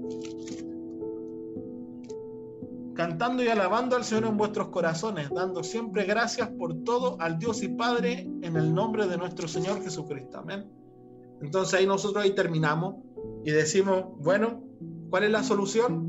cantando 2.94 3.42
y 3.42 3.48
alabando 3.48 3.96
al 3.96 4.04
Señor 4.04 4.26
en 4.26 4.36
vuestros 4.36 4.68
corazones, 4.68 5.28
dando 5.30 5.62
siempre 5.62 6.04
gracias 6.04 6.48
por 6.50 6.84
todo 6.84 7.16
al 7.20 7.38
Dios 7.38 7.62
y 7.62 7.68
Padre 7.68 8.20
en 8.42 8.56
el 8.56 8.72
nombre 8.72 9.06
de 9.06 9.18
nuestro 9.18 9.48
Señor 9.48 9.82
Jesucristo. 9.82 10.38
Amén. 10.38 10.64
Entonces 11.42 11.74
ahí 11.74 11.86
nosotros 11.86 12.24
ahí 12.24 12.34
terminamos 12.34 12.96
y 13.44 13.50
decimos, 13.50 14.04
bueno, 14.18 14.62
¿cuál 15.10 15.24
es 15.24 15.30
la 15.30 15.42
solución? 15.42 16.08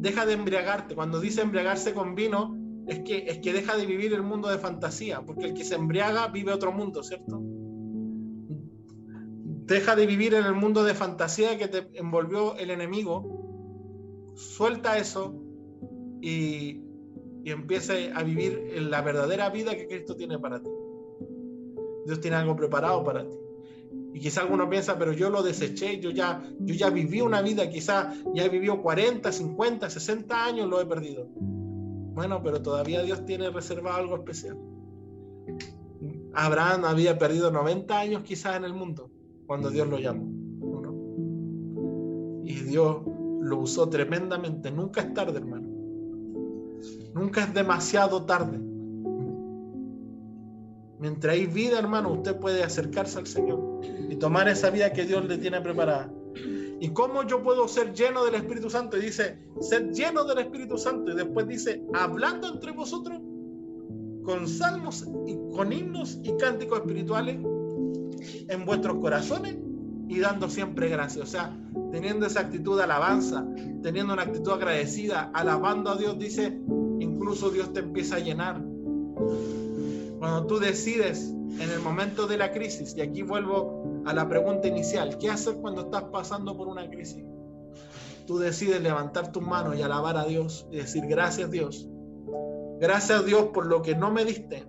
Deja 0.00 0.26
de 0.26 0.32
embriagarte. 0.32 0.94
Cuando 0.94 1.20
dice 1.20 1.42
embriagarse 1.42 1.94
con 1.94 2.14
vino, 2.14 2.56
es 2.86 3.00
que, 3.00 3.24
es 3.28 3.38
que 3.38 3.52
deja 3.52 3.76
de 3.76 3.86
vivir 3.86 4.12
el 4.12 4.22
mundo 4.22 4.48
de 4.48 4.58
fantasía, 4.58 5.20
porque 5.22 5.46
el 5.46 5.54
que 5.54 5.64
se 5.64 5.74
embriaga 5.74 6.28
vive 6.28 6.52
otro 6.52 6.72
mundo, 6.72 7.02
¿cierto? 7.02 7.40
Deja 9.66 9.94
de 9.94 10.06
vivir 10.06 10.34
en 10.34 10.44
el 10.44 10.54
mundo 10.54 10.82
de 10.82 10.94
fantasía 10.94 11.56
que 11.56 11.68
te 11.68 11.88
envolvió 11.94 12.56
el 12.56 12.70
enemigo 12.70 13.40
suelta 14.34 14.98
eso 14.98 15.34
y, 16.20 16.82
y 17.44 17.50
empiece 17.50 18.10
a 18.14 18.22
vivir 18.22 18.72
en 18.74 18.90
la 18.90 19.02
verdadera 19.02 19.50
vida 19.50 19.76
que 19.76 19.86
Cristo 19.86 20.16
tiene 20.16 20.38
para 20.38 20.60
ti. 20.60 20.68
Dios 22.06 22.20
tiene 22.20 22.36
algo 22.36 22.56
preparado 22.56 23.04
para 23.04 23.28
ti. 23.28 23.36
Y 24.12 24.20
quizá 24.20 24.40
alguno 24.40 24.68
piensa, 24.68 24.98
pero 24.98 25.12
yo 25.12 25.30
lo 25.30 25.42
deseché, 25.42 26.00
yo 26.00 26.10
ya, 26.10 26.42
yo 26.58 26.74
ya 26.74 26.90
viví 26.90 27.20
una 27.20 27.42
vida, 27.42 27.68
quizá 27.70 28.12
ya 28.34 28.44
he 28.44 28.48
vivido 28.48 28.82
40, 28.82 29.30
50, 29.30 29.88
60 29.88 30.44
años, 30.44 30.68
lo 30.68 30.80
he 30.80 30.86
perdido. 30.86 31.28
Bueno, 32.20 32.42
pero 32.42 32.60
todavía 32.60 33.00
Dios 33.00 33.24
tiene 33.24 33.48
reservado 33.48 33.96
algo 33.96 34.16
especial. 34.16 34.58
Abraham 36.34 36.84
había 36.84 37.16
perdido 37.16 37.50
90 37.50 37.98
años 37.98 38.22
quizás 38.24 38.58
en 38.58 38.64
el 38.64 38.74
mundo 38.74 39.10
cuando 39.46 39.70
Dios 39.70 39.88
lo 39.88 39.98
llamó. 39.98 40.30
Y 42.44 42.52
Dios 42.56 42.98
lo 43.40 43.60
usó 43.60 43.88
tremendamente. 43.88 44.70
Nunca 44.70 45.00
es 45.00 45.14
tarde, 45.14 45.38
hermano. 45.38 45.66
Nunca 47.14 47.44
es 47.44 47.54
demasiado 47.54 48.26
tarde. 48.26 48.58
Mientras 50.98 51.34
hay 51.34 51.46
vida, 51.46 51.78
hermano, 51.78 52.12
usted 52.12 52.38
puede 52.38 52.62
acercarse 52.62 53.18
al 53.18 53.28
Señor 53.28 53.80
y 54.10 54.16
tomar 54.16 54.46
esa 54.46 54.68
vida 54.68 54.92
que 54.92 55.06
Dios 55.06 55.24
le 55.24 55.38
tiene 55.38 55.62
preparada. 55.62 56.12
¿Y 56.80 56.88
cómo 56.94 57.22
yo 57.24 57.42
puedo 57.42 57.68
ser 57.68 57.92
lleno 57.92 58.24
del 58.24 58.36
Espíritu 58.36 58.70
Santo? 58.70 58.96
Y 58.96 59.02
dice, 59.02 59.38
ser 59.60 59.92
lleno 59.92 60.24
del 60.24 60.38
Espíritu 60.38 60.78
Santo. 60.78 61.12
Y 61.12 61.14
después 61.14 61.46
dice, 61.46 61.84
hablando 61.92 62.48
entre 62.48 62.72
vosotros 62.72 63.20
con 64.24 64.48
salmos 64.48 65.06
y 65.26 65.36
con 65.54 65.72
himnos 65.72 66.18
y 66.22 66.34
cánticos 66.38 66.80
espirituales 66.80 67.36
en 68.48 68.64
vuestros 68.64 68.98
corazones 68.98 69.56
y 70.08 70.18
dando 70.20 70.48
siempre 70.48 70.88
gracias. 70.88 71.28
O 71.28 71.30
sea, 71.30 71.54
teniendo 71.92 72.26
esa 72.26 72.40
actitud 72.40 72.78
de 72.78 72.84
alabanza, 72.84 73.46
teniendo 73.82 74.14
una 74.14 74.22
actitud 74.22 74.52
agradecida, 74.52 75.30
alabando 75.34 75.90
a 75.90 75.96
Dios, 75.96 76.18
dice, 76.18 76.60
incluso 76.98 77.50
Dios 77.50 77.74
te 77.74 77.80
empieza 77.80 78.16
a 78.16 78.20
llenar. 78.20 78.62
Cuando 80.18 80.46
tú 80.46 80.58
decides 80.58 81.28
en 81.28 81.70
el 81.70 81.80
momento 81.80 82.26
de 82.26 82.38
la 82.38 82.52
crisis, 82.52 82.94
y 82.96 83.02
aquí 83.02 83.22
vuelvo 83.22 83.89
a 84.04 84.12
la 84.12 84.28
pregunta 84.28 84.68
inicial, 84.68 85.18
¿qué 85.18 85.30
hacer 85.30 85.56
cuando 85.56 85.82
estás 85.82 86.04
pasando 86.04 86.56
por 86.56 86.68
una 86.68 86.88
crisis? 86.88 87.24
Tú 88.26 88.38
decides 88.38 88.80
levantar 88.80 89.32
tus 89.32 89.42
manos 89.42 89.76
y 89.76 89.82
alabar 89.82 90.16
a 90.16 90.24
Dios 90.24 90.66
y 90.70 90.76
decir, 90.76 91.06
gracias 91.06 91.50
Dios. 91.50 91.88
Gracias 92.78 93.26
Dios 93.26 93.48
por 93.52 93.66
lo 93.66 93.82
que 93.82 93.94
no 93.94 94.10
me 94.10 94.24
diste. 94.24 94.66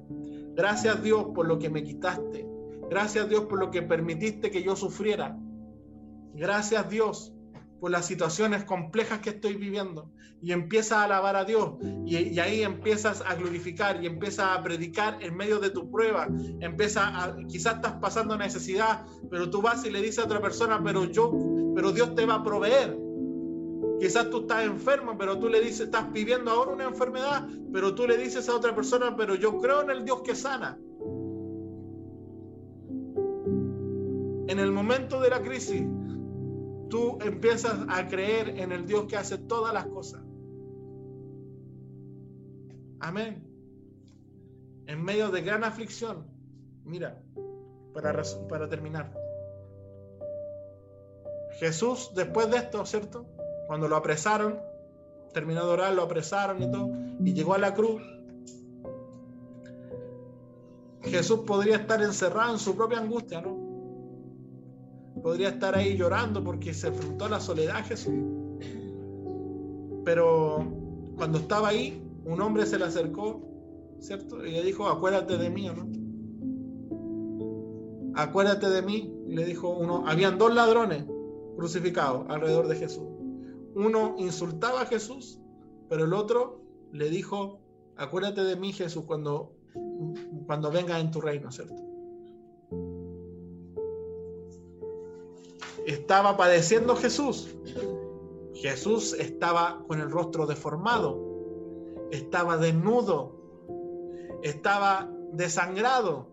Gracias 0.55 1.01
Dios 1.01 1.27
por 1.33 1.47
lo 1.47 1.59
que 1.59 1.69
me 1.69 1.83
quitaste. 1.83 2.47
Gracias 2.89 3.29
Dios 3.29 3.45
por 3.45 3.59
lo 3.59 3.71
que 3.71 3.81
permitiste 3.81 4.51
que 4.51 4.63
yo 4.63 4.75
sufriera. 4.75 5.37
Gracias 6.33 6.89
Dios 6.89 7.33
por 7.81 7.89
las 7.89 8.05
situaciones 8.05 8.63
complejas 8.63 9.19
que 9.19 9.31
estoy 9.31 9.55
viviendo. 9.55 10.11
Y 10.39 10.51
empiezas 10.51 10.99
a 10.99 11.03
alabar 11.05 11.35
a 11.35 11.43
Dios. 11.43 11.71
Y, 12.05 12.39
ahí 12.39 12.61
empiezas 12.61 13.23
a 13.27 13.33
glorificar 13.33 14.01
y 14.03 14.07
empiezas 14.07 14.55
a 14.55 14.63
predicar 14.63 15.17
en 15.19 15.35
medio 15.35 15.59
de 15.59 15.71
tu 15.71 15.89
prueba. 15.89 16.27
Empieza 16.59 17.07
a, 17.07 17.35
quizás 17.47 17.75
estás 17.75 17.93
pasando 17.93 18.37
necesidad, 18.37 19.03
pero 19.31 19.49
tú 19.49 19.63
vas 19.63 19.83
y 19.83 19.89
le 19.89 19.99
dices 19.99 20.19
a 20.19 20.25
otra 20.25 20.39
persona, 20.39 20.79
pero 20.83 21.05
yo, 21.05 21.33
pero 21.75 21.91
Dios 21.91 22.13
te 22.13 22.25
va 22.25 22.35
a 22.35 22.43
proveer. 22.43 22.95
Quizás 23.99 24.29
tú 24.29 24.41
estás 24.41 24.63
enfermo, 24.63 25.17
pero 25.17 25.39
tú 25.39 25.49
le 25.49 25.59
dices, 25.59 25.81
estás 25.81 26.11
viviendo 26.13 26.51
ahora 26.51 26.73
una 26.73 26.83
enfermedad, 26.85 27.47
pero 27.73 27.95
tú 27.95 28.07
le 28.07 28.15
dices 28.15 28.47
a 28.47 28.55
otra 28.55 28.75
persona, 28.75 29.15
pero 29.17 29.33
yo 29.33 29.57
creo 29.59 29.81
en 29.81 29.89
el 29.89 30.05
Dios 30.05 30.21
que 30.21 30.35
sana. 30.35 30.77
en 34.51 34.59
el 34.59 34.71
momento 34.71 35.21
de 35.21 35.29
la 35.29 35.41
crisis, 35.41 35.81
tú 36.91 37.17
empiezas 37.21 37.73
a 37.87 38.07
creer 38.07 38.49
en 38.59 38.71
el 38.71 38.85
Dios 38.85 39.05
que 39.07 39.17
hace 39.17 39.37
todas 39.39 39.73
las 39.73 39.87
cosas. 39.87 40.21
Amén. 42.99 43.47
En 44.85 45.01
medio 45.01 45.31
de 45.31 45.41
gran 45.41 45.63
aflicción, 45.63 46.27
mira, 46.83 47.19
para, 47.93 48.21
para 48.49 48.69
terminar. 48.69 49.11
Jesús, 51.59 52.11
después 52.13 52.51
de 52.51 52.57
esto, 52.57 52.85
¿cierto? 52.85 53.25
Cuando 53.67 53.87
lo 53.87 53.95
apresaron, 53.95 54.59
terminó 55.33 55.65
de 55.65 55.71
orar, 55.71 55.93
lo 55.93 56.03
apresaron 56.03 56.61
y 56.61 56.69
todo, 56.69 56.89
y 57.23 57.33
llegó 57.33 57.53
a 57.53 57.57
la 57.57 57.73
cruz. 57.73 58.01
Jesús 61.03 61.39
podría 61.47 61.77
estar 61.77 62.01
encerrado 62.01 62.53
en 62.53 62.59
su 62.59 62.75
propia 62.75 62.99
angustia, 62.99 63.41
¿no? 63.41 63.60
Podría 65.21 65.49
estar 65.49 65.75
ahí 65.75 65.97
llorando 65.97 66.43
porque 66.43 66.73
se 66.73 66.87
enfrentó 66.87 67.29
la 67.29 67.39
soledad 67.39 67.85
Jesús. 67.85 68.13
Pero 70.03 70.65
cuando 71.15 71.37
estaba 71.37 71.69
ahí, 71.69 72.01
un 72.25 72.41
hombre 72.41 72.65
se 72.65 72.79
le 72.79 72.85
acercó, 72.85 73.41
¿cierto? 73.99 74.45
Y 74.45 74.51
le 74.51 74.63
dijo, 74.63 74.87
acuérdate 74.87 75.37
de 75.37 75.49
mí, 75.49 75.67
¿no? 75.67 75.87
Acuérdate 78.15 78.69
de 78.69 78.81
mí, 78.81 79.13
le 79.27 79.45
dijo 79.45 79.69
uno. 79.69 80.03
Habían 80.07 80.37
dos 80.37 80.53
ladrones 80.53 81.05
crucificados 81.55 82.25
alrededor 82.29 82.67
de 82.67 82.75
Jesús. 82.75 83.07
Uno 83.75 84.15
insultaba 84.17 84.81
a 84.81 84.85
Jesús, 84.85 85.39
pero 85.89 86.05
el 86.05 86.13
otro 86.13 86.61
le 86.91 87.09
dijo, 87.09 87.61
acuérdate 87.95 88.43
de 88.43 88.55
mí, 88.55 88.73
Jesús, 88.73 89.03
cuando, 89.05 89.53
cuando 90.45 90.71
venga 90.71 90.99
en 90.99 91.11
tu 91.11 91.21
reino, 91.21 91.51
¿cierto? 91.51 91.90
Estaba 95.85 96.37
padeciendo 96.37 96.95
Jesús. 96.95 97.55
Jesús 98.53 99.13
estaba 99.13 99.83
con 99.87 99.99
el 99.99 100.11
rostro 100.11 100.45
deformado, 100.45 101.19
estaba 102.11 102.57
desnudo, 102.57 103.35
estaba 104.43 105.09
desangrado, 105.31 106.27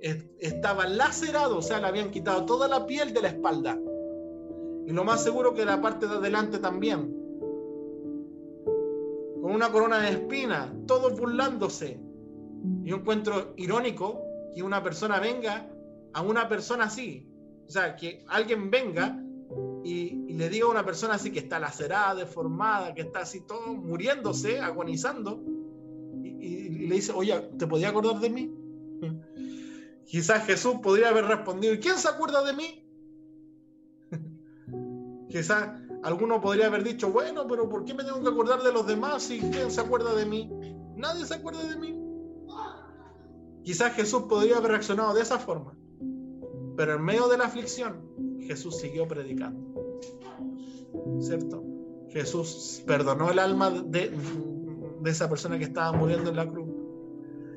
estaba 0.00 0.86
lacerado, 0.86 1.58
o 1.58 1.62
sea, 1.62 1.80
le 1.80 1.88
habían 1.88 2.10
quitado 2.10 2.46
toda 2.46 2.68
la 2.68 2.86
piel 2.86 3.12
de 3.12 3.22
la 3.22 3.28
espalda. 3.28 3.78
Y 4.86 4.92
lo 4.92 5.04
más 5.04 5.22
seguro 5.22 5.52
que 5.52 5.64
la 5.64 5.80
parte 5.80 6.06
de 6.06 6.14
adelante 6.14 6.58
también. 6.58 7.12
Con 9.42 9.52
una 9.52 9.70
corona 9.70 9.98
de 9.98 10.10
espina, 10.10 10.72
todos 10.86 11.18
burlándose. 11.18 12.00
Y 12.82 12.90
yo 12.90 12.96
encuentro 12.96 13.52
irónico 13.56 14.22
que 14.54 14.62
una 14.62 14.82
persona 14.82 15.18
venga 15.18 15.68
a 16.14 16.22
una 16.22 16.48
persona 16.48 16.84
así. 16.84 17.28
O 17.66 17.70
sea, 17.70 17.96
que 17.96 18.24
alguien 18.28 18.70
venga 18.70 19.20
y, 19.84 20.34
le 20.34 20.48
diga 20.48 20.66
a 20.66 20.70
una 20.70 20.84
persona 20.84 21.14
así 21.14 21.32
que 21.32 21.38
está 21.38 21.58
lacerada, 21.58 22.14
deformada, 22.14 22.94
que 22.94 23.02
está 23.02 23.20
así 23.20 23.40
todo 23.40 23.74
muriéndose, 23.74 24.60
agonizando, 24.60 25.42
y, 26.22 26.86
le 26.86 26.94
dice, 26.94 27.12
oye, 27.12 27.34
¿te 27.58 27.66
podía 27.66 27.88
acordar 27.88 28.20
de 28.20 28.30
mí? 28.30 28.54
Quizás 30.06 30.46
Jesús 30.46 30.76
podría 30.82 31.08
haber 31.08 31.24
respondido, 31.24 31.74
¿y 31.74 31.80
quién 31.80 31.96
se 31.96 32.08
acuerda 32.08 32.44
de 32.44 32.52
mí? 32.52 32.86
Quizás 35.28 35.80
alguno 36.02 36.40
podría 36.40 36.66
haber 36.66 36.84
dicho, 36.84 37.10
bueno, 37.10 37.46
pero 37.48 37.68
¿por 37.68 37.84
qué 37.84 37.94
me 37.94 38.04
tengo 38.04 38.22
que 38.22 38.28
acordar 38.28 38.62
de 38.62 38.72
los 38.72 38.86
demás 38.86 39.30
y 39.30 39.40
quién 39.40 39.70
se 39.70 39.80
acuerda 39.80 40.14
de 40.14 40.26
mí? 40.26 40.48
Nadie 40.94 41.26
se 41.26 41.34
acuerda 41.34 41.64
de 41.64 41.76
mí. 41.76 42.02
Quizás 43.64 43.94
Jesús 43.94 44.22
podría 44.28 44.58
haber 44.58 44.72
reaccionado 44.72 45.12
de 45.14 45.22
esa 45.22 45.38
forma. 45.38 45.76
Pero 46.76 46.94
en 46.94 47.02
medio 47.02 47.28
de 47.28 47.38
la 47.38 47.44
aflicción, 47.44 48.02
Jesús 48.40 48.76
siguió 48.78 49.08
predicando. 49.08 50.00
¿Cierto? 51.20 51.64
Jesús 52.10 52.82
perdonó 52.86 53.30
el 53.30 53.38
alma 53.38 53.70
de, 53.70 54.10
de 55.00 55.10
esa 55.10 55.28
persona 55.28 55.58
que 55.58 55.64
estaba 55.64 55.92
muriendo 55.92 56.30
en 56.30 56.36
la 56.36 56.48
cruz. 56.48 56.68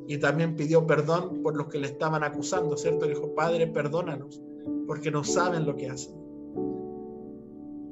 Y 0.07 0.17
también 0.17 0.55
pidió 0.55 0.87
perdón 0.87 1.43
por 1.43 1.55
los 1.55 1.67
que 1.67 1.77
le 1.77 1.87
estaban 1.87 2.23
acusando, 2.23 2.75
¿cierto? 2.77 3.05
dijo, 3.05 3.35
Padre, 3.35 3.67
perdónanos, 3.67 4.41
porque 4.87 5.11
no 5.11 5.23
saben 5.23 5.65
lo 5.65 5.75
que 5.75 5.89
hacen. 5.89 6.15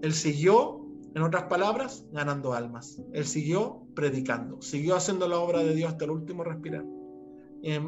Él 0.02 0.14
siguió, 0.14 0.82
en 1.14 1.22
otras 1.22 1.44
palabras, 1.44 2.06
ganando 2.12 2.54
almas. 2.54 3.02
Él 3.14 3.26
siguió 3.26 3.84
predicando, 3.94 4.62
siguió 4.62 4.96
haciendo 4.96 5.28
la 5.28 5.40
obra 5.40 5.60
de 5.60 5.76
Dios 5.76 5.92
hasta 5.92 6.06
el 6.06 6.12
último 6.12 6.44
respirar. 6.44 6.86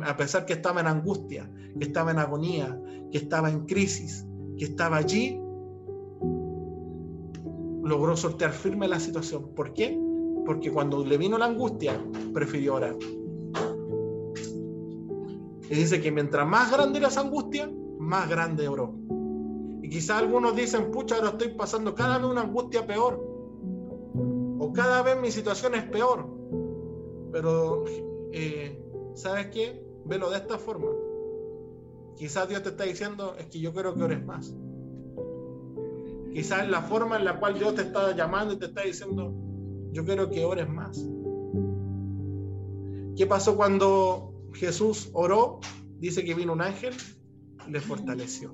A 0.05 0.17
pesar 0.17 0.45
que 0.45 0.53
estaba 0.53 0.82
en 0.82 0.88
angustia, 0.88 1.49
que 1.78 1.86
estaba 1.86 2.11
en 2.11 2.20
agonía, 2.20 2.80
que 3.11 3.17
estaba 3.17 3.49
en 3.49 3.65
crisis, 3.65 4.26
que 4.57 4.65
estaba 4.65 4.97
allí, 4.97 5.39
logró 7.84 8.15
sortear 8.15 8.51
firme 8.51 8.88
la 8.88 8.99
situación. 8.99 9.49
¿Por 9.55 9.74
qué? 9.74 9.99
Porque 10.45 10.72
cuando 10.72 11.03
le 11.03 11.17
vino 11.17 11.38
la 11.38 11.45
angustia, 11.45 11.99
prefirió 12.34 12.76
orar. 12.76 12.95
Y 15.70 15.76
dice 15.76 16.01
que 16.01 16.11
mientras 16.11 16.47
más 16.47 16.72
grande 16.72 16.99
era 16.99 17.09
esa 17.09 17.22
angustia, 17.22 17.72
más 17.99 18.28
grande 18.28 18.67
oró. 18.67 18.95
Y 19.84 19.89
quizás 19.89 20.22
algunos 20.22 20.55
dicen, 20.55 20.91
pucha, 20.91 21.15
ahora 21.15 21.30
estoy 21.30 21.49
pasando 21.49 21.93
cada 21.93 22.17
vez 22.17 22.28
una 22.28 22.41
angustia 22.41 22.86
peor. 22.88 23.24
O 24.59 24.74
cada 24.74 25.03
vez 25.03 25.20
mi 25.22 25.32
situación 25.32 25.76
es 25.76 25.84
peor. 25.84 26.28
Pero, 27.32 27.86
eh, 28.32 28.79
¿sabes 29.20 29.47
qué? 29.47 29.84
Velo 30.05 30.30
de 30.30 30.38
esta 30.38 30.57
forma. 30.57 30.88
Quizás 32.17 32.47
Dios 32.49 32.63
te 32.63 32.70
está 32.70 32.84
diciendo, 32.86 33.36
es 33.38 33.45
que 33.47 33.59
yo 33.59 33.74
quiero 33.74 33.95
que 33.95 34.03
ores 34.03 34.26
más. 34.26 34.53
Quizás 36.34 36.67
la 36.70 36.82
forma 36.82 37.17
en 37.17 37.26
la 37.26 37.39
cual 37.39 37.57
Dios 37.57 37.76
te 37.76 37.82
está 37.82 38.15
llamando 38.15 38.53
y 38.53 38.59
te 38.59 38.65
está 38.67 38.82
diciendo, 38.82 39.34
yo 39.91 40.05
quiero 40.05 40.30
que 40.30 40.45
ores 40.45 40.70
más. 40.70 41.05
¿Qué 43.15 43.26
pasó 43.28 43.55
cuando 43.55 44.34
Jesús 44.53 45.09
oró, 45.13 45.59
dice 45.99 46.24
que 46.24 46.34
vino 46.34 46.53
un 46.53 46.61
ángel, 46.61 46.95
le 47.67 47.80
fortaleció. 47.80 48.51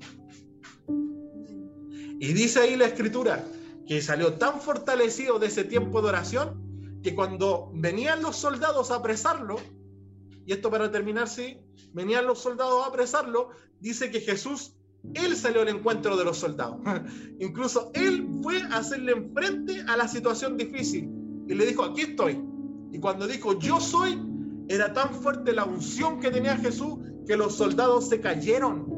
Y 0.88 2.32
dice 2.32 2.60
ahí 2.60 2.76
la 2.76 2.86
escritura 2.86 3.44
que 3.86 4.00
salió 4.00 4.34
tan 4.34 4.60
fortalecido 4.60 5.38
de 5.38 5.46
ese 5.46 5.64
tiempo 5.64 6.02
de 6.02 6.08
oración 6.08 7.00
que 7.02 7.14
cuando 7.14 7.70
venían 7.74 8.22
los 8.22 8.36
soldados 8.36 8.90
a 8.90 8.96
apresarlo, 8.96 9.56
y 10.46 10.52
esto 10.52 10.70
para 10.70 10.90
terminar, 10.90 11.28
sí, 11.28 11.58
venían 11.92 12.26
los 12.26 12.38
soldados 12.38 12.84
a 12.84 12.88
apresarlo, 12.88 13.50
dice 13.80 14.10
que 14.10 14.20
Jesús, 14.20 14.76
él 15.14 15.34
salió 15.36 15.62
al 15.62 15.68
encuentro 15.68 16.16
de 16.16 16.24
los 16.24 16.38
soldados. 16.38 16.78
Incluso 17.40 17.90
él 17.94 18.28
fue 18.42 18.62
a 18.62 18.78
hacerle 18.78 19.12
enfrente 19.12 19.84
a 19.88 19.96
la 19.96 20.06
situación 20.06 20.56
difícil 20.56 21.10
y 21.48 21.54
le 21.54 21.66
dijo, 21.66 21.82
aquí 21.82 22.02
estoy. 22.02 22.40
Y 22.92 23.00
cuando 23.00 23.26
dijo, 23.26 23.58
yo 23.58 23.80
soy, 23.80 24.22
era 24.68 24.92
tan 24.92 25.14
fuerte 25.14 25.52
la 25.52 25.64
unción 25.64 26.20
que 26.20 26.30
tenía 26.30 26.56
Jesús 26.56 26.98
que 27.26 27.36
los 27.36 27.54
soldados 27.54 28.08
se 28.08 28.20
cayeron. 28.20 28.94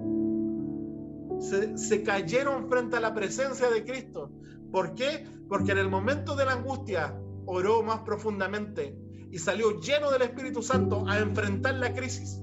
Se, 1.41 2.03
cayeron 2.03 2.69
frente 2.69 2.97
a 2.97 3.01
la 3.01 3.15
presencia 3.15 3.71
de 3.71 3.85
Cristo. 3.85 4.31
¿Por 4.71 4.95
qué? 4.95 5.27
Porque 5.49 5.73
en 5.73 5.79
el 5.79 5.89
momento 5.89 6.37
de 6.37 6.45
la 6.45 6.53
angustia 6.53 7.19
oró 7.47 7.83
más 7.83 8.01
profundamente 8.01 8.99
y 9.31 9.39
salió 9.39 9.81
lleno 9.81 10.11
del 10.11 10.23
Espíritu 10.23 10.63
Santo 10.63 11.05
a 11.09 11.19
enfrentar 11.19 11.75
la 11.75 11.93
crisis. 11.93 12.41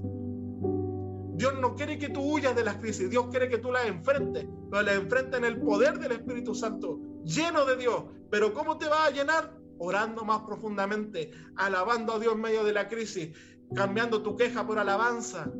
Dios 1.34 1.52
no 1.60 1.74
quiere 1.74 1.98
que 1.98 2.08
tú 2.08 2.22
huyas 2.22 2.56
de 2.56 2.64
las 2.64 2.76
crisis, 2.76 3.10
Dios 3.10 3.26
quiere 3.30 3.48
que 3.48 3.58
tú 3.58 3.70
las 3.70 3.86
enfrentes, 3.86 4.46
pero 4.70 4.82
las 4.82 4.96
enfrentes 4.96 5.38
en 5.38 5.44
el 5.44 5.60
poder 5.60 5.98
del 5.98 6.12
Espíritu 6.12 6.54
Santo, 6.54 6.98
lleno 7.24 7.64
de 7.64 7.76
Dios. 7.76 8.04
Pero 8.30 8.54
¿cómo 8.54 8.78
te 8.78 8.88
va 8.88 9.04
a 9.04 9.10
llenar? 9.10 9.56
orando 9.78 10.24
más 10.24 10.42
profundamente, 10.42 11.30
alabando 11.56 12.14
a 12.14 12.18
Dios 12.18 12.34
en 12.34 12.40
medio 12.40 12.64
de 12.64 12.72
la 12.72 12.88
crisis, 12.88 13.30
cambiando 13.74 14.22
tu 14.22 14.36
queja 14.36 14.66
por 14.66 14.78
alabanza. 14.78 15.50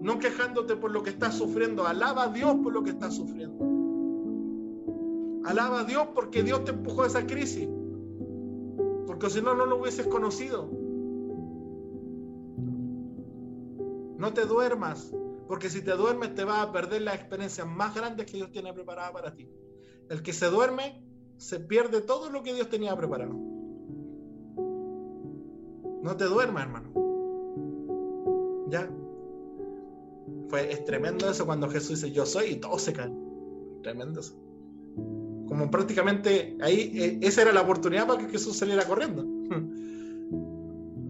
No 0.00 0.18
quejándote 0.18 0.76
por 0.76 0.90
lo 0.90 1.02
que 1.02 1.10
estás 1.10 1.34
sufriendo, 1.34 1.86
alaba 1.86 2.24
a 2.24 2.28
Dios 2.28 2.56
por 2.62 2.72
lo 2.72 2.82
que 2.82 2.90
estás 2.90 3.14
sufriendo. 3.16 3.64
Alaba 5.44 5.80
a 5.80 5.84
Dios 5.84 6.08
porque 6.14 6.42
Dios 6.42 6.64
te 6.64 6.70
empujó 6.72 7.02
a 7.02 7.06
esa 7.08 7.26
crisis. 7.26 7.68
Porque 9.18 9.34
si 9.34 9.42
no, 9.42 9.52
no 9.52 9.66
lo 9.66 9.80
hubieses 9.80 10.06
conocido. 10.06 10.70
No 14.16 14.32
te 14.32 14.46
duermas, 14.46 15.12
porque 15.48 15.68
si 15.68 15.82
te 15.82 15.90
duermes 15.96 16.36
te 16.36 16.44
vas 16.44 16.64
a 16.64 16.70
perder 16.70 17.02
la 17.02 17.16
experiencia 17.16 17.64
más 17.64 17.96
grande 17.96 18.24
que 18.24 18.36
Dios 18.36 18.52
tiene 18.52 18.72
preparada 18.72 19.12
para 19.12 19.34
ti. 19.34 19.50
El 20.08 20.22
que 20.22 20.32
se 20.32 20.46
duerme 20.46 21.04
se 21.36 21.58
pierde 21.58 22.00
todo 22.00 22.30
lo 22.30 22.44
que 22.44 22.54
Dios 22.54 22.68
tenía 22.68 22.96
preparado. 22.96 23.34
No 26.02 26.16
te 26.16 26.26
duermas, 26.26 26.62
hermano. 26.62 26.92
Ya. 28.68 28.88
Fue, 30.48 30.72
es 30.72 30.84
tremendo 30.84 31.28
eso 31.28 31.44
cuando 31.44 31.68
Jesús 31.68 32.00
dice 32.00 32.12
yo 32.12 32.24
soy 32.24 32.50
y 32.50 32.56
todo 32.60 32.78
se 32.78 32.92
cae. 32.92 33.12
Tremendo 33.82 34.20
eso. 34.20 34.36
Como 35.48 35.70
prácticamente 35.70 36.56
ahí, 36.60 36.92
eh, 36.94 37.18
esa 37.22 37.42
era 37.42 37.52
la 37.52 37.62
oportunidad 37.62 38.06
para 38.06 38.20
que 38.20 38.30
Jesús 38.30 38.56
saliera 38.56 38.84
corriendo. 38.84 39.24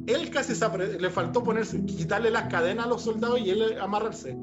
Él 0.06 0.30
casi 0.30 0.54
le 0.98 1.10
faltó 1.10 1.42
ponerse, 1.42 1.84
quitarle 1.84 2.30
las 2.30 2.44
cadenas 2.44 2.86
a 2.86 2.88
los 2.88 3.02
soldados 3.02 3.40
y 3.40 3.50
él 3.50 3.78
amarrarse. 3.78 4.38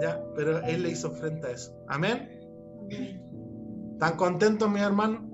¿Ya? 0.00 0.22
Pero 0.36 0.62
Él 0.62 0.82
le 0.82 0.90
hizo 0.90 1.10
frente 1.10 1.46
a 1.46 1.50
eso. 1.50 1.72
Amén. 1.88 2.28
¿Están 3.94 4.16
contentos, 4.16 4.70
mi 4.70 4.80
hermano? 4.80 5.26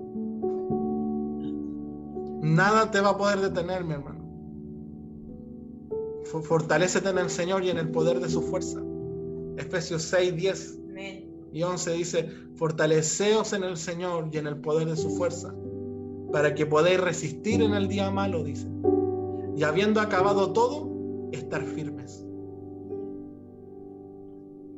Nada 2.41 2.89
te 2.89 2.99
va 3.01 3.09
a 3.09 3.17
poder 3.17 3.41
detener, 3.41 3.83
mi 3.83 3.93
hermano. 3.93 4.23
Fortalécete 6.43 7.09
en 7.09 7.17
el 7.19 7.29
Señor 7.29 7.63
y 7.63 7.69
en 7.69 7.77
el 7.77 7.89
poder 7.89 8.19
de 8.21 8.29
su 8.29 8.41
fuerza. 8.41 8.81
Efesios 9.57 10.01
6, 10.03 10.35
10 10.35 10.79
y 11.53 11.61
11 11.61 11.91
dice, 11.93 12.29
fortaleceos 12.55 13.53
en 13.53 13.63
el 13.63 13.77
Señor 13.77 14.29
y 14.31 14.37
en 14.37 14.47
el 14.47 14.57
poder 14.57 14.89
de 14.89 14.97
su 14.97 15.11
fuerza, 15.11 15.53
para 16.31 16.55
que 16.55 16.65
podáis 16.65 16.99
resistir 16.99 17.61
en 17.61 17.73
el 17.75 17.87
día 17.87 18.09
malo, 18.09 18.43
dice. 18.43 18.67
Y 19.55 19.63
habiendo 19.63 20.01
acabado 20.01 20.51
todo, 20.51 20.89
estar 21.31 21.63
firmes. 21.63 22.25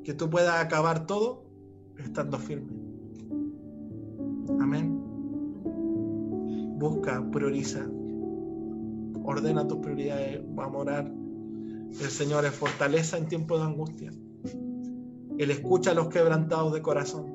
Que 0.03 0.13
tú 0.13 0.30
puedas 0.30 0.63
acabar 0.63 1.07
todo 1.07 1.45
estando 1.97 2.38
firme. 2.38 2.73
Amén. 4.59 5.01
Busca, 6.78 7.26
prioriza, 7.32 7.88
ordena 9.23 9.65
tus 9.65 9.78
prioridades, 9.78 10.41
va 10.59 10.65
a 10.65 10.69
morar. 10.69 11.05
El 11.05 12.09
Señor 12.09 12.43
es 12.43 12.51
fortaleza 12.51 13.17
en 13.17 13.28
tiempos 13.28 13.61
de 13.61 13.65
angustia. 13.65 14.11
Él 15.38 15.52
escucha 15.52 15.92
a 15.92 15.94
los 15.94 16.08
quebrantados 16.08 16.74
de 16.74 16.82
corazón. 16.82 17.26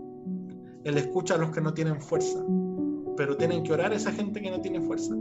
Él 0.84 0.96
escucha 0.96 1.34
a 1.34 1.38
los 1.38 1.50
que 1.50 1.60
no 1.60 1.74
tienen 1.74 2.00
fuerza. 2.00 2.42
Pero 3.16 3.36
tienen 3.36 3.62
que 3.62 3.72
orar 3.72 3.92
esa 3.92 4.12
gente 4.12 4.40
que 4.40 4.50
no 4.50 4.60
tiene 4.60 4.80
fuerza. 4.80 5.12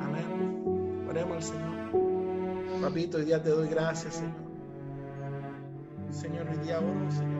Amén. 0.00 1.04
Oremos 1.08 1.36
al 1.36 1.42
Señor. 1.42 1.78
Papito, 2.80 3.18
hoy 3.18 3.24
día 3.24 3.42
te 3.42 3.50
doy 3.50 3.68
gracias, 3.68 4.14
Señor. 4.14 4.48
Señor, 6.10 6.46
hoy 6.48 6.58
día 6.64 6.78
oro, 6.78 7.10
Señor. 7.10 7.38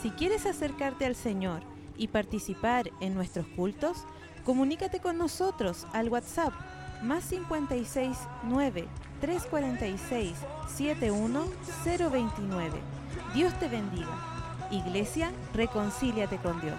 Si 0.00 0.10
quieres 0.10 0.46
acercarte 0.46 1.04
al 1.04 1.14
Señor 1.14 1.62
y 1.96 2.08
participar 2.08 2.90
en 3.00 3.14
nuestros 3.14 3.46
cultos, 3.48 4.04
Comunícate 4.44 5.00
con 5.00 5.18
nosotros 5.18 5.86
al 5.92 6.08
WhatsApp 6.08 6.52
más 7.02 7.24
56 7.24 8.16
9 8.44 8.86
346 9.20 10.32
71029. 10.68 12.80
Dios 13.34 13.52
te 13.60 13.68
bendiga. 13.68 14.08
Iglesia, 14.70 15.30
reconcíliate 15.54 16.38
con 16.38 16.60
Dios. 16.60 16.78